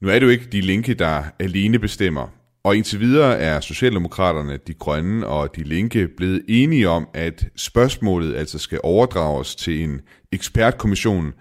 Nu 0.00 0.08
er 0.08 0.18
det 0.18 0.26
jo 0.26 0.30
ikke 0.30 0.48
De 0.52 0.60
Linke, 0.60 0.94
der 0.94 1.22
alene 1.40 1.78
bestemmer. 1.78 2.37
Og 2.68 2.76
indtil 2.76 3.00
videre 3.00 3.38
er 3.38 3.60
Socialdemokraterne, 3.60 4.58
De 4.66 4.74
Grønne 4.74 5.26
og 5.26 5.56
De 5.56 5.62
Linke 5.62 6.08
blevet 6.16 6.42
enige 6.48 6.88
om, 6.88 7.08
at 7.14 7.46
spørgsmålet 7.56 8.36
altså 8.36 8.58
skal 8.58 8.80
overdrages 8.82 9.54
til 9.54 9.84
en 9.84 10.00
ekspertkommission, 10.32 11.32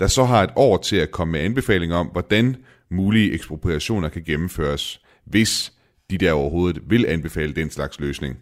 der 0.00 0.06
så 0.06 0.24
har 0.24 0.42
et 0.42 0.50
år 0.56 0.76
til 0.76 0.96
at 0.96 1.10
komme 1.10 1.32
med 1.32 1.40
anbefalinger 1.40 1.96
om, 1.96 2.06
hvordan 2.06 2.56
mulige 2.90 3.32
ekspropriationer 3.32 4.08
kan 4.08 4.22
gennemføres, 4.26 5.00
hvis 5.24 5.72
de 6.10 6.18
der 6.18 6.32
overhovedet 6.32 6.82
vil 6.90 7.06
anbefale 7.08 7.52
den 7.52 7.70
slags 7.70 8.00
løsning. 8.00 8.36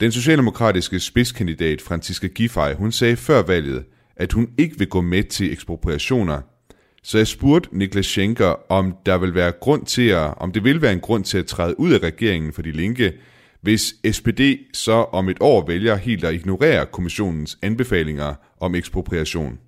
Den 0.00 0.12
socialdemokratiske 0.12 1.00
spidskandidat 1.00 1.80
Franziska 1.80 2.26
Giffey, 2.26 2.74
hun 2.74 2.92
sagde 2.92 3.16
før 3.16 3.42
valget, 3.42 3.84
at 4.16 4.32
hun 4.32 4.48
ikke 4.58 4.78
vil 4.78 4.88
gå 4.88 5.00
med 5.00 5.24
til 5.24 5.52
ekspropriationer– 5.52 6.40
så 7.06 7.18
jeg 7.18 7.26
spurgte 7.26 7.78
Niklas 7.78 8.06
Schenker, 8.06 8.72
om 8.72 8.96
der 9.06 9.18
vil 9.18 9.34
være 9.34 9.52
grund 9.52 9.86
til 9.86 10.08
at, 10.08 10.34
om 10.36 10.52
det 10.52 10.64
vil 10.64 10.82
være 10.82 10.92
en 10.92 11.00
grund 11.00 11.24
til 11.24 11.38
at 11.38 11.46
træde 11.46 11.80
ud 11.80 11.92
af 11.92 11.98
regeringen 12.08 12.52
for 12.52 12.62
de 12.62 12.72
linke, 12.72 13.12
hvis 13.60 13.84
SPD 14.12 14.42
så 14.72 14.92
om 14.92 15.28
et 15.28 15.36
år 15.40 15.66
vælger 15.66 15.96
helt 15.96 16.24
at 16.24 16.34
ignorere 16.34 16.86
kommissionens 16.86 17.58
anbefalinger 17.62 18.30
om 18.60 18.74
ekspropriation. 18.74 19.58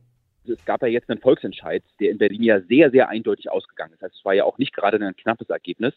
Es 0.49 0.64
gab 0.64 0.83
ja 0.83 0.88
jetzt 0.88 1.11
einen 1.11 1.20
Volksentscheid, 1.22 1.83
der 2.01 2.11
in 2.11 2.18
Berlin 2.18 2.42
ja 2.42 2.61
sehr, 2.61 2.90
sehr 2.90 3.09
eindeutig 3.09 3.51
ausgegangen 3.51 3.94
ist. 3.94 4.03
Also 4.03 4.16
es 4.18 4.25
war 4.25 4.35
ja 4.35 4.44
auch 4.44 4.59
nicht 4.59 4.75
gerade 4.75 4.96
ein 4.96 5.16
knappes 5.16 5.51
Ergebnis. 5.51 5.94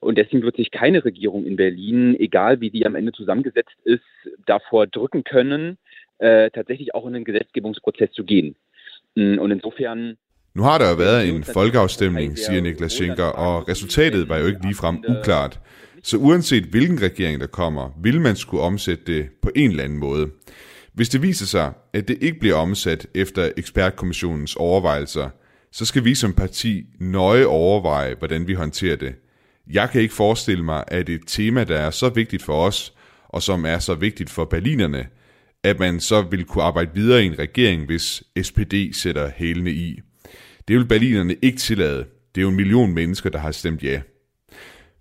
Und 0.00 0.18
deswegen 0.18 0.42
wird 0.42 0.56
sich 0.56 0.70
keine 0.70 1.04
Regierung 1.04 1.46
in 1.46 1.56
Berlin, 1.56 2.14
egal 2.20 2.60
wie 2.60 2.70
die 2.70 2.86
am 2.86 2.94
Ende 2.94 3.12
zusammengesetzt 3.12 3.76
ist, 3.84 4.04
davor 4.44 4.86
drücken 4.86 5.24
können, 5.24 5.78
äh, 6.18 6.50
tatsächlich 6.50 6.94
auch 6.94 7.06
in 7.06 7.14
den 7.14 7.24
Gesetzgebungsprozess 7.24 8.12
zu 8.12 8.24
gehen. 8.24 8.54
Und 9.14 9.50
insofern 9.50 10.18
nu 10.56 10.62
har 10.62 10.78
der 10.78 10.88
jo 10.88 10.94
været 10.94 11.28
en 11.28 11.44
folkeafstemning, 11.44 12.38
siger 12.38 12.60
Niklas 12.60 12.92
Schenker, 12.92 13.24
og 13.24 13.68
resultatet 13.68 14.28
var 14.28 14.38
jo 14.38 14.46
ikke 14.46 14.62
ligefrem 14.62 15.04
uklart. 15.08 15.60
Så 16.02 16.16
uanset 16.16 16.64
hvilken 16.64 17.02
regering 17.02 17.40
der 17.40 17.46
kommer, 17.46 17.90
vil 18.02 18.20
man 18.20 18.36
skulle 18.36 18.62
omsætte 18.62 19.04
det 19.06 19.28
på 19.42 19.50
en 19.56 19.70
eller 19.70 19.84
anden 19.84 19.98
måde. 19.98 20.26
Hvis 20.94 21.08
det 21.08 21.22
viser 21.22 21.46
sig, 21.46 21.72
at 21.92 22.08
det 22.08 22.18
ikke 22.20 22.40
bliver 22.40 22.54
omsat 22.54 23.06
efter 23.14 23.50
ekspertkommissionens 23.56 24.56
overvejelser, 24.56 25.28
så 25.72 25.84
skal 25.84 26.04
vi 26.04 26.14
som 26.14 26.32
parti 26.32 26.84
nøje 27.00 27.46
overveje, 27.46 28.14
hvordan 28.18 28.48
vi 28.48 28.54
håndterer 28.54 28.96
det. 28.96 29.14
Jeg 29.70 29.90
kan 29.90 30.00
ikke 30.00 30.14
forestille 30.14 30.64
mig, 30.64 30.84
at 30.88 31.08
et 31.08 31.20
tema, 31.26 31.64
der 31.64 31.78
er 31.78 31.90
så 31.90 32.08
vigtigt 32.08 32.42
for 32.42 32.66
os, 32.66 32.92
og 33.28 33.42
som 33.42 33.64
er 33.64 33.78
så 33.78 33.94
vigtigt 33.94 34.30
for 34.30 34.44
berlinerne, 34.44 35.06
at 35.64 35.78
man 35.78 36.00
så 36.00 36.22
vil 36.22 36.44
kunne 36.44 36.64
arbejde 36.64 36.90
videre 36.94 37.22
i 37.22 37.26
en 37.26 37.38
regering, 37.38 37.86
hvis 37.86 38.22
SPD 38.42 38.74
sætter 38.92 39.30
hælene 39.36 39.70
i. 39.70 40.00
Det 40.68 40.76
vil 40.76 40.84
berlinerne 40.84 41.36
ikke 41.42 41.58
tillade. 41.58 42.04
Det 42.34 42.40
er 42.40 42.42
jo 42.42 42.48
en 42.48 42.56
million 42.56 42.94
mennesker, 42.94 43.30
der 43.30 43.38
har 43.38 43.50
stemt 43.50 43.82
ja. 43.82 44.00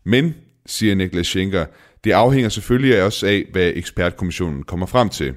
Men, 0.03 0.35
siger 0.65 0.95
Niklas 0.95 1.27
Schenker, 1.27 1.65
det 2.03 2.11
afhænger 2.11 2.49
selvfølgelig 2.49 3.03
også 3.03 3.27
af, 3.27 3.45
hvad 3.51 3.71
ekspertkommissionen 3.75 4.63
kommer 4.63 4.85
frem 4.85 5.09
til. 5.09 5.33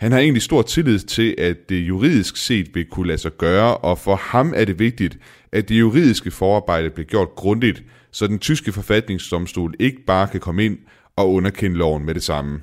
Han 0.00 0.12
har 0.12 0.18
egentlig 0.18 0.42
stor 0.42 0.62
tillid 0.62 0.98
til, 0.98 1.34
at 1.38 1.56
det 1.68 1.76
juridisk 1.76 2.36
set 2.36 2.74
vil 2.74 2.84
kunne 2.84 3.06
lade 3.06 3.18
sig 3.18 3.36
gøre, 3.38 3.76
og 3.76 3.98
for 3.98 4.16
ham 4.16 4.52
er 4.56 4.64
det 4.64 4.78
vigtigt, 4.78 5.18
at 5.52 5.68
det 5.68 5.80
juridiske 5.80 6.30
forarbejde 6.30 6.90
bliver 6.90 7.06
gjort 7.06 7.34
grundigt, 7.36 7.82
så 8.10 8.26
den 8.26 8.38
tyske 8.38 8.72
forfatningsdomstol 8.72 9.74
ikke 9.80 10.04
bare 10.06 10.28
kan 10.28 10.40
komme 10.40 10.64
ind 10.64 10.78
og 11.16 11.32
underkende 11.32 11.76
loven 11.76 12.04
med 12.04 12.14
det 12.14 12.22
samme. 12.22 12.60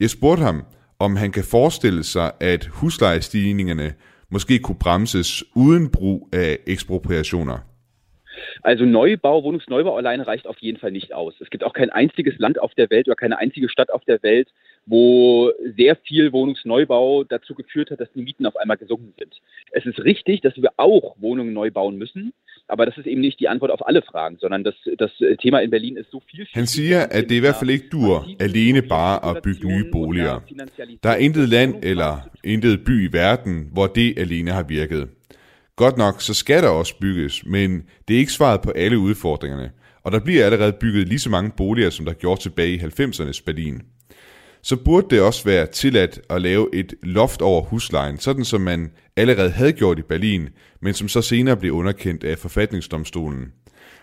Jeg 0.00 0.10
spurgte 0.10 0.42
ham, 0.42 0.62
om 0.98 1.16
han 1.16 1.32
kan 1.32 1.44
forestille 1.44 2.04
sig, 2.04 2.32
at 2.40 2.66
huslejestigningerne 2.66 3.94
måske 4.34 4.58
kunne 4.58 4.76
bremses 4.80 5.44
uden 5.54 5.88
brug 5.88 6.28
af 6.32 6.58
ekspropriationer. 6.66 7.58
Also 8.62 8.84
Neubau, 8.84 9.42
Wohnungsneubau 9.42 9.96
alleine 9.96 10.26
reicht 10.26 10.46
auf 10.46 10.58
jeden 10.58 10.78
Fall 10.78 10.90
nicht 10.90 11.12
aus. 11.14 11.34
Es 11.40 11.50
gibt 11.50 11.64
auch 11.64 11.72
kein 11.72 11.90
einziges 11.90 12.38
Land 12.38 12.60
auf 12.60 12.74
der 12.74 12.90
Welt 12.90 13.06
oder 13.06 13.16
keine 13.16 13.38
einzige 13.38 13.68
Stadt 13.68 13.90
auf 13.90 14.04
der 14.04 14.22
Welt, 14.22 14.48
wo 14.86 15.52
sehr 15.76 15.96
viel 15.96 16.32
Wohnungsneubau 16.32 17.24
dazu 17.24 17.54
geführt 17.54 17.90
hat, 17.90 18.00
dass 18.00 18.12
die 18.12 18.22
Mieten 18.22 18.46
auf 18.46 18.56
einmal 18.56 18.76
gesunken 18.76 19.14
sind. 19.18 19.34
Es 19.70 19.86
ist 19.86 19.98
richtig, 20.00 20.42
dass 20.42 20.56
wir 20.56 20.72
auch 20.76 21.16
Wohnungen 21.18 21.52
neu 21.52 21.70
bauen 21.70 21.96
müssen, 21.96 22.32
aber 22.68 22.86
das 22.86 22.96
ist 22.98 23.06
eben 23.06 23.20
nicht 23.20 23.40
die 23.40 23.48
Antwort 23.48 23.70
auf 23.70 23.86
alle 23.86 24.02
Fragen, 24.02 24.38
sondern 24.40 24.64
das, 24.64 24.74
das 24.98 25.10
Thema 25.40 25.60
in 25.60 25.70
Berlin 25.70 25.96
ist 25.96 26.10
so 26.10 26.20
viel. 26.20 26.46
Han 26.54 26.66
siger, 26.66 27.12
at 27.12 27.28
det 27.28 27.36
i 27.36 27.40
hvert 27.40 27.56
fald 27.56 27.70
ikke 27.70 27.88
dur 27.88 28.26
alene 28.40 28.82
bare 28.82 29.36
at 29.36 29.42
bygge 29.42 29.66
nye 29.66 29.84
boliger. 29.92 30.42
Der 31.02 31.10
er 31.10 31.16
intet 31.16 31.48
land 31.48 31.84
eller 31.84 32.28
intet 32.44 32.84
by 32.84 33.08
i 33.08 33.12
verden, 33.12 33.68
hvor 33.72 33.86
det 33.86 34.18
alene 34.18 34.50
har 34.50 34.62
virket. 34.68 35.08
Godt 35.76 35.96
nok, 35.96 36.22
så 36.22 36.34
skal 36.34 36.62
der 36.62 36.68
også 36.68 36.94
bygges, 37.00 37.46
men 37.46 37.82
det 38.08 38.14
er 38.14 38.18
ikke 38.18 38.32
svaret 38.32 38.60
på 38.60 38.70
alle 38.70 38.98
udfordringerne, 38.98 39.70
og 40.02 40.12
der 40.12 40.18
bliver 40.18 40.44
allerede 40.44 40.72
bygget 40.72 41.08
lige 41.08 41.18
så 41.18 41.30
mange 41.30 41.50
boliger, 41.56 41.90
som 41.90 42.04
der 42.04 42.12
gjorde 42.12 42.40
tilbage 42.40 42.74
i 42.74 42.78
90'ernes 42.78 43.42
Berlin. 43.46 43.80
Så 44.62 44.76
burde 44.76 45.06
det 45.10 45.20
også 45.20 45.44
være 45.44 45.66
tilladt 45.66 46.20
at 46.30 46.42
lave 46.42 46.68
et 46.74 46.94
loft 47.02 47.42
over 47.42 47.62
huslejen, 47.62 48.18
sådan 48.18 48.44
som 48.44 48.60
man 48.60 48.90
allerede 49.16 49.50
havde 49.50 49.72
gjort 49.72 49.98
i 49.98 50.02
Berlin, 50.02 50.48
men 50.82 50.94
som 50.94 51.08
så 51.08 51.22
senere 51.22 51.56
blev 51.56 51.72
underkendt 51.72 52.24
af 52.24 52.38
forfatningsdomstolen. 52.38 53.52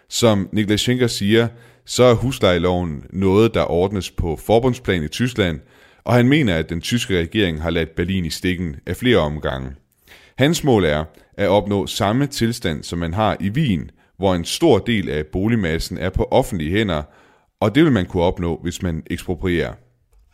Som 0.09 0.49
Niklas 0.53 0.81
Schenker 0.81 1.07
siger, 1.07 1.47
så 1.85 2.03
er 2.03 2.13
huslejeloven 2.13 3.03
noget, 3.09 3.53
der 3.53 3.71
ordnes 3.71 4.11
på 4.11 4.35
forbundsplan 4.35 5.03
i 5.03 5.07
Tyskland, 5.07 5.59
og 6.03 6.13
han 6.13 6.27
mener, 6.27 6.55
at 6.55 6.69
den 6.69 6.81
tyske 6.81 7.19
regering 7.19 7.61
har 7.61 7.69
ladt 7.69 7.95
Berlin 7.95 8.25
i 8.25 8.29
stikken 8.29 8.75
af 8.85 8.95
flere 8.95 9.17
omgange. 9.17 9.71
Hans 10.37 10.63
mål 10.63 10.85
er 10.85 11.05
at 11.41 11.49
opnå 11.49 11.87
samme 11.87 12.27
tilstand, 12.27 12.83
som 12.83 12.99
man 12.99 13.13
har 13.13 13.37
i 13.39 13.49
Wien, 13.49 13.91
hvor 14.17 14.35
en 14.35 14.45
stor 14.45 14.77
del 14.77 15.09
af 15.09 15.25
boligmassen 15.25 15.97
er 15.97 16.09
på 16.09 16.23
offentlige 16.31 16.71
hænder, 16.71 17.03
og 17.59 17.75
det 17.75 17.83
vil 17.83 17.91
man 17.91 18.05
kunne 18.05 18.23
opnå, 18.23 18.59
hvis 18.63 18.81
man 18.81 19.03
eksproprierer. 19.09 19.73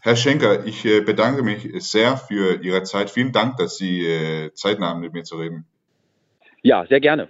Herr 0.04 0.16
Schenker, 0.16 0.64
ich 0.66 0.86
äh, 0.86 1.06
bedanke 1.06 1.44
mich 1.44 1.62
sehr 1.80 2.12
für 2.30 2.64
Ihre 2.64 2.84
Zeit. 2.84 3.10
Vielen 3.10 3.34
Dank, 3.34 3.58
dass 3.58 3.78
Sie 3.78 4.06
äh, 4.06 4.54
Zeit 4.54 4.80
nahmen, 4.80 5.02
mit 5.02 5.14
mir 5.14 5.24
zu 5.24 5.36
reden. 5.36 5.66
Ja, 6.64 6.86
sehr 6.90 7.00
gerne. 7.00 7.28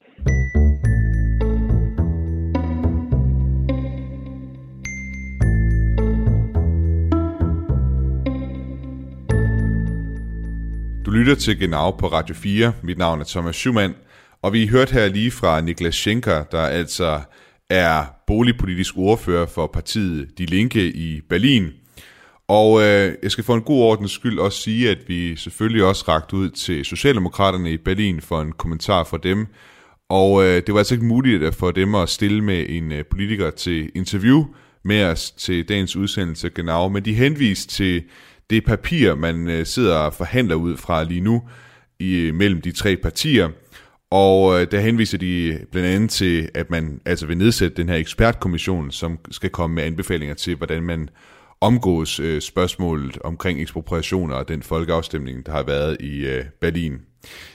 Du 11.08 11.12
lytter 11.12 11.36
til 11.36 11.60
Genau 11.60 11.92
på 11.92 12.08
Radio 12.08 12.36
4. 12.36 12.74
Mit 12.84 12.98
navn 12.98 13.20
er 13.22 13.26
Thomas 13.26 13.56
Schumann, 13.56 13.96
og 14.42 14.54
vi 14.54 14.68
hørte 14.68 14.94
her 14.94 15.08
lige 15.08 15.32
fra 15.32 15.62
Niklas 15.62 15.96
Schenker, 15.96 16.44
der 16.44 16.62
altså 16.62 17.22
er 17.70 18.06
boligpolitisk 18.28 18.98
ordfører 18.98 19.46
for 19.46 19.68
partiet 19.68 20.38
De 20.38 20.46
Linke 20.46 20.92
i 20.92 21.22
Berlin. 21.30 21.70
Og 22.48 22.82
øh, 22.82 23.16
jeg 23.24 23.32
skal 23.32 23.44
for 23.44 23.56
en 23.56 23.62
god 23.62 23.82
ordens 23.82 24.12
skyld 24.12 24.40
også 24.40 24.62
sige, 24.62 24.90
at 24.90 24.98
vi 25.08 25.36
selvfølgelig 25.36 25.84
også 25.84 26.06
rakte 26.08 26.36
ud 26.36 26.50
til 26.50 26.86
Socialdemokraterne 26.86 27.72
i 27.72 27.78
Berlin 27.78 28.22
for 28.22 28.42
en 28.42 28.52
kommentar 28.52 29.04
fra 29.04 29.18
dem. 29.24 29.48
Og 30.10 30.44
øh, 30.44 30.56
det 30.56 30.74
var 30.74 30.78
altså 30.78 30.94
ikke 30.94 31.06
muligt 31.06 31.44
at 31.44 31.56
få 31.56 31.72
dem 31.72 31.96
at 31.96 32.10
stille 32.10 32.44
med 32.44 32.66
en 32.70 32.92
øh, 32.92 33.06
politiker 33.12 33.50
til 33.50 33.92
interview 33.96 34.46
med 34.84 35.04
os 35.04 35.32
til 35.32 35.70
dagens 35.70 35.96
udsendelse 35.96 36.50
genau, 36.50 36.90
men 36.90 37.06
de 37.06 37.14
henviste 37.14 37.74
til 37.74 38.04
det 38.50 38.66
papir, 38.66 39.16
man 39.16 39.50
øh, 39.50 39.66
sidder 39.66 39.96
og 39.96 40.14
forhandler 40.14 40.56
ud 40.56 40.78
fra 40.78 41.04
lige 41.04 41.22
nu 41.22 41.44
i, 42.00 42.16
øh, 42.16 42.36
mellem 42.36 42.62
de 42.62 42.72
tre 42.72 42.98
partier. 42.98 43.50
Og 44.12 44.62
øh, 44.62 44.72
der 44.72 44.80
henviser 44.80 45.18
de 45.18 45.60
blandt 45.72 45.90
andet 45.90 46.10
til, 46.10 46.50
at 46.54 46.70
man 46.70 47.02
altså 47.06 47.26
vil 47.26 47.38
nedsætte 47.38 47.78
den 47.78 47.90
her 47.90 47.96
ekspertkommission, 47.96 48.92
som 48.92 49.20
skal 49.32 49.50
komme 49.50 49.76
med 49.76 49.84
anbefalinger 49.84 50.36
til, 50.36 50.56
hvordan 50.56 50.84
man 50.84 51.10
omgås 51.62 52.20
øh, 52.20 52.42
spørgsmålet 52.42 53.18
omkring 53.24 53.62
ekspropriationer 53.62 54.36
og 54.36 54.48
den 54.48 54.64
folkeafstemning, 54.64 55.46
der 55.46 55.52
har 55.52 55.64
været 55.64 55.98
i 56.00 56.26
øh, 56.26 56.46
Berlin. 56.62 56.94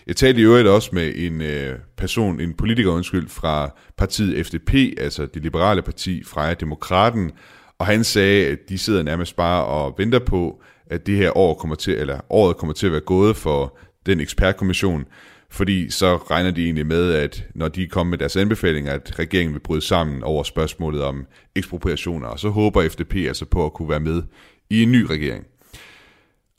Jeg 0.07 0.17
talte 0.17 0.41
i 0.41 0.45
øvrigt 0.45 0.69
også 0.69 0.91
med 0.93 1.13
en 1.17 1.43
øh, 1.43 1.79
person, 1.97 2.41
en 2.41 2.55
politiker 2.55 2.91
undskyld, 2.91 3.29
fra 3.29 3.71
partiet 3.97 4.47
FDP, 4.47 4.75
altså 4.99 5.27
det 5.27 5.43
liberale 5.43 5.83
parti 5.83 6.25
fra 6.25 6.55
Demokraten, 6.55 7.31
og 7.79 7.87
han 7.87 8.05
sagde, 8.05 8.47
at 8.47 8.59
de 8.69 8.79
sidder 8.79 9.03
nærmest 9.03 9.37
bare 9.37 9.65
og 9.65 9.95
venter 9.99 10.19
på, 10.19 10.63
at 10.93 11.07
det 11.07 11.17
her 11.17 11.37
år 11.37 11.55
kommer 11.55 11.77
til, 11.77 11.95
eller 11.95 12.21
året 12.31 12.57
kommer 12.57 12.75
til 12.75 12.87
at 12.87 12.93
være 12.93 13.01
gået 13.01 13.37
for 13.37 13.79
den 14.07 14.21
ekspertkommission, 14.21 15.05
fordi 15.51 15.91
så 15.91 16.17
regner 16.17 16.51
de 16.51 16.65
egentlig 16.65 16.87
med, 16.87 17.13
at 17.13 17.45
når 17.55 17.69
de 17.69 17.87
kommer 17.87 18.11
med 18.11 18.19
deres 18.19 18.37
anbefalinger, 18.37 18.93
at 18.93 19.19
regeringen 19.19 19.55
vil 19.55 19.61
bryde 19.61 19.81
sammen 19.81 20.23
over 20.23 20.43
spørgsmålet 20.43 21.03
om 21.03 21.27
ekspropriationer, 21.57 22.29
og 22.29 22.39
så 22.39 22.49
håber 22.49 22.89
FDP 22.89 23.15
altså 23.15 23.45
på 23.45 23.67
at 23.67 23.73
kunne 23.73 23.89
være 23.89 24.01
med 24.01 24.23
i 24.71 24.83
en 24.83 24.93
ny 24.93 25.03
regering. 25.03 25.45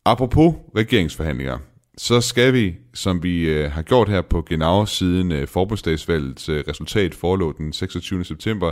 Apropos 0.06 0.56
regeringsforhandlinger, 0.78 1.58
så 1.98 2.22
skal 2.22 2.54
vi, 2.54 2.76
som 2.94 3.24
vi 3.24 3.50
øh, 3.50 3.72
har 3.72 3.82
gjort 3.82 4.10
her 4.10 4.22
på 4.22 4.42
Genau 4.42 4.86
siden 4.86 5.32
øh, 5.32 5.48
forbundsdagsvalgets 5.48 6.50
øh, 6.50 6.64
resultat 6.68 7.16
forelå 7.16 7.52
den 7.52 7.74
26. 7.74 8.24
september, 8.24 8.72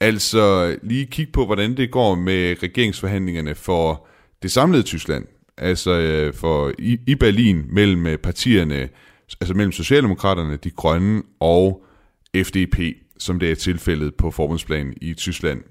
altså 0.00 0.76
lige 0.82 1.06
kigge 1.06 1.32
på, 1.32 1.46
hvordan 1.46 1.76
det 1.76 1.90
går 1.90 2.14
med 2.14 2.62
regeringsforhandlingerne 2.62 3.54
for 3.54 4.06
det 4.42 4.52
samlede 4.52 4.82
Tyskland, 4.82 5.24
altså 5.58 5.90
øh, 5.90 6.34
for 6.34 6.72
i, 6.78 6.98
i 7.06 7.14
Berlin 7.14 7.64
mellem 7.68 8.06
øh, 8.06 8.18
partierne, 8.18 8.88
altså 9.40 9.54
mellem 9.54 9.72
Socialdemokraterne, 9.72 10.56
De 10.56 10.70
Grønne 10.70 11.22
og 11.40 11.84
FDP, 12.36 12.78
som 13.18 13.38
det 13.38 13.50
er 13.50 13.54
tilfældet 13.54 14.14
på 14.14 14.30
forbundsplanen 14.30 14.94
i 15.00 15.14
Tyskland. 15.14 15.62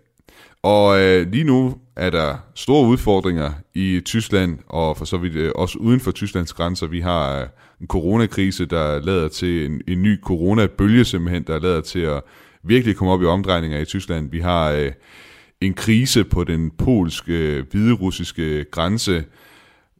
Og 0.64 1.00
øh, 1.00 1.32
lige 1.32 1.44
nu 1.44 1.78
er 1.96 2.10
der 2.10 2.38
store 2.56 2.88
udfordringer 2.88 3.52
i 3.74 4.02
Tyskland, 4.06 4.60
og 4.68 4.98
for 4.98 5.06
så 5.06 5.18
vidt 5.18 5.36
øh, 5.36 5.52
også 5.56 5.78
uden 5.78 6.00
for 6.00 6.12
Tysklands 6.12 6.54
grænser. 6.54 6.88
Vi 6.88 7.00
har 7.00 7.40
øh, 7.40 7.48
en 7.82 7.88
coronakrise, 7.88 8.66
der 8.66 9.02
lader 9.02 9.28
til 9.28 9.66
en, 9.66 9.82
en 9.88 10.02
ny 10.02 10.22
coronabølge 10.22 11.06
simpelthen, 11.06 11.44
der 11.44 11.60
lader 11.60 11.82
til 11.82 12.00
at 12.00 12.22
virkelig 12.64 12.96
komme 12.96 13.14
op 13.14 13.22
i 13.22 13.26
omdrejninger 13.26 13.80
i 13.80 13.86
Tyskland. 13.86 14.32
Vi 14.32 14.40
har 14.40 14.72
øh, 14.72 14.92
en 15.62 15.74
krise 15.74 16.24
på 16.24 16.44
den 16.44 16.72
polske, 16.72 17.66
hviderussiske 17.72 18.66
grænse. 18.72 19.24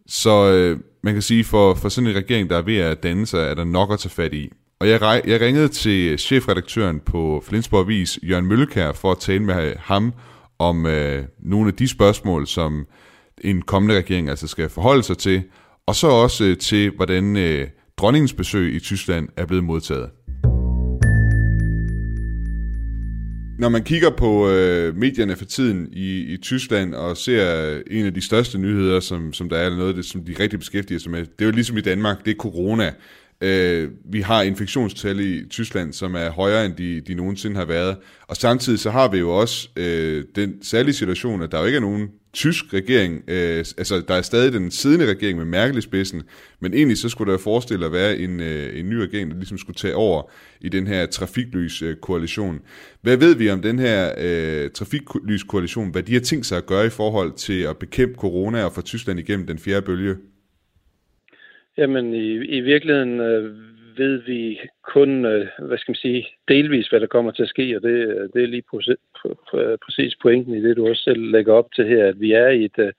Så 0.08 0.52
øh, 0.52 0.80
man 1.04 1.14
kan 1.14 1.22
sige, 1.22 1.44
for, 1.44 1.74
for 1.74 1.90
sådan 1.90 2.10
en 2.10 2.16
regering, 2.16 2.50
der 2.50 2.58
er 2.58 2.62
ved 2.62 2.78
at 2.78 3.04
danne 3.04 3.26
sig, 3.26 3.40
er 3.40 3.54
der 3.54 3.64
nok 3.64 3.94
at 3.94 4.00
tage 4.00 4.10
fat 4.10 4.34
i. 4.34 4.52
Og 4.80 4.90
jeg, 4.90 5.22
jeg 5.28 5.42
ringede 5.42 5.68
til 5.68 6.20
chefredaktøren 6.20 7.00
på 7.00 7.44
Flensborg 7.46 7.82
Avis, 7.82 8.20
Jørgen 8.24 8.46
Møllekær, 8.46 8.92
for 8.92 9.12
at 9.12 9.20
tale 9.20 9.44
med 9.44 9.74
ham 9.80 10.14
om 10.60 10.86
øh, 10.86 11.24
nogle 11.40 11.68
af 11.68 11.74
de 11.74 11.88
spørgsmål, 11.88 12.48
som 12.48 12.88
en 13.42 13.62
kommende 13.62 13.98
regering 13.98 14.30
altså 14.30 14.48
skal 14.48 14.70
forholde 14.70 15.04
sig 15.04 15.18
til, 15.18 15.44
og 15.86 15.96
så 15.96 16.08
også 16.08 16.44
øh, 16.44 16.58
til, 16.58 16.92
hvordan 16.96 17.38
øh, 17.38 17.68
dronningens 17.98 18.34
besøg 18.34 18.76
i 18.76 18.80
Tyskland 18.80 19.30
er 19.38 19.46
blevet 19.46 19.64
modtaget. 19.64 20.10
Når 23.58 23.70
man 23.70 23.84
kigger 23.84 24.10
på 24.10 24.50
øh, 24.50 24.98
medierne 24.98 25.36
for 25.36 25.46
tiden 25.46 25.88
i, 25.92 26.34
i 26.34 26.38
Tyskland 26.38 26.94
og 26.94 27.18
ser 27.18 27.72
øh, 27.72 27.82
en 27.92 28.06
af 28.06 28.14
de 28.14 28.22
største 28.22 28.58
nyheder, 28.58 29.00
som, 29.00 29.34
som 29.34 29.50
der 29.50 29.58
er, 29.58 29.66
eller 29.66 29.78
noget 29.78 29.90
af 29.90 29.96
det, 29.96 30.06
som 30.06 30.24
de 30.26 30.36
rigtig 30.40 30.60
beskæftiger 30.60 31.00
sig 31.00 31.12
med, 31.12 31.20
det 31.20 31.42
er 31.42 31.46
jo 31.46 31.52
ligesom 31.52 31.78
i 31.78 31.82
Danmark, 31.82 32.26
det 32.26 32.32
er 32.32 32.36
corona. 32.36 32.94
Øh, 33.42 33.90
vi 34.12 34.22
har 34.22 34.42
infektionstal 34.42 35.20
i 35.20 35.46
Tyskland, 35.50 35.94
som 35.94 36.16
er 36.16 36.30
højere, 36.30 36.66
end 36.66 36.74
de, 36.76 37.02
de 37.02 37.14
nogensinde 37.16 37.56
har 37.56 37.66
været. 37.66 37.98
Og 38.28 38.38
samtidig 38.38 38.80
så 38.80 38.92
har 38.92 39.08
vi 39.08 39.18
jo 39.18 39.30
også 39.30 39.70
øh, 39.76 40.24
den 40.36 40.64
særlige 40.64 40.94
situation, 40.94 41.42
at 41.42 41.52
der 41.52 41.60
jo 41.60 41.66
ikke 41.66 41.76
er 41.76 41.82
nogen 41.82 42.08
tysk 42.34 42.74
regering. 42.74 43.24
Øh, 43.28 43.58
altså, 43.58 44.04
der 44.08 44.14
er 44.14 44.22
stadig 44.22 44.54
den 44.54 44.72
siddende 44.72 45.06
regering 45.06 45.38
med 45.38 45.46
Merkel 45.46 45.78
i 45.78 45.82
spidsen, 45.82 46.24
men 46.60 46.74
egentlig 46.74 46.98
så 46.98 47.10
skulle 47.10 47.32
der 47.32 47.38
forestille 47.38 47.86
at 47.86 47.92
være 47.92 48.18
en, 48.18 48.40
øh, 48.40 48.80
en 48.80 48.90
ny 48.90 48.94
regering, 48.94 49.32
der 49.32 49.38
ligesom 49.38 49.58
skulle 49.58 49.78
tage 49.78 49.96
over 49.96 50.32
i 50.62 50.70
den 50.70 50.88
her 50.88 51.06
trafiklys-koalition. 51.06 52.56
Øh, 52.56 52.62
Hvad 53.02 53.18
ved 53.18 53.36
vi 53.36 53.50
om 53.50 53.62
den 53.62 53.80
her 53.80 54.14
øh, 54.18 54.70
trafiklys-koalition? 54.70 55.92
Hvad 55.92 56.04
de 56.04 56.14
har 56.14 56.20
tænkt 56.22 56.46
sig 56.46 56.58
at 56.58 56.66
gøre 56.66 56.86
i 56.86 56.90
forhold 56.90 57.34
til 57.34 57.62
at 57.62 57.78
bekæmpe 57.78 58.16
corona 58.16 58.64
og 58.64 58.74
få 58.74 58.82
Tyskland 58.82 59.20
igennem 59.20 59.48
den 59.48 59.60
fjerde 59.60 59.86
bølge? 59.86 60.16
Jamen, 61.78 62.14
i, 62.14 62.32
i 62.58 62.60
virkeligheden 62.60 63.20
øh, 63.20 63.56
ved 63.98 64.18
vi 64.18 64.60
kun, 64.84 65.26
øh, 65.26 65.48
hvad 65.60 65.78
skal 65.78 65.92
man 65.92 65.96
sige, 65.96 66.28
delvis, 66.48 66.88
hvad 66.88 67.00
der 67.00 67.08
kommer 67.08 67.32
til 67.32 67.44
at 67.44 67.50
ske, 67.50 67.76
og 67.76 67.82
det, 67.82 67.90
øh, 67.90 68.30
det 68.34 68.44
er 68.44 68.48
lige 68.48 68.64
præcis, 68.72 68.98
præcis 69.86 70.16
pointen 70.22 70.56
i 70.56 70.62
det, 70.62 70.78
du 70.78 70.88
også 70.88 71.04
selv 71.04 71.32
lægger 71.32 71.54
op 71.54 71.72
til 71.76 71.88
her, 71.88 72.08
at 72.08 72.20
vi 72.20 72.32
er 72.32 72.48
i 72.48 72.66
et, 72.66 72.78
øh, 72.78 72.94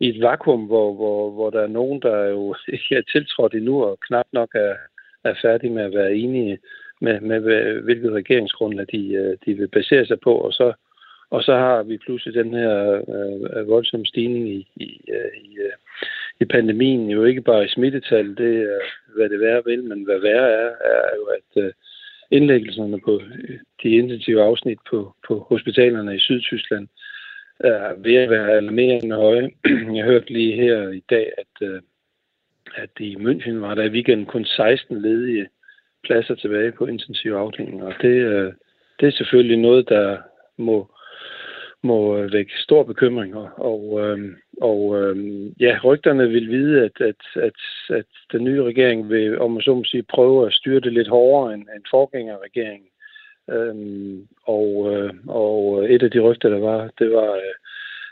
i 0.00 0.08
et 0.08 0.22
vakuum, 0.22 0.64
hvor, 0.64 0.94
hvor, 0.94 1.30
hvor 1.30 1.50
der 1.50 1.60
er 1.60 1.66
nogen, 1.66 2.02
der 2.02 2.24
jo 2.24 2.54
ikke 2.68 2.96
er 2.96 3.02
tiltrådt 3.12 3.54
endnu, 3.54 3.84
og 3.84 3.98
knap 4.00 4.26
nok 4.32 4.50
er, 4.54 4.74
er 5.24 5.34
færdige 5.42 5.72
med 5.72 5.82
at 5.82 5.94
være 5.94 6.14
enige 6.14 6.58
med, 7.00 7.20
med 7.20 7.40
hvilket 7.80 8.12
regeringsgrundlag 8.12 8.86
de, 8.92 9.12
øh, 9.12 9.36
de 9.46 9.54
vil 9.54 9.68
basere 9.68 10.06
sig 10.06 10.20
på, 10.20 10.34
og 10.34 10.52
så 10.52 10.72
og 11.30 11.42
så 11.42 11.54
har 11.54 11.82
vi 11.82 11.98
pludselig 11.98 12.34
den 12.34 12.54
her 12.54 12.92
øh, 12.92 13.60
øh 13.60 13.68
voldsomme 13.68 14.06
stigning 14.06 14.48
i, 14.48 14.68
i, 14.76 15.00
øh, 15.08 15.42
i, 15.44 15.56
øh, 15.58 15.72
i 16.40 16.44
pandemien, 16.44 17.10
jo 17.10 17.24
ikke 17.24 17.42
bare 17.42 17.64
i 17.64 17.68
smittetal, 17.68 18.36
det 18.36 18.56
er, 18.62 18.80
hvad 19.16 19.28
det 19.28 19.40
værre 19.40 19.62
vil, 19.64 19.84
men 19.84 20.04
hvad 20.04 20.18
værre 20.18 20.50
er, 20.50 20.70
er 20.84 21.16
jo, 21.16 21.24
at 21.24 21.64
øh, 21.64 21.72
indlæggelserne 22.30 23.00
på 23.00 23.22
øh, 23.48 23.58
de 23.82 23.90
intensive 23.90 24.42
afsnit 24.42 24.78
på, 24.90 25.14
på 25.28 25.46
hospitalerne 25.48 26.16
i 26.16 26.18
Sydtyskland 26.18 26.88
er 27.60 27.94
ved 27.98 28.14
at 28.14 28.30
være 28.30 28.50
alarmerende 28.50 29.16
høje. 29.16 29.50
Jeg 29.96 30.04
hørte 30.04 30.32
lige 30.32 30.56
her 30.56 30.88
i 30.88 31.02
dag, 31.10 31.32
at, 31.38 31.68
øh, 31.68 31.80
at 32.74 32.90
i 33.00 33.16
München 33.16 33.54
var 33.60 33.74
der 33.74 33.84
i 33.84 33.90
weekenden 33.90 34.26
kun 34.26 34.44
16 34.44 35.02
ledige 35.02 35.48
pladser 36.04 36.34
tilbage 36.34 36.72
på 36.72 36.86
intensive 36.86 37.38
afdelinger, 37.38 37.86
og 37.86 37.94
det, 38.02 38.54
det 39.00 39.06
er 39.06 39.12
selvfølgelig 39.12 39.56
noget, 39.56 39.88
der 39.88 40.18
må 40.56 40.90
må 41.82 42.18
øh, 42.18 42.32
vække 42.32 42.52
stor 42.58 42.82
bekymring. 42.82 43.36
Og, 43.36 43.48
og, 43.56 44.00
øh, 44.00 44.32
og 44.60 45.00
øh, 45.00 45.16
ja, 45.60 45.78
rygterne 45.84 46.28
vil 46.28 46.48
vide, 46.48 46.84
at, 46.84 47.00
at, 47.00 47.42
at, 47.42 47.52
at 47.96 48.06
den 48.32 48.44
nye 48.44 48.62
regering 48.62 49.10
vil, 49.10 49.38
om 49.38 49.50
man 49.52 49.62
så 49.62 49.74
må 49.74 49.84
sige, 49.84 50.02
prøve 50.02 50.46
at 50.46 50.52
styre 50.52 50.80
det 50.80 50.92
lidt 50.92 51.08
hårdere 51.08 51.54
end, 51.54 51.62
end 51.62 51.84
forgængerregeringen. 51.90 52.88
Øhm, 53.50 54.28
og, 54.46 54.94
øh, 54.94 55.14
og 55.28 55.90
et 55.90 56.02
af 56.02 56.10
de 56.10 56.20
rygter, 56.20 56.48
der 56.48 56.58
var, 56.58 56.90
det 56.98 57.10
var, 57.10 57.32
øh, 57.32 57.54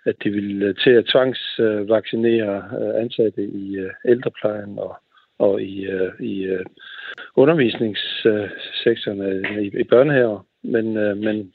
at 0.04 0.16
de 0.24 0.30
ville 0.30 0.66
øh, 0.66 0.74
til 0.74 0.90
at 0.90 1.06
tvangsvaccinere 1.06 2.56
øh, 2.80 3.02
ansatte 3.02 3.42
i 3.42 3.76
øh, 3.76 3.90
ældreplejen 4.04 4.78
og, 4.78 4.96
og 5.38 5.62
i, 5.62 5.86
øh, 5.86 6.12
i 6.20 6.44
øh, 6.44 6.64
øh 8.26 8.50
i, 9.62 9.80
i 9.80 9.84
børnehaver. 9.84 10.46
Men, 10.62 10.96
øh, 10.96 11.16
men 11.16 11.52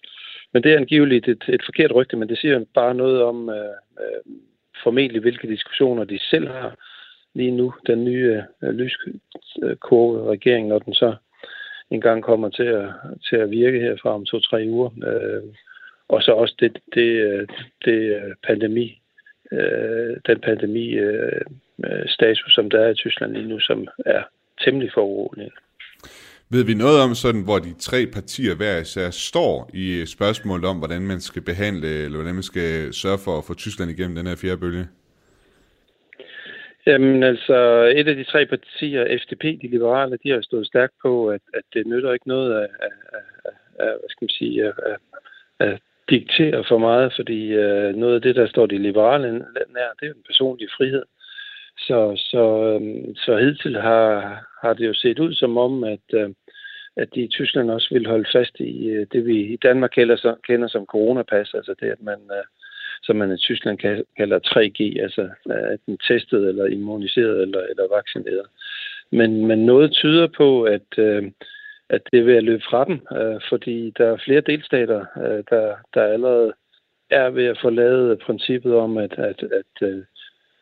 men 0.53 0.63
det 0.63 0.71
er 0.73 0.77
angiveligt 0.77 1.27
et, 1.27 1.43
et 1.49 1.61
forkert 1.65 1.91
rygte, 1.95 2.17
men 2.17 2.29
det 2.29 2.37
siger 2.37 2.65
bare 2.73 2.93
noget 2.93 3.23
om 3.23 3.49
øh, 3.49 3.73
øh, 3.99 4.33
formentlig, 4.83 5.21
hvilke 5.21 5.47
diskussioner 5.47 6.03
de 6.03 6.19
selv 6.19 6.47
har 6.47 6.75
lige 7.33 7.51
nu, 7.51 7.73
den 7.87 8.05
nye 8.05 8.43
øh, 8.63 8.69
lyskurve-regering, 8.69 10.67
når 10.67 10.79
den 10.79 10.93
så 10.93 11.15
engang 11.91 12.23
kommer 12.23 12.49
til 12.49 12.63
at, 12.63 12.89
til 13.29 13.35
at 13.35 13.51
virke 13.51 13.79
her 13.79 13.97
fra 14.01 14.13
om 14.15 14.25
to-tre 14.25 14.65
uger. 14.69 14.89
Øh, 15.07 15.43
og 16.07 16.23
så 16.23 16.31
også 16.31 16.55
det, 16.59 16.77
det, 16.93 17.09
øh, 17.09 17.47
det 17.85 18.15
øh, 18.15 18.35
pandemi, 18.47 19.01
øh, 19.51 20.17
den 20.27 20.39
pandemi 20.39 20.89
øh, 20.89 21.41
øh, 21.85 22.07
status, 22.07 22.53
som 22.53 22.69
der 22.69 22.79
er 22.79 22.89
i 22.89 22.95
Tyskland 22.95 23.33
lige 23.33 23.49
nu, 23.49 23.59
som 23.59 23.87
er 24.05 24.23
temmelig 24.63 24.91
foruroligende. 24.93 25.55
Ved 26.51 26.63
vi 26.65 26.73
noget 26.73 27.01
om 27.01 27.15
sådan, 27.15 27.43
hvor 27.43 27.59
de 27.59 27.73
tre 27.79 28.05
partier 28.13 28.55
hver 28.55 28.77
især 28.81 29.09
står 29.09 29.69
i 29.73 30.05
spørgsmålet 30.05 30.65
om, 30.65 30.77
hvordan 30.77 31.01
man 31.01 31.19
skal 31.19 31.41
behandle, 31.41 31.87
eller 32.03 32.17
hvordan 32.17 32.33
man 32.33 32.43
skal 32.43 32.93
sørge 32.93 33.19
for 33.25 33.37
at 33.37 33.43
få 33.47 33.53
Tyskland 33.53 33.91
igennem 33.91 34.15
den 34.15 34.27
her 34.27 34.35
fjerde 34.35 34.57
bølge? 34.57 34.87
Jamen 36.87 37.23
altså, 37.23 37.57
et 37.95 38.07
af 38.07 38.15
de 38.15 38.23
tre 38.23 38.45
partier, 38.45 39.17
FDP, 39.21 39.43
de 39.61 39.67
liberale, 39.75 40.17
de 40.23 40.29
har 40.29 40.41
stået 40.41 40.67
stærkt 40.67 40.93
på, 41.01 41.29
at, 41.29 41.41
at 41.53 41.65
det 41.73 41.87
nytter 41.87 42.13
ikke 42.13 42.27
noget 42.27 42.51
af, 42.53 42.67
af, 42.87 42.95
af, 43.45 43.55
af 43.85 43.93
hvad 43.99 44.09
skal 44.09 44.25
man 44.25 44.29
sige, 44.29 44.65
af, 44.67 44.73
af, 44.85 44.97
af 45.59 45.79
diktere 46.09 46.63
for 46.67 46.77
meget, 46.77 47.13
fordi 47.15 47.41
øh, 47.63 47.95
noget 47.95 48.15
af 48.15 48.21
det, 48.21 48.35
der 48.35 48.47
står 48.47 48.65
de 48.65 48.77
liberale 48.77 49.31
nær, 49.75 49.89
det 49.99 50.07
er 50.07 50.13
en 50.13 50.27
personlig 50.27 50.67
frihed. 50.77 51.03
Så, 51.87 52.13
så, 52.31 52.43
øhm, 52.63 53.15
så 53.15 53.37
hidtil 53.37 53.75
har, 53.81 54.11
har 54.61 54.73
det 54.73 54.87
jo 54.87 54.93
set 54.93 55.19
ud 55.19 55.33
som 55.33 55.57
om, 55.57 55.83
at, 55.83 56.07
øh, 56.13 56.29
at 56.97 57.07
de 57.15 57.21
i 57.21 57.27
Tyskland 57.27 57.71
også 57.71 57.87
vil 57.91 58.07
holde 58.07 58.29
fast 58.33 58.59
i 58.59 58.87
øh, 58.87 59.07
det, 59.11 59.25
vi 59.25 59.53
i 59.53 59.57
Danmark 59.63 59.91
kender 59.91 60.15
som, 60.15 60.37
kender 60.47 60.67
som 60.67 60.85
coronapas, 60.85 61.53
altså 61.53 61.75
det, 61.79 61.87
at 61.87 62.01
man, 62.01 62.19
uh, 62.29 62.45
som 63.03 63.15
man 63.15 63.31
i 63.31 63.37
Tyskland 63.37 63.77
kalder 64.17 64.39
3G, 64.39 65.01
altså 65.03 65.29
at 65.49 65.79
den 65.85 65.97
testet 65.97 66.47
eller 66.47 66.65
immuniseret 66.65 67.41
eller, 67.41 67.61
eller 67.61 67.95
vaccineret. 67.95 68.45
Men, 69.11 69.45
men 69.45 69.65
noget 69.65 69.91
tyder 69.91 70.27
på, 70.27 70.63
at, 70.63 70.99
at 71.89 72.01
det 72.11 72.25
vil 72.25 72.33
at 72.33 72.43
løbe 72.43 72.63
fra 72.69 72.85
dem, 72.85 72.99
fordi 73.49 73.93
der 73.97 74.05
er 74.05 74.17
flere 74.25 74.41
delstater, 74.41 75.05
der, 75.49 75.75
der 75.93 76.03
allerede 76.03 76.53
er 77.09 77.29
ved 77.29 77.45
at 77.45 77.59
få 77.61 77.69
lavet 77.69 78.19
princippet 78.19 78.75
om, 78.75 78.97
at, 78.97 79.13
at, 79.13 79.43
at 79.43 79.87
uh, 79.87 80.03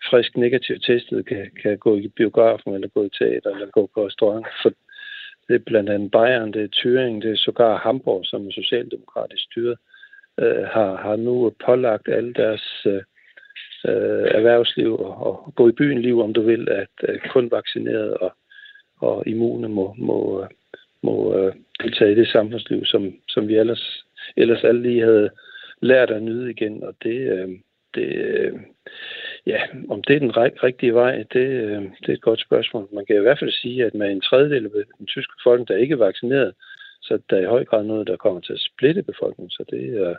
frisk 0.09 0.37
negativt 0.37 0.83
testet 0.83 1.25
kan, 1.25 1.51
kan 1.61 1.77
gå 1.77 1.97
i 1.97 2.07
biografen, 2.07 2.73
eller 2.73 2.87
gå 2.87 3.03
i 3.03 3.09
teater, 3.09 3.49
eller 3.49 3.65
gå 3.71 3.89
på 3.93 4.05
restaurant. 4.05 4.47
For 4.61 4.69
det 5.47 5.55
er 5.55 5.59
blandt 5.65 5.89
andet 5.89 6.11
Bayern, 6.11 6.53
det 6.53 6.61
er 6.63 6.75
Thüringen, 6.75 7.21
det 7.21 7.31
er 7.31 7.35
sågar 7.35 7.77
Hamburg, 7.77 8.25
som 8.25 8.47
er 8.47 8.51
socialdemokratisk 8.51 9.43
styret, 9.43 9.77
øh, 10.39 10.63
har, 10.63 10.95
har 10.95 11.15
nu 11.15 11.53
pålagt 11.65 12.07
alle 12.07 12.33
deres 12.33 12.85
øh, 12.85 13.03
øh 13.85 14.27
erhvervsliv 14.37 14.99
og, 14.99 15.13
og 15.27 15.53
gå 15.55 15.69
i 15.69 15.71
byen 15.71 16.01
liv, 16.01 16.21
om 16.21 16.33
du 16.33 16.41
vil, 16.41 16.69
at, 16.69 17.09
øh, 17.09 17.19
kun 17.29 17.51
vaccineret 17.51 18.13
og, 18.13 18.31
og 18.99 19.23
immune 19.27 19.69
må, 19.69 19.95
må, 19.97 20.41
øh, 20.43 20.49
må 21.03 21.37
øh, 21.37 21.53
deltage 21.83 22.11
i 22.11 22.15
det 22.15 22.27
samfundsliv, 22.27 22.85
som, 22.85 23.13
som 23.27 23.47
vi 23.47 23.55
ellers, 23.55 24.03
ellers 24.37 24.63
alle 24.63 24.81
lige 24.81 25.01
havde 25.01 25.29
lært 25.81 26.11
at 26.11 26.23
nyde 26.23 26.51
igen. 26.51 26.83
Og 26.83 26.93
det, 27.03 27.17
øh, 27.31 27.49
det, 27.95 28.15
øh, 28.15 28.53
Ja, 29.51 29.61
om 29.89 30.03
det 30.07 30.15
er 30.15 30.19
den 30.19 30.37
rigtige 30.67 30.93
vej, 30.93 31.13
det, 31.33 31.47
øh, 31.63 31.81
det 32.01 32.09
er 32.09 32.13
et 32.13 32.27
godt 32.29 32.41
spørgsmål. 32.41 32.89
Man 32.93 33.05
kan 33.05 33.15
i 33.15 33.25
hvert 33.25 33.39
fald 33.39 33.51
sige, 33.51 33.85
at 33.85 33.93
med 33.93 34.11
en 34.11 34.21
tredjedel 34.21 34.65
af 34.65 34.85
den 34.97 35.05
tyske 35.05 35.33
befolkning, 35.37 35.67
der 35.67 35.77
ikke 35.83 35.93
er 35.93 36.05
vaccineret, 36.07 36.53
så 37.01 37.19
der 37.29 37.37
er 37.37 37.41
i 37.41 37.53
høj 37.55 37.65
grad 37.65 37.83
noget, 37.83 38.07
der 38.07 38.17
kommer 38.17 38.41
til 38.41 38.53
at 38.53 38.65
splitte 38.69 39.03
befolkningen. 39.03 39.49
Så 39.49 39.63
det 39.69 39.83
er 40.01 40.15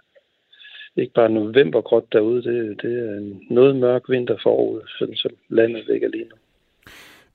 ikke 0.96 1.14
bare 1.14 1.30
novembergråt 1.30 2.12
derude, 2.12 2.42
det, 2.42 2.82
det 2.82 2.92
er 3.08 3.14
en 3.18 3.42
noget 3.50 3.76
mørk 3.76 4.02
vinter 4.08 4.36
forud, 4.42 4.80
sådan 4.98 5.16
som 5.16 5.30
landet 5.48 5.84
ligger 5.88 6.08
lige 6.08 6.24
nu. 6.24 6.36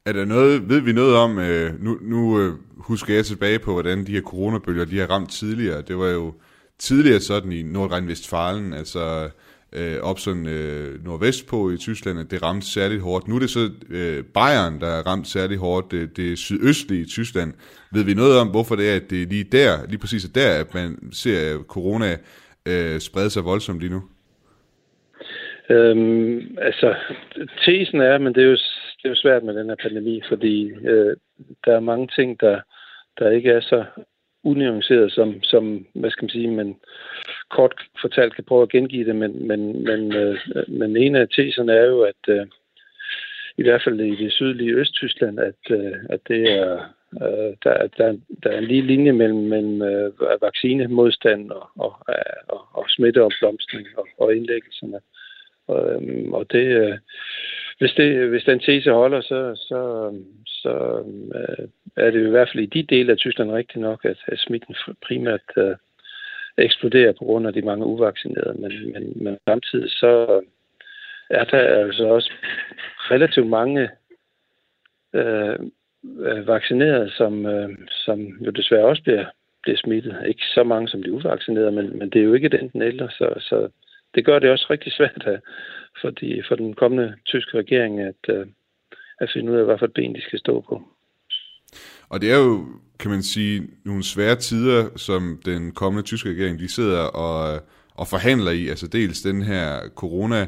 Er 0.05 0.13
der 0.13 0.25
noget, 0.25 0.69
ved 0.69 0.81
vi 0.81 0.93
noget 0.93 1.15
om, 1.15 1.31
øh, 1.39 1.83
nu, 1.85 1.91
nu 2.01 2.39
øh, 2.41 2.51
husker 2.77 3.13
jeg 3.13 3.25
tilbage 3.25 3.59
på, 3.59 3.71
hvordan 3.73 4.05
de 4.05 4.11
her 4.11 4.21
coronabølger, 4.21 4.85
de 4.85 4.99
har 4.99 5.07
ramt 5.07 5.31
tidligere. 5.31 5.81
Det 5.81 5.97
var 5.97 6.09
jo 6.09 6.33
tidligere 6.79 7.19
sådan 7.19 7.51
i 7.51 7.61
Nordrhein-Westfalen, 7.63 8.73
altså 8.81 9.29
øh, 9.75 9.97
op 10.09 10.19
sådan 10.19 10.47
øh, 10.47 11.05
nordvest 11.05 11.47
på 11.47 11.69
i 11.71 11.77
Tyskland, 11.77 12.19
at 12.19 12.31
det 12.31 12.43
ramte 12.43 12.67
særligt 12.67 13.01
hårdt. 13.01 13.27
Nu 13.27 13.35
er 13.35 13.39
det 13.39 13.49
så 13.49 13.71
øh, 13.89 14.23
Bayern, 14.33 14.79
der 14.81 14.87
er 14.87 15.07
ramt 15.09 15.27
særligt 15.27 15.59
hårdt, 15.59 15.91
det, 15.91 16.17
det 16.17 16.37
sydøstlige 16.37 17.05
Tyskland. 17.05 17.53
Ved 17.93 18.03
vi 18.03 18.13
noget 18.13 18.39
om, 18.41 18.47
hvorfor 18.47 18.75
det 18.75 18.91
er, 18.91 18.95
at 18.95 19.09
det 19.09 19.21
er 19.21 19.27
lige 19.27 19.43
der, 19.43 19.87
lige 19.89 19.99
præcis 19.99 20.23
der, 20.23 20.59
at 20.59 20.73
man 20.73 20.89
ser 21.11 21.63
corona 21.67 22.11
øh, 22.71 22.99
sprede 22.99 23.29
sig 23.29 23.45
voldsomt 23.45 23.79
lige 23.79 23.93
nu? 23.93 24.01
Øhm, 25.69 26.57
altså, 26.61 26.95
tesen 27.65 28.01
er, 28.01 28.17
men 28.17 28.33
det 28.35 28.43
er 28.43 28.47
jo, 28.47 28.57
det 28.97 29.05
er 29.05 29.09
jo 29.09 29.15
svært 29.15 29.43
med 29.43 29.53
den 29.53 29.69
her 29.69 29.75
pandemi, 29.75 30.21
fordi 30.29 30.71
øh, 30.71 31.15
der 31.65 31.75
er 31.75 31.79
mange 31.79 32.07
ting, 32.15 32.39
der, 32.39 32.59
der 33.19 33.29
ikke 33.29 33.49
er 33.49 33.61
så 33.61 33.85
unuanceret, 34.43 35.11
som, 35.11 35.43
som 35.43 35.85
hvad 35.93 36.09
skal 36.09 36.23
man 36.23 36.29
sige, 36.29 36.47
men 36.47 36.75
kort 37.49 37.73
fortalt 38.01 38.35
kan 38.35 38.43
prøve 38.43 38.61
at 38.61 38.69
gengive 38.69 39.05
det, 39.05 39.15
men, 39.15 39.47
men, 39.47 39.83
men, 39.83 40.15
øh, 40.15 40.37
men 40.67 40.97
en 40.97 41.15
af 41.15 41.27
teserne 41.29 41.73
er 41.73 41.85
jo, 41.85 42.01
at 42.01 42.21
øh, 42.27 42.47
i 43.57 43.63
hvert 43.63 43.81
fald 43.83 43.99
i 43.99 44.15
det 44.15 44.31
sydlige 44.31 44.75
Østtyskland, 44.75 45.39
at, 45.39 45.61
øh, 45.69 45.95
at 46.09 46.19
det 46.27 46.51
er, 46.51 46.73
øh, 47.21 47.55
der, 47.63 47.87
der, 47.97 48.17
der 48.43 48.49
er 48.49 48.57
en 48.57 48.63
lige 48.63 48.81
linje 48.81 49.11
mellem, 49.11 49.39
mellem 49.39 49.81
øh, 49.81 50.11
vaccinemodstand 50.41 51.51
og, 51.51 51.69
og, 51.75 51.95
og, 52.47 52.61
og 52.73 52.85
smitteopblomstring 52.89 53.87
og, 53.97 54.07
og 54.19 54.35
indlæggelserne. 54.35 54.99
Og, 55.67 55.93
øh, 55.93 56.31
og 56.31 56.51
det, 56.51 56.65
øh, 56.65 56.97
hvis, 57.79 57.91
det, 57.91 58.29
hvis 58.29 58.43
den 58.43 58.59
tese 58.59 58.91
holder, 58.91 59.21
så, 59.21 59.55
så, 59.55 60.11
så 60.63 61.03
øh, 61.35 61.67
er 61.95 62.11
det 62.11 62.27
i 62.27 62.29
hvert 62.29 62.49
fald 62.49 62.63
i 62.63 62.73
de 62.75 62.83
dele 62.83 63.11
af 63.11 63.17
Tyskland 63.17 63.51
rigtigt 63.51 63.81
nok, 63.81 64.05
at, 64.05 64.17
at 64.27 64.39
smitten 64.39 64.75
primært 65.07 65.47
øh, 65.57 65.75
eksploderer 66.57 67.11
på 67.11 67.25
grund 67.25 67.47
af 67.47 67.53
de 67.53 67.61
mange 67.61 67.85
uvaccinerede. 67.85 68.55
Men, 68.61 68.93
men, 68.93 69.23
men 69.23 69.37
samtidig 69.47 69.89
så 69.89 70.41
er 71.29 71.43
der 71.43 71.57
altså 71.57 72.05
også 72.05 72.31
relativt 73.11 73.47
mange 73.47 73.89
øh, 75.13 75.59
øh, 76.19 76.47
vaccinerede, 76.47 77.11
som, 77.11 77.45
øh, 77.45 77.69
som 77.89 78.19
jo 78.45 78.51
desværre 78.51 78.85
også 78.85 79.03
bliver, 79.03 79.25
bliver 79.63 79.77
smittet. 79.77 80.23
Ikke 80.27 80.45
så 80.45 80.63
mange 80.63 80.87
som 80.87 81.03
de 81.03 81.13
uvaccinerede, 81.13 81.71
men, 81.71 81.97
men 81.99 82.09
det 82.09 82.19
er 82.19 82.25
jo 82.25 82.33
ikke 82.33 82.49
den 82.49 82.81
eller, 82.81 83.09
så, 83.09 83.33
så 83.39 83.69
det 84.15 84.25
gør 84.25 84.39
det 84.39 84.49
også 84.49 84.67
rigtig 84.69 84.91
svært 84.91 85.23
at, 85.25 85.39
for, 86.01 86.09
de, 86.09 86.43
for 86.47 86.55
den 86.55 86.73
kommende 86.73 87.15
tyske 87.25 87.57
regering 87.57 88.01
at, 88.01 88.29
øh, 88.29 88.45
at 89.19 89.29
finde 89.33 89.51
ud 89.51 89.57
af, 89.57 89.65
hvad 89.65 89.77
for 89.79 89.85
et 89.85 89.93
ben 89.93 90.15
de 90.15 90.21
skal 90.21 90.39
stå 90.39 90.61
på. 90.69 90.81
Og 92.09 92.21
det 92.21 92.31
er 92.31 92.37
jo, 92.37 92.65
kan 92.99 93.11
man 93.11 93.23
sige, 93.23 93.67
nogle 93.85 94.03
svære 94.03 94.35
tider, 94.35 94.89
som 94.95 95.39
den 95.45 95.71
kommende 95.71 96.07
tyske 96.07 96.29
regering, 96.29 96.59
de 96.59 96.71
sidder 96.71 96.99
og, 96.99 97.61
og 97.95 98.07
forhandler 98.07 98.51
i. 98.51 98.67
Altså 98.67 98.87
dels 98.87 99.21
den 99.21 99.41
her 99.41 99.79
corona 99.95 100.47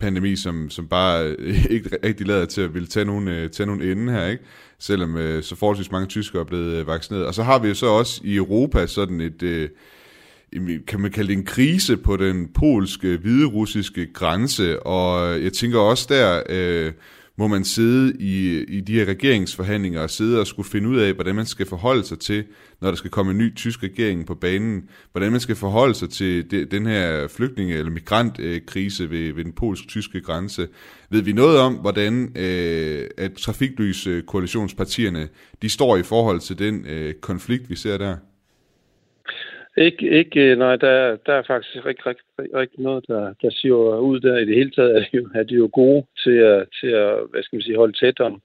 pandemi, 0.00 0.36
som, 0.36 0.70
som 0.70 0.88
bare 0.88 1.36
ikke 1.70 1.98
rigtig 2.04 2.26
lader 2.26 2.46
til 2.46 2.60
at 2.60 2.74
ville 2.74 2.88
tage 2.88 3.04
nogen, 3.04 3.28
øh, 3.28 3.50
tage 3.50 3.66
nogen 3.66 3.82
ende 3.82 4.12
her, 4.12 4.26
ikke? 4.26 4.44
selvom 4.78 5.16
øh, 5.16 5.42
så 5.42 5.56
forholdsvis 5.56 5.90
mange 5.90 6.06
tyskere 6.06 6.40
er 6.40 6.46
blevet 6.46 6.74
øh, 6.74 6.86
vaccineret. 6.86 7.26
Og 7.26 7.34
så 7.34 7.42
har 7.42 7.58
vi 7.58 7.68
jo 7.68 7.74
så 7.74 7.86
også 7.86 8.20
i 8.24 8.36
Europa 8.36 8.86
sådan 8.86 9.20
et, 9.20 9.42
øh, 9.42 9.68
kan 10.86 11.00
man 11.00 11.10
kalde 11.10 11.28
det 11.28 11.38
en 11.38 11.44
krise 11.44 11.96
på 11.96 12.16
den 12.16 12.48
polske, 12.52 13.16
hviderussiske 13.16 14.12
grænse, 14.12 14.82
og 14.82 15.42
jeg 15.42 15.52
tænker 15.52 15.78
også 15.78 16.06
der, 16.08 16.42
øh, 16.48 16.92
må 17.36 17.46
man 17.48 17.64
sidde 17.64 18.16
i, 18.20 18.62
i 18.62 18.80
de 18.80 18.92
her 18.92 19.04
regeringsforhandlinger 19.04 20.00
og 20.00 20.10
sidde 20.10 20.40
og 20.40 20.46
skulle 20.46 20.68
finde 20.68 20.88
ud 20.88 20.96
af, 20.96 21.12
hvordan 21.12 21.34
man 21.34 21.46
skal 21.46 21.66
forholde 21.66 22.04
sig 22.04 22.18
til, 22.18 22.44
når 22.80 22.88
der 22.88 22.96
skal 22.96 23.10
komme 23.10 23.32
en 23.32 23.38
ny 23.38 23.54
tysk 23.54 23.82
regering 23.82 24.26
på 24.26 24.34
banen, 24.34 24.88
hvordan 25.12 25.32
man 25.32 25.40
skal 25.40 25.56
forholde 25.56 25.94
sig 25.94 26.10
til 26.10 26.50
de, 26.50 26.64
den 26.64 26.86
her 26.86 27.28
flygtninge- 27.28 27.74
eller 27.74 27.92
migrantkrise 27.92 29.10
ved, 29.10 29.32
ved 29.32 29.44
den 29.44 29.52
polsk-tyske 29.52 30.20
grænse. 30.20 30.68
Ved 31.10 31.22
vi 31.22 31.32
noget 31.32 31.58
om, 31.58 31.74
hvordan 31.74 32.32
øh, 32.36 33.06
at 33.18 33.32
trafiklys-koalitionspartierne 33.32 35.22
øh, 35.22 35.28
de 35.62 35.68
står 35.68 35.96
i 35.96 36.02
forhold 36.02 36.40
til 36.40 36.58
den 36.58 36.86
øh, 36.86 37.14
konflikt, 37.14 37.70
vi 37.70 37.76
ser 37.76 37.98
der? 37.98 38.16
Ikke, 39.76 40.10
ikke 40.10 40.40
øh, 40.50 40.58
nej, 40.58 40.76
der, 40.76 41.16
der 41.26 41.32
er 41.32 41.42
faktisk 41.42 41.86
rigtig, 41.86 42.06
rigtig, 42.06 42.24
rigtig 42.54 42.80
noget, 42.80 43.04
der, 43.08 43.34
der 43.42 43.50
siger 43.50 43.98
ud 43.98 44.20
der. 44.20 44.36
I 44.36 44.44
det 44.44 44.54
hele 44.54 44.70
taget 44.70 44.96
er 44.96 45.00
de 45.00 45.16
jo, 45.16 45.28
er 45.34 45.42
de 45.42 45.54
jo 45.54 45.70
gode 45.72 46.06
til 46.24 46.36
at, 46.36 46.68
til 46.80 46.86
at 46.86 47.18
hvad 47.30 47.42
skal 47.42 47.56
man 47.56 47.62
sige, 47.62 47.76
holde 47.76 47.98
tæt 47.98 48.20
om, 48.20 48.42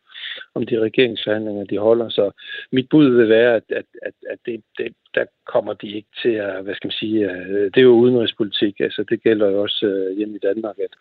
om 0.55 0.65
de 0.65 0.79
regeringsforhandlinger, 0.79 1.63
de 1.63 1.77
holder. 1.77 2.09
Så 2.09 2.31
mit 2.71 2.89
bud 2.89 3.09
vil 3.09 3.29
være, 3.29 3.55
at, 3.55 3.63
at, 3.69 3.85
at, 4.01 4.13
at 4.29 4.39
det, 4.45 4.63
det, 4.77 4.93
der 5.15 5.25
kommer 5.47 5.73
de 5.73 5.87
ikke 5.87 6.09
til 6.21 6.29
at, 6.29 6.63
hvad 6.63 6.75
skal 6.75 6.87
man 6.87 6.99
sige, 7.01 7.31
øh, 7.31 7.65
det 7.71 7.77
er 7.77 7.89
jo 7.91 8.01
udenrigspolitik. 8.03 8.79
Altså, 8.79 9.03
det 9.09 9.23
gælder 9.23 9.49
jo 9.49 9.61
også 9.61 9.85
øh, 9.85 10.17
hjemme 10.17 10.35
i 10.35 10.45
Danmark, 10.47 10.75
at, 10.79 10.93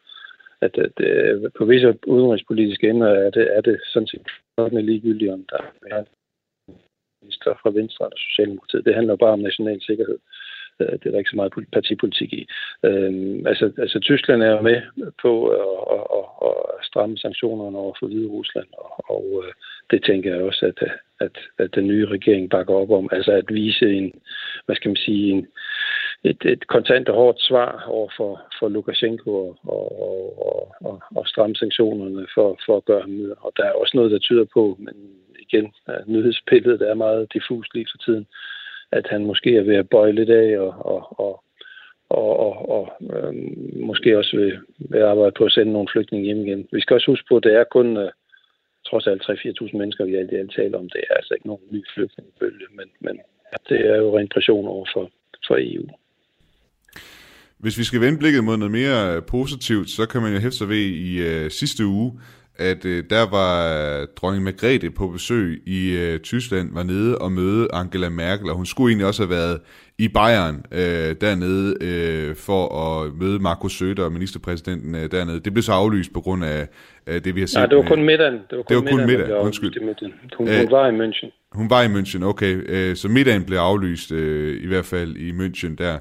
at, 0.61 0.79
at, 0.79 1.05
at 1.05 1.53
på 1.59 1.65
visse 1.65 1.99
udenrigspolitiske 2.07 2.89
ender 2.89 3.09
er 3.09 3.31
det, 3.31 3.57
er 3.57 3.61
det 3.61 3.81
sådan 3.85 4.09
set 4.09 4.27
ligegyldigt, 4.59 5.33
om 5.33 5.45
der 5.51 5.59
er 5.87 6.05
minister 7.23 7.55
fra 7.63 7.71
Venstre 7.71 8.05
eller 8.05 8.21
Socialdemokratiet. 8.29 8.85
Det 8.85 8.95
handler 8.95 9.17
bare 9.17 9.37
om 9.39 9.47
national 9.49 9.81
sikkerhed. 9.83 10.19
Øh, 10.81 10.93
det 10.93 11.07
er 11.07 11.11
der 11.11 11.19
ikke 11.19 11.31
så 11.31 11.37
meget 11.37 11.53
partipolitik 11.73 12.33
i. 12.33 12.43
Øhm, 12.85 13.47
altså, 13.47 13.73
altså 13.79 13.99
Tyskland 14.01 14.43
er 14.43 14.51
jo 14.51 14.61
med 14.61 14.81
på 15.23 15.33
at, 15.49 16.05
at, 16.19 16.27
at 16.49 16.85
stramme 16.91 17.19
sanktionerne 17.19 17.79
over 17.79 17.95
for 17.99 18.07
Hvide 18.07 18.29
Rusland, 18.29 18.67
og, 18.79 19.11
og 19.17 19.25
øh, 19.45 19.53
det 19.91 20.05
tænker 20.05 20.35
jeg 20.35 20.43
også, 20.43 20.67
at, 20.67 20.79
at, 21.21 21.39
at 21.59 21.75
den 21.75 21.87
nye 21.87 22.07
regering 22.07 22.51
bakker 22.51 22.75
op 22.75 22.91
om. 22.91 23.09
Altså 23.13 23.33
at 23.33 23.45
vise 23.49 23.93
en, 23.93 24.13
hvad 24.67 24.77
skal 24.77 24.89
man 24.89 24.97
sige, 24.97 25.31
en, 25.33 25.47
et, 26.25 26.45
et 26.45 26.67
kontant 26.67 27.09
og 27.09 27.15
hårdt 27.15 27.41
svar 27.43 27.85
over 27.89 28.09
for, 28.17 28.41
for 28.59 28.69
Lukashenko 28.69 29.31
og, 29.37 29.59
og, 29.63 30.47
og, 30.47 30.75
og, 30.81 31.03
og 31.17 31.29
stramme 31.29 31.57
sanktionerne 31.57 32.27
for, 32.35 32.59
for 32.67 32.77
at 32.77 32.85
gøre 32.85 33.01
ham 33.01 33.11
ned. 33.11 33.35
Og 33.41 33.53
der 33.57 33.65
er 33.65 33.73
også 33.73 33.97
noget, 33.97 34.11
der 34.11 34.19
tyder 34.19 34.45
på, 34.55 34.77
men 34.79 34.95
igen, 35.49 35.73
nyhedsbilledet 36.07 36.83
er 36.83 36.95
meget 36.95 37.33
diffus 37.33 37.67
lige 37.75 37.87
for 37.93 37.99
tiden, 38.05 38.27
at 38.93 39.07
han 39.11 39.25
måske 39.25 39.57
er 39.57 39.63
ved 39.63 39.77
at 39.77 39.89
bøje 39.89 40.13
lidt 40.13 40.31
af 40.31 40.59
og, 40.59 40.73
og, 40.87 41.21
og, 41.21 41.43
og, 42.11 42.39
og, 42.47 42.69
og 42.77 42.85
øh, 43.15 43.35
måske 43.89 44.19
også 44.19 44.37
vil, 44.37 44.59
vil 44.79 45.03
arbejde 45.03 45.33
på 45.39 45.45
at 45.45 45.53
sende 45.53 45.73
nogle 45.73 45.89
flygtninge 45.93 46.27
hjem 46.27 46.47
igen. 46.47 46.69
Vi 46.73 46.81
skal 46.81 46.95
også 46.95 47.11
huske 47.11 47.29
på, 47.29 47.37
at 47.37 47.45
det 47.45 47.55
er 47.55 47.65
kun 47.65 47.97
øh, 47.97 48.11
trods 48.87 49.07
alt 49.07 49.23
3-4.000 49.23 49.77
mennesker, 49.77 50.05
vi 50.05 50.15
alt 50.15 50.33
i 50.33 50.35
alt 50.35 50.53
taler 50.57 50.79
om. 50.79 50.89
Det 50.89 51.05
er 51.11 51.15
altså 51.15 51.35
ikke 51.35 51.47
nogen 51.47 51.67
ny 51.71 51.81
flygtningebølge, 51.95 52.67
men, 52.79 52.89
men 53.01 53.21
det 53.69 53.81
er 53.91 53.97
jo 53.97 54.19
rent 54.19 54.33
pression 54.33 54.69
over 54.69 54.87
for, 54.95 55.11
for 55.47 55.57
EU. 55.61 55.87
Hvis 57.59 57.79
vi 57.79 57.85
skal 57.85 58.01
vende 58.01 58.19
blikket 58.19 58.45
mod 58.45 58.57
noget 58.57 58.73
mere 58.81 59.23
positivt, 59.23 59.91
så 59.91 60.09
kan 60.09 60.23
man 60.23 60.33
jo 60.35 60.39
hæfte 60.39 60.59
sig 60.59 60.69
ved 60.69 60.85
i 61.09 61.11
øh, 61.29 61.51
sidste 61.51 61.87
uge, 61.87 62.21
at 62.59 62.85
øh, 62.85 63.05
der 63.11 63.31
var 63.31 63.53
øh, 64.01 64.07
dronning 64.17 64.45
Margrethe 64.45 64.91
på 64.91 65.09
besøg 65.09 65.63
i 65.67 65.97
øh, 65.97 66.21
Tyskland, 66.21 66.75
var 66.75 66.83
nede 66.83 67.19
og 67.19 67.33
møde 67.33 67.69
Angela 67.73 68.09
Merkel, 68.09 68.51
og 68.51 68.57
hun 68.57 68.67
skulle 68.67 68.91
egentlig 68.91 69.07
også 69.07 69.23
have 69.23 69.31
været 69.31 69.61
i 69.99 70.09
Bayern 70.09 70.65
øh, 70.73 71.17
dernede 71.21 71.77
øh, 71.81 72.37
for 72.37 72.63
at 72.81 73.15
møde 73.15 73.39
Markus 73.39 73.83
Söder, 73.83 74.09
ministerpræsidenten 74.09 74.95
øh, 74.95 75.11
dernede. 75.11 75.41
Det 75.41 75.53
blev 75.53 75.63
så 75.63 75.73
aflyst 75.73 76.13
på 76.13 76.21
grund 76.21 76.45
af 76.45 76.69
øh, 77.07 77.25
det, 77.25 77.35
vi 77.35 77.41
har 77.41 77.47
set. 77.47 77.57
Nej, 77.57 77.67
det 77.67 77.77
var 77.77 77.83
kun 77.83 78.03
middagen. 78.03 78.35
Det 78.51 78.57
var 78.57 78.63
kun, 78.63 78.77
det 78.77 78.85
var 78.85 78.91
kun 78.91 79.01
middagen, 79.07 79.21
middag. 79.21 79.45
undskyld. 79.45 79.75
Hun, 80.39 80.49
hun 80.49 80.71
var 80.71 80.89
i 80.89 80.97
München. 80.97 81.49
Hun 81.53 81.71
var 81.71 81.83
i 81.83 81.87
München, 81.87 82.25
okay. 82.25 82.63
Øh, 82.69 82.97
så 82.97 83.09
middagen 83.09 83.45
blev 83.45 83.59
aflyst, 83.59 84.13
øh, 84.13 84.63
i 84.63 84.67
hvert 84.67 84.85
fald 84.85 85.17
i 85.17 85.31
München 85.31 85.75
der. 85.79 85.99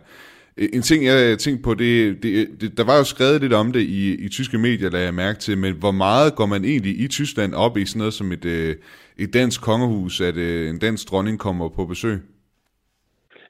Øh, 0.58 0.70
en 0.74 0.82
ting, 0.82 1.05
jeg 1.05 1.38
tænkte 1.39 1.64
på, 1.64 1.74
det, 1.74 2.24
det, 2.24 2.34
det, 2.62 2.78
der 2.78 2.86
var 2.86 2.97
jo 2.97 3.03
skrevet 3.03 3.41
lidt 3.41 3.53
om 3.53 3.72
det 3.72 3.82
i, 3.82 4.26
i 4.26 4.30
tyske 4.30 4.58
medier, 4.58 4.89
lagde 4.89 5.05
jeg 5.05 5.14
mærke 5.14 5.39
til, 5.39 5.58
men 5.58 5.74
hvor 5.80 5.91
meget 5.91 6.36
går 6.36 6.45
man 6.45 6.66
egentlig 6.66 6.99
i 7.03 7.08
Tyskland 7.08 7.53
op 7.53 7.78
i 7.78 7.86
sådan 7.86 7.99
noget 7.99 8.14
som 8.14 8.32
et, 8.32 8.45
øh, 8.45 8.76
et 9.24 9.34
dansk 9.34 9.62
kongehus, 9.62 10.22
at 10.22 10.38
øh, 10.38 10.70
en 10.70 10.80
dansk 10.80 11.10
dronning 11.12 11.39
kommer 11.39 11.70
på 11.70 11.86
besøg? 11.86 12.18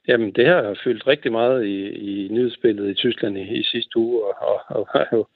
Jamen, 0.08 0.30
det 0.32 0.46
har 0.46 0.78
fyldt 0.84 1.06
rigtig 1.06 1.32
meget 1.32 1.66
i, 1.66 1.78
i 1.88 2.28
nyhedsbilledet 2.30 2.90
i 2.90 2.94
Tyskland 2.94 3.38
i, 3.38 3.58
i 3.60 3.62
sidste 3.62 3.96
uge, 3.96 4.24
og, 4.24 4.34
og, 4.40 4.60
og 4.68 4.88
var, 4.94 5.08
jo, 5.12 5.26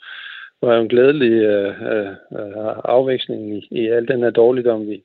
var 0.62 0.74
jo 0.74 0.82
en 0.82 0.88
glædelig 0.88 1.32
øh, 1.32 1.74
øh, 1.92 2.14
afveksling 2.84 3.56
i, 3.56 3.68
i 3.70 3.86
al 3.86 4.08
den 4.08 4.22
her 4.22 4.30
dårligdom, 4.30 4.88
vi, 4.88 5.02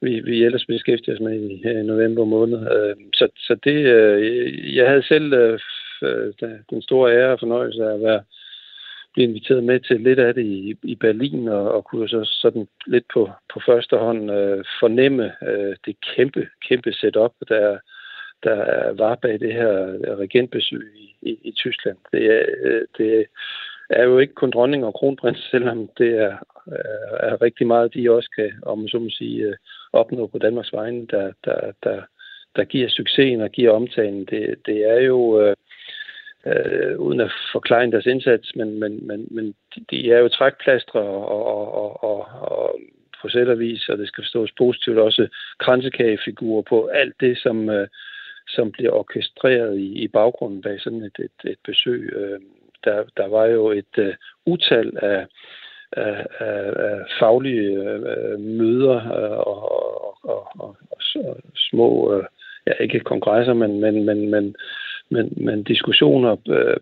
vi, 0.00 0.20
vi 0.20 0.44
ellers 0.44 0.66
beskæftiger 0.66 1.14
os 1.14 1.20
med 1.20 1.40
i, 1.40 1.80
i 1.80 1.82
november 1.82 2.24
måned. 2.24 2.58
Øh, 2.58 2.96
så, 3.14 3.28
så 3.36 3.56
det, 3.64 3.78
øh, 3.96 4.76
jeg 4.76 4.88
havde 4.88 5.02
selv 5.02 5.32
øh, 5.32 5.58
øh, 6.04 6.58
den 6.70 6.82
store 6.82 7.12
ære 7.12 7.32
og 7.32 7.38
fornøjelse 7.38 7.84
af 7.84 7.94
at 7.94 8.00
være 8.00 8.22
blive 9.14 9.28
inviteret 9.28 9.64
med 9.64 9.80
til 9.80 10.00
lidt 10.00 10.18
af 10.18 10.34
det 10.34 10.44
i, 10.44 10.76
i 10.82 10.94
Berlin, 10.94 11.48
og, 11.48 11.72
og 11.72 11.84
kunne 11.84 12.08
så 12.08 12.24
sådan 12.24 12.68
lidt 12.86 13.04
på, 13.14 13.30
på 13.52 13.60
første 13.66 13.96
hånd 13.96 14.30
øh, 14.30 14.64
fornemme 14.80 15.32
øh, 15.42 15.76
det 15.86 15.96
kæmpe, 16.16 16.48
kæmpe 16.68 16.92
setup, 16.92 17.32
der, 17.48 17.78
der 18.42 18.92
var 18.92 19.14
bag 19.14 19.40
det 19.40 19.52
her 19.52 19.72
øh, 19.86 20.18
regentbesøg 20.18 20.92
i, 20.96 21.16
i, 21.22 21.38
i 21.42 21.52
Tyskland. 21.52 21.96
Det 22.12 22.24
er, 22.26 22.44
øh, 22.62 22.82
det 22.98 23.26
er 23.90 24.04
jo 24.04 24.18
ikke 24.18 24.34
kun 24.34 24.50
dronning 24.50 24.84
og 24.84 24.94
kronprins, 24.94 25.48
selvom 25.50 25.88
det 25.98 26.18
er, 26.18 26.36
øh, 26.68 27.28
er 27.30 27.42
rigtig 27.42 27.66
meget, 27.66 27.94
de 27.94 28.10
også 28.10 28.30
kan, 28.36 28.52
om 28.62 28.88
så 28.88 28.98
må 28.98 29.08
sige, 29.10 29.44
øh, 29.44 29.56
opnå 29.92 30.26
på 30.26 30.38
Danmarks 30.38 30.72
vegne, 30.72 31.06
der, 31.06 31.32
der, 31.44 31.72
der, 31.84 32.02
der 32.56 32.64
giver 32.64 32.88
succesen 32.88 33.40
og 33.40 33.50
giver 33.50 33.72
omtalen. 33.72 34.24
Det, 34.24 34.54
det 34.66 34.90
er 34.90 35.00
jo... 35.00 35.40
Øh, 35.40 35.56
uden 37.14 37.26
at 37.26 37.32
forklare 37.52 37.90
deres 37.90 38.06
indsats, 38.06 38.56
men, 38.56 38.80
men, 38.80 39.06
men, 39.06 39.28
men 39.30 39.54
de 39.90 40.12
er 40.12 40.18
jo 40.18 40.28
trækplastre 40.28 41.00
og, 41.00 41.28
og, 41.28 41.74
og, 41.74 42.04
og, 42.04 42.26
og 42.40 42.80
på 43.22 43.28
sættervis, 43.28 43.88
og 43.88 43.98
det 43.98 44.08
skal 44.08 44.24
forstås 44.24 44.52
positivt, 44.58 44.98
også 44.98 45.28
kransekagefigurer 45.58 46.62
på 46.62 46.86
alt 46.86 47.14
det, 47.20 47.38
som, 47.38 47.70
øh, 47.70 47.88
som 48.48 48.72
bliver 48.72 48.92
orkestreret 48.92 49.78
i, 49.78 50.02
i 50.04 50.08
baggrunden 50.08 50.62
bag 50.62 50.80
sådan 50.80 51.02
et, 51.02 51.18
et, 51.18 51.50
et 51.50 51.58
besøg. 51.64 52.12
Øh, 52.16 52.40
der, 52.84 53.04
der 53.16 53.28
var 53.28 53.46
jo 53.46 53.70
et 53.70 53.98
uh, 53.98 54.14
utal 54.46 54.92
af, 55.02 55.26
af, 55.92 56.26
af, 56.38 56.72
af 56.76 57.00
faglige 57.20 57.80
uh, 57.80 58.40
møder 58.40 58.96
uh, 58.96 59.38
og, 59.52 59.72
og, 59.72 60.18
og, 60.24 60.46
og, 60.58 60.76
og 60.90 60.98
små, 61.56 62.16
uh, 62.16 62.24
ja 62.66 62.72
ikke 62.80 63.00
kongresser, 63.00 63.54
men, 63.54 63.80
men, 63.80 64.04
men, 64.04 64.30
men 64.30 64.56
men, 65.10 65.32
men 65.36 65.62
diskussioner 65.62 66.36
øh, 66.48 66.76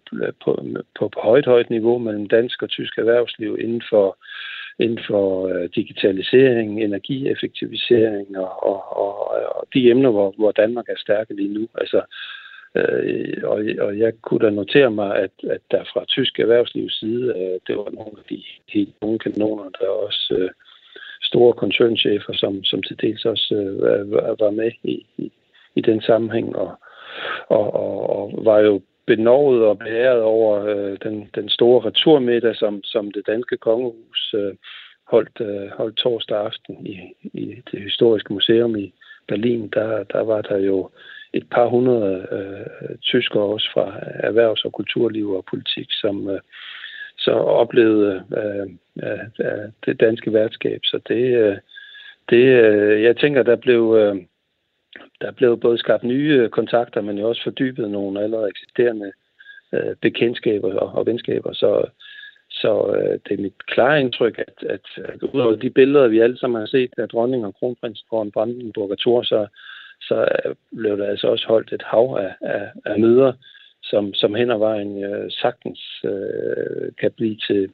på, 0.44 0.64
på, 0.98 1.08
på 1.08 1.20
højt, 1.22 1.46
højt 1.46 1.70
niveau 1.70 1.98
mellem 1.98 2.28
dansk 2.28 2.62
og 2.62 2.68
tysk 2.68 2.98
erhvervsliv 2.98 3.58
inden 3.60 3.82
for, 3.90 4.18
inden 4.78 5.00
for 5.06 5.48
øh, 5.48 5.68
digitalisering, 5.74 6.82
energieffektivisering 6.82 8.38
og, 8.38 8.66
og, 8.66 8.96
og, 8.96 9.16
og 9.56 9.66
de 9.74 9.90
emner, 9.90 10.10
hvor, 10.10 10.34
hvor 10.36 10.52
Danmark 10.52 10.88
er 10.88 10.98
stærke 10.98 11.34
lige 11.34 11.54
nu. 11.54 11.68
Altså, 11.74 12.02
øh, 12.76 13.42
og, 13.44 13.64
og 13.80 13.98
jeg 13.98 14.12
kunne 14.22 14.46
da 14.46 14.50
notere 14.50 14.90
mig, 14.90 15.16
at, 15.16 15.30
at 15.50 15.60
der 15.70 15.84
fra 15.92 16.04
tysk 16.04 16.38
erhvervslivs 16.38 16.98
side, 16.98 17.34
øh, 17.36 17.60
det 17.66 17.76
var 17.76 17.90
nogle 17.90 18.18
af 18.18 18.24
de 18.30 18.42
helt 18.68 18.94
unge 19.00 19.18
kanoner, 19.18 19.68
der 19.80 19.88
også 19.88 20.34
øh, 20.38 20.50
store 21.22 21.52
koncernchefer, 21.52 22.32
som, 22.32 22.64
som 22.64 22.82
til 22.82 23.00
dels 23.00 23.24
også 23.24 23.54
øh, 23.54 24.12
var 24.12 24.50
med 24.50 24.72
i, 24.82 25.06
i, 25.16 25.32
i 25.74 25.80
den 25.80 26.02
sammenhæng. 26.02 26.56
Og, 26.56 26.78
og, 27.48 27.74
og, 27.74 28.16
og 28.16 28.44
var 28.44 28.58
jo 28.58 28.80
benovet 29.06 29.64
og 29.64 29.78
beæret 29.78 30.22
over 30.22 30.64
øh, 30.64 30.96
den, 31.02 31.30
den 31.34 31.48
store 31.48 31.80
returmiddag, 31.86 32.56
som, 32.56 32.84
som 32.84 33.10
det 33.10 33.26
danske 33.26 33.56
kongehus 33.56 34.34
øh, 34.34 34.54
holdt, 35.08 35.40
øh, 35.40 35.68
holdt 35.68 35.96
torsdag 35.96 36.38
aften 36.38 36.86
i, 36.86 36.98
i 37.22 37.62
det 37.72 37.82
historiske 37.82 38.32
museum 38.32 38.76
i 38.76 38.92
Berlin. 39.28 39.68
Der, 39.74 40.02
der 40.02 40.20
var 40.20 40.42
der 40.42 40.58
jo 40.58 40.90
et 41.32 41.46
par 41.50 41.66
hundrede 41.66 42.26
øh, 42.32 42.96
tyskere 43.02 43.42
også 43.42 43.68
fra 43.74 43.98
erhvervs- 44.28 44.64
og 44.64 44.72
kulturliv 44.72 45.30
og 45.30 45.44
politik, 45.50 45.86
som 45.90 46.30
øh, 46.30 46.40
så 47.18 47.32
oplevede 47.32 48.22
øh, 48.36 48.66
øh, 49.46 49.68
det 49.86 50.00
danske 50.00 50.32
værtskab. 50.32 50.80
Så 50.84 51.00
det, 51.08 51.36
øh, 51.36 51.56
det 52.30 52.44
øh, 52.44 53.02
jeg 53.02 53.16
tænker, 53.16 53.42
der 53.42 53.56
blev... 53.56 53.96
Øh, 53.98 54.16
der 55.20 55.30
blev 55.30 55.60
både 55.60 55.78
skabt 55.78 56.04
nye 56.04 56.38
øh, 56.42 56.50
kontakter, 56.50 57.00
men 57.00 57.18
jo 57.18 57.28
også 57.28 57.42
fordybet 57.42 57.90
nogle 57.90 58.22
allerede 58.22 58.48
eksisterende 58.48 59.12
øh, 59.72 59.96
bekendtskaber 60.00 60.74
og, 60.74 60.92
og 60.98 61.06
venskaber. 61.06 61.52
Så, 61.52 61.84
så 62.50 62.94
øh, 62.96 63.18
det 63.28 63.38
er 63.38 63.42
mit 63.42 63.66
klare 63.66 64.00
indtryk, 64.00 64.38
at, 64.38 64.68
at, 64.68 64.86
at 64.96 65.22
udover 65.22 65.56
de 65.56 65.70
billeder, 65.70 66.08
vi 66.08 66.20
alle 66.20 66.38
sammen 66.38 66.60
har 66.60 66.66
set 66.66 66.90
af 66.98 67.08
dronning 67.08 67.46
og 67.46 67.54
kronprins 67.54 68.04
foran 68.10 68.32
og 68.90 68.98
Thor, 68.98 69.22
så, 69.22 69.46
så 70.00 70.28
øh, 70.44 70.54
blev 70.76 70.98
der 70.98 71.06
altså 71.06 71.26
også 71.26 71.46
holdt 71.48 71.72
et 71.72 71.82
hav 71.82 72.18
af, 72.20 72.34
af, 72.40 72.70
af 72.84 73.00
møder, 73.00 73.32
som, 73.82 74.14
som 74.14 74.34
hen 74.34 74.50
ad 74.50 74.58
vejen 74.58 75.04
øh, 75.04 75.30
sagtens 75.30 75.80
øh, 76.04 76.92
kan 77.00 77.12
blive 77.16 77.36
til, 77.36 77.70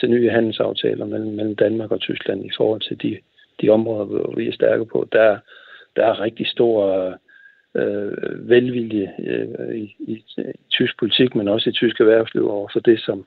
til 0.00 0.10
nye 0.10 0.30
handelsaftaler 0.30 1.04
mellem, 1.04 1.32
mellem 1.32 1.56
Danmark 1.56 1.90
og 1.90 2.00
Tyskland 2.00 2.46
i 2.46 2.50
forhold 2.56 2.80
til 2.80 3.02
de, 3.02 3.18
de 3.60 3.68
områder, 3.68 4.04
hvor 4.04 4.34
vi 4.36 4.48
er 4.48 4.52
stærke 4.52 4.84
på. 4.84 5.08
Der, 5.12 5.38
der 5.98 6.06
er 6.06 6.20
rigtig 6.20 6.46
stor 6.46 6.74
øh, 7.74 8.48
velvilje 8.48 9.12
øh, 9.18 9.74
i, 9.76 9.96
i, 9.98 10.24
i 10.38 10.68
tysk 10.70 10.98
politik, 10.98 11.34
men 11.34 11.48
også 11.48 11.70
i 11.70 11.72
tysk 11.72 12.00
erhvervsliv 12.00 12.50
over 12.50 12.68
for 12.72 12.80
det, 12.80 13.00
som 13.00 13.26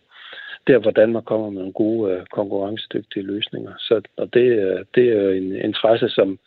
der, 0.68 0.80
hvor 0.80 0.92
Danmark 0.92 1.26
kommer 1.26 1.50
med 1.50 1.60
nogle 1.60 1.74
gode 1.74 2.14
øh, 2.14 2.26
konkurrencedygtige 2.32 3.24
løsninger. 3.24 3.74
Så, 3.78 4.02
og 4.18 4.34
det, 4.34 4.48
øh, 4.66 4.80
det 4.96 5.06
er 5.18 5.30
en 5.30 5.56
interesse, 5.56 6.10
som, 6.10 6.40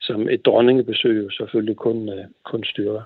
som 0.00 0.28
et 0.28 0.46
dronningebesøg 0.46 1.24
jo 1.24 1.30
selvfølgelig 1.30 1.76
kun, 1.76 2.08
øh, 2.08 2.24
kun 2.44 2.64
styrer. 2.64 3.02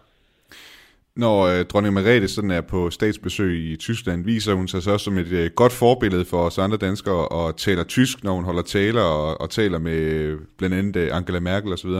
Når 1.17 1.37
øh, 1.43 1.65
dronning 1.65 1.95
Margrethe 1.95 2.29
sådan 2.29 2.51
er 2.51 2.61
på 2.61 2.91
statsbesøg 2.91 3.53
i 3.73 3.77
Tyskland, 3.77 4.25
viser 4.25 4.55
hun 4.55 4.69
sig 4.69 4.83
så 4.83 4.91
også 4.91 5.05
som 5.05 5.19
et 5.19 5.33
øh, 5.33 5.51
godt 5.51 5.73
forbillede 5.73 6.25
for 6.25 6.37
os 6.47 6.59
andre 6.59 6.77
danskere 6.77 7.29
og 7.29 7.57
taler 7.57 7.85
tysk, 7.85 8.25
når 8.25 8.33
hun 8.33 8.45
holder 8.45 8.63
taler 8.63 9.03
og, 9.03 9.41
og 9.41 9.51
taler 9.51 9.79
med 9.79 9.99
øh, 9.99 10.39
blandt 10.59 10.77
andet 10.77 10.97
øh, 10.97 11.09
Angela 11.17 11.41
Merkel 11.41 11.73
osv.? 11.73 11.91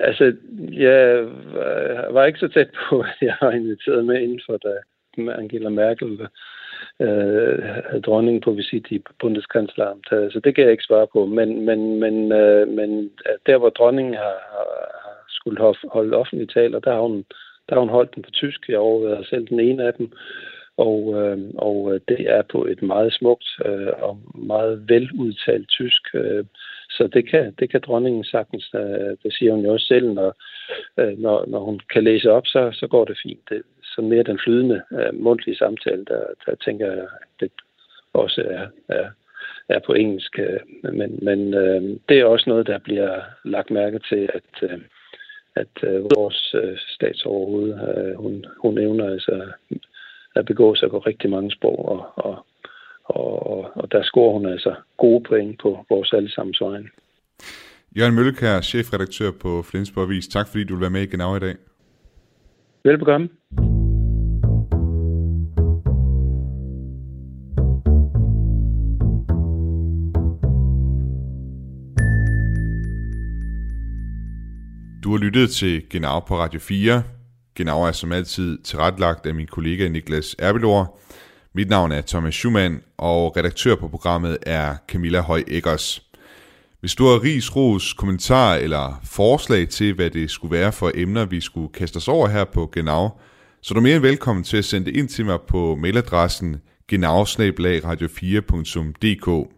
Altså, 0.00 0.24
jeg 0.72 1.18
øh, 1.18 2.14
var 2.14 2.24
ikke 2.24 2.38
så 2.38 2.48
tæt 2.48 2.70
på, 2.88 3.00
at 3.00 3.16
jeg 3.20 3.36
var 3.40 3.50
inviteret 3.50 4.04
med 4.04 4.20
inden 4.20 4.40
for, 4.46 4.56
da 4.56 4.72
Angela 5.18 5.68
Merkel 5.68 6.20
øh, 7.00 7.62
havde 7.88 8.02
dronningen 8.02 8.40
på 8.40 8.50
visit 8.50 8.86
i 8.90 9.02
bundeskansleramt. 9.20 10.06
Så 10.08 10.40
det 10.44 10.54
kan 10.54 10.64
jeg 10.64 10.72
ikke 10.72 10.84
svare 10.84 11.06
på. 11.12 11.26
Men, 11.26 11.64
men, 11.64 12.00
men, 12.00 12.32
øh, 12.32 12.68
men 12.68 13.10
øh, 13.26 13.36
der, 13.46 13.58
hvor 13.58 13.70
dronningen 13.70 14.14
har, 14.14 14.36
har 14.52 14.90
skulle 15.28 15.74
holde 15.92 16.16
offentlige 16.16 16.54
taler, 16.54 16.78
der 16.78 16.92
har, 16.92 17.00
hun, 17.00 17.24
der 17.68 17.74
har 17.74 17.80
hun 17.80 17.88
holdt 17.88 18.14
den 18.14 18.22
på 18.22 18.30
tysk. 18.30 18.68
Jeg 18.68 18.78
overvejede 18.78 19.28
selv 19.28 19.46
den 19.48 19.60
ene 19.60 19.84
af 19.84 19.94
dem. 19.94 20.12
Og, 20.76 21.14
øh, 21.20 21.38
og 21.58 21.94
øh, 21.94 22.00
det 22.08 22.20
er 22.20 22.42
på 22.42 22.64
et 22.64 22.82
meget 22.82 23.12
smukt 23.12 23.48
øh, 23.64 23.92
og 24.02 24.18
meget 24.34 24.84
veludtalt 24.88 25.68
tysk. 25.68 26.02
Øh, 26.14 26.44
så 26.90 27.06
det 27.06 27.28
kan, 27.28 27.54
det 27.58 27.70
kan 27.70 27.80
dronningen 27.80 28.24
sagtens. 28.24 28.70
Øh, 28.74 29.16
det 29.22 29.34
siger 29.34 29.52
hun 29.52 29.64
jo 29.64 29.72
også 29.72 29.86
selv, 29.86 30.12
når, 30.12 30.34
øh, 30.98 31.18
når, 31.18 31.46
når 31.46 31.60
hun 31.60 31.80
kan 31.92 32.04
læse 32.04 32.30
op, 32.30 32.46
så, 32.46 32.70
så 32.72 32.86
går 32.86 33.04
det 33.04 33.18
fint. 33.22 33.40
Det, 33.48 33.62
så 33.82 34.02
mere 34.02 34.22
den 34.22 34.38
flydende 34.44 34.82
øh, 34.92 35.14
mundtlige 35.14 35.56
samtale, 35.56 36.04
der, 36.04 36.24
der 36.46 36.54
tænker 36.54 36.86
jeg, 36.86 37.06
det 37.40 37.50
også 38.12 38.42
er, 38.42 38.66
er, 38.88 39.10
er 39.68 39.78
på 39.86 39.92
engelsk. 39.92 40.38
Men, 40.82 41.18
men 41.22 41.52
det 42.08 42.20
er 42.20 42.24
også 42.24 42.50
noget, 42.50 42.66
der 42.66 42.78
bliver 42.78 43.20
lagt 43.44 43.70
mærke 43.70 43.98
til, 43.98 44.30
at, 44.34 44.70
at 45.56 46.02
vores 46.16 46.54
statsoverhoved, 46.88 48.14
hun, 48.14 48.44
hun 48.62 48.78
evner 48.78 49.10
altså 49.10 49.52
at 50.36 50.44
begå 50.44 50.74
sig 50.74 50.90
på 50.90 50.98
rigtig 50.98 51.30
mange 51.30 51.50
sprog, 51.50 51.88
og, 51.88 52.12
og, 52.16 52.46
og, 53.16 53.70
og 53.74 53.92
der 53.92 54.02
scorer 54.02 54.32
hun 54.32 54.46
altså 54.46 54.74
gode 54.96 55.24
point 55.28 55.60
på 55.62 55.84
vores 55.88 56.12
allesammens 56.12 56.60
vejen. 56.60 56.88
Jørgen 57.98 58.14
Møllekær, 58.14 58.60
chefredaktør 58.60 59.30
på 59.42 59.62
Flensborg 59.62 60.04
Avis. 60.04 60.28
Tak 60.28 60.48
fordi 60.48 60.64
du 60.64 60.74
vil 60.74 60.80
være 60.80 60.90
med 60.90 61.02
i 61.02 61.06
Genau 61.06 61.36
i 61.36 61.40
dag. 61.40 61.54
Velbekomme. 62.84 63.28
Du 75.04 75.10
har 75.10 75.18
lyttet 75.18 75.50
til 75.50 75.88
Genau 75.90 76.20
på 76.20 76.36
Radio 76.38 76.60
4. 76.60 77.02
Genau 77.54 77.82
er 77.82 77.92
som 77.92 78.12
altid 78.12 78.58
tilrettelagt 78.58 79.26
af 79.26 79.34
min 79.34 79.46
kollega 79.46 79.88
Niklas 79.88 80.36
Erbelor. 80.38 80.98
Mit 81.54 81.68
navn 81.68 81.92
er 81.92 82.00
Thomas 82.00 82.34
Schumann, 82.34 82.80
og 82.98 83.36
redaktør 83.36 83.74
på 83.74 83.88
programmet 83.88 84.38
er 84.42 84.76
Camilla 84.88 85.20
Høj 85.20 85.44
Eggers. 85.48 86.02
Hvis 86.80 86.94
du 86.94 87.04
har 87.04 87.22
ris, 87.22 87.56
ros, 87.56 87.92
kommentar 87.92 88.54
eller 88.54 89.00
forslag 89.04 89.68
til, 89.68 89.94
hvad 89.94 90.10
det 90.10 90.30
skulle 90.30 90.52
være 90.52 90.72
for 90.72 90.92
emner, 90.94 91.24
vi 91.24 91.40
skulle 91.40 91.72
kaste 91.72 91.96
os 91.96 92.08
over 92.08 92.28
her 92.28 92.44
på 92.44 92.70
Genau, 92.72 93.08
så 93.62 93.74
er 93.74 93.76
du 93.76 93.80
mere 93.80 93.94
end 93.94 94.02
velkommen 94.02 94.44
til 94.44 94.56
at 94.56 94.64
sende 94.64 94.86
det 94.86 94.96
ind 94.96 95.08
til 95.08 95.24
mig 95.24 95.38
på 95.48 95.74
mailadressen 95.74 96.56
genau-radio4.dk. 96.92 99.48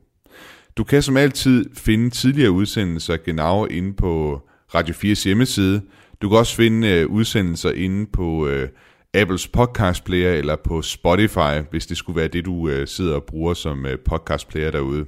Du 0.76 0.84
kan 0.84 1.02
som 1.02 1.16
altid 1.16 1.70
finde 1.74 2.10
tidligere 2.10 2.50
udsendelser 2.50 3.16
Genau 3.16 3.66
inde 3.66 3.92
på 3.92 4.40
Radio 4.74 4.94
4's 4.94 5.24
hjemmeside. 5.24 5.82
Du 6.22 6.28
kan 6.28 6.38
også 6.38 6.56
finde 6.56 6.88
øh, 6.88 7.06
udsendelser 7.06 7.72
inde 7.72 8.06
på 8.12 8.48
øh, 8.48 8.68
Apples 9.14 9.48
podcast 9.48 10.04
player 10.04 10.32
eller 10.32 10.56
på 10.56 10.82
Spotify, 10.82 11.60
hvis 11.70 11.86
det 11.86 11.96
skulle 11.96 12.16
være 12.16 12.28
det, 12.28 12.44
du 12.44 12.68
øh, 12.68 12.86
sidder 12.86 13.14
og 13.14 13.24
bruger 13.24 13.54
som 13.54 13.86
øh, 13.86 13.98
podcast 13.98 14.48
player 14.48 14.70
derude. 14.70 15.04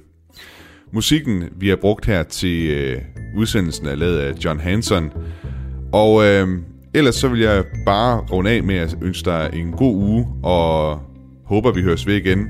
Musikken, 0.91 1.43
vi 1.55 1.69
har 1.69 1.75
brugt 1.75 2.05
her 2.05 2.23
til 2.23 2.69
øh, 2.69 3.01
udsendelsen, 3.37 3.85
er 3.87 3.95
lavet 3.95 4.17
af 4.17 4.33
John 4.45 4.59
Hanson. 4.59 5.11
Og 5.93 6.25
øh, 6.25 6.47
ellers 6.93 7.15
så 7.15 7.27
vil 7.27 7.39
jeg 7.39 7.65
bare 7.85 8.19
runde 8.31 8.51
af 8.51 8.63
med 8.63 8.75
at 8.75 8.97
ønske 9.01 9.25
dig 9.25 9.49
en 9.53 9.71
god 9.71 9.95
uge, 9.95 10.27
og 10.43 10.99
håber 11.45 11.71
vi 11.71 11.81
høres 11.81 12.07
ved 12.07 12.15
igen. 12.15 12.47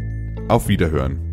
Auf 0.50 0.70
Wiederhören. 0.70 1.25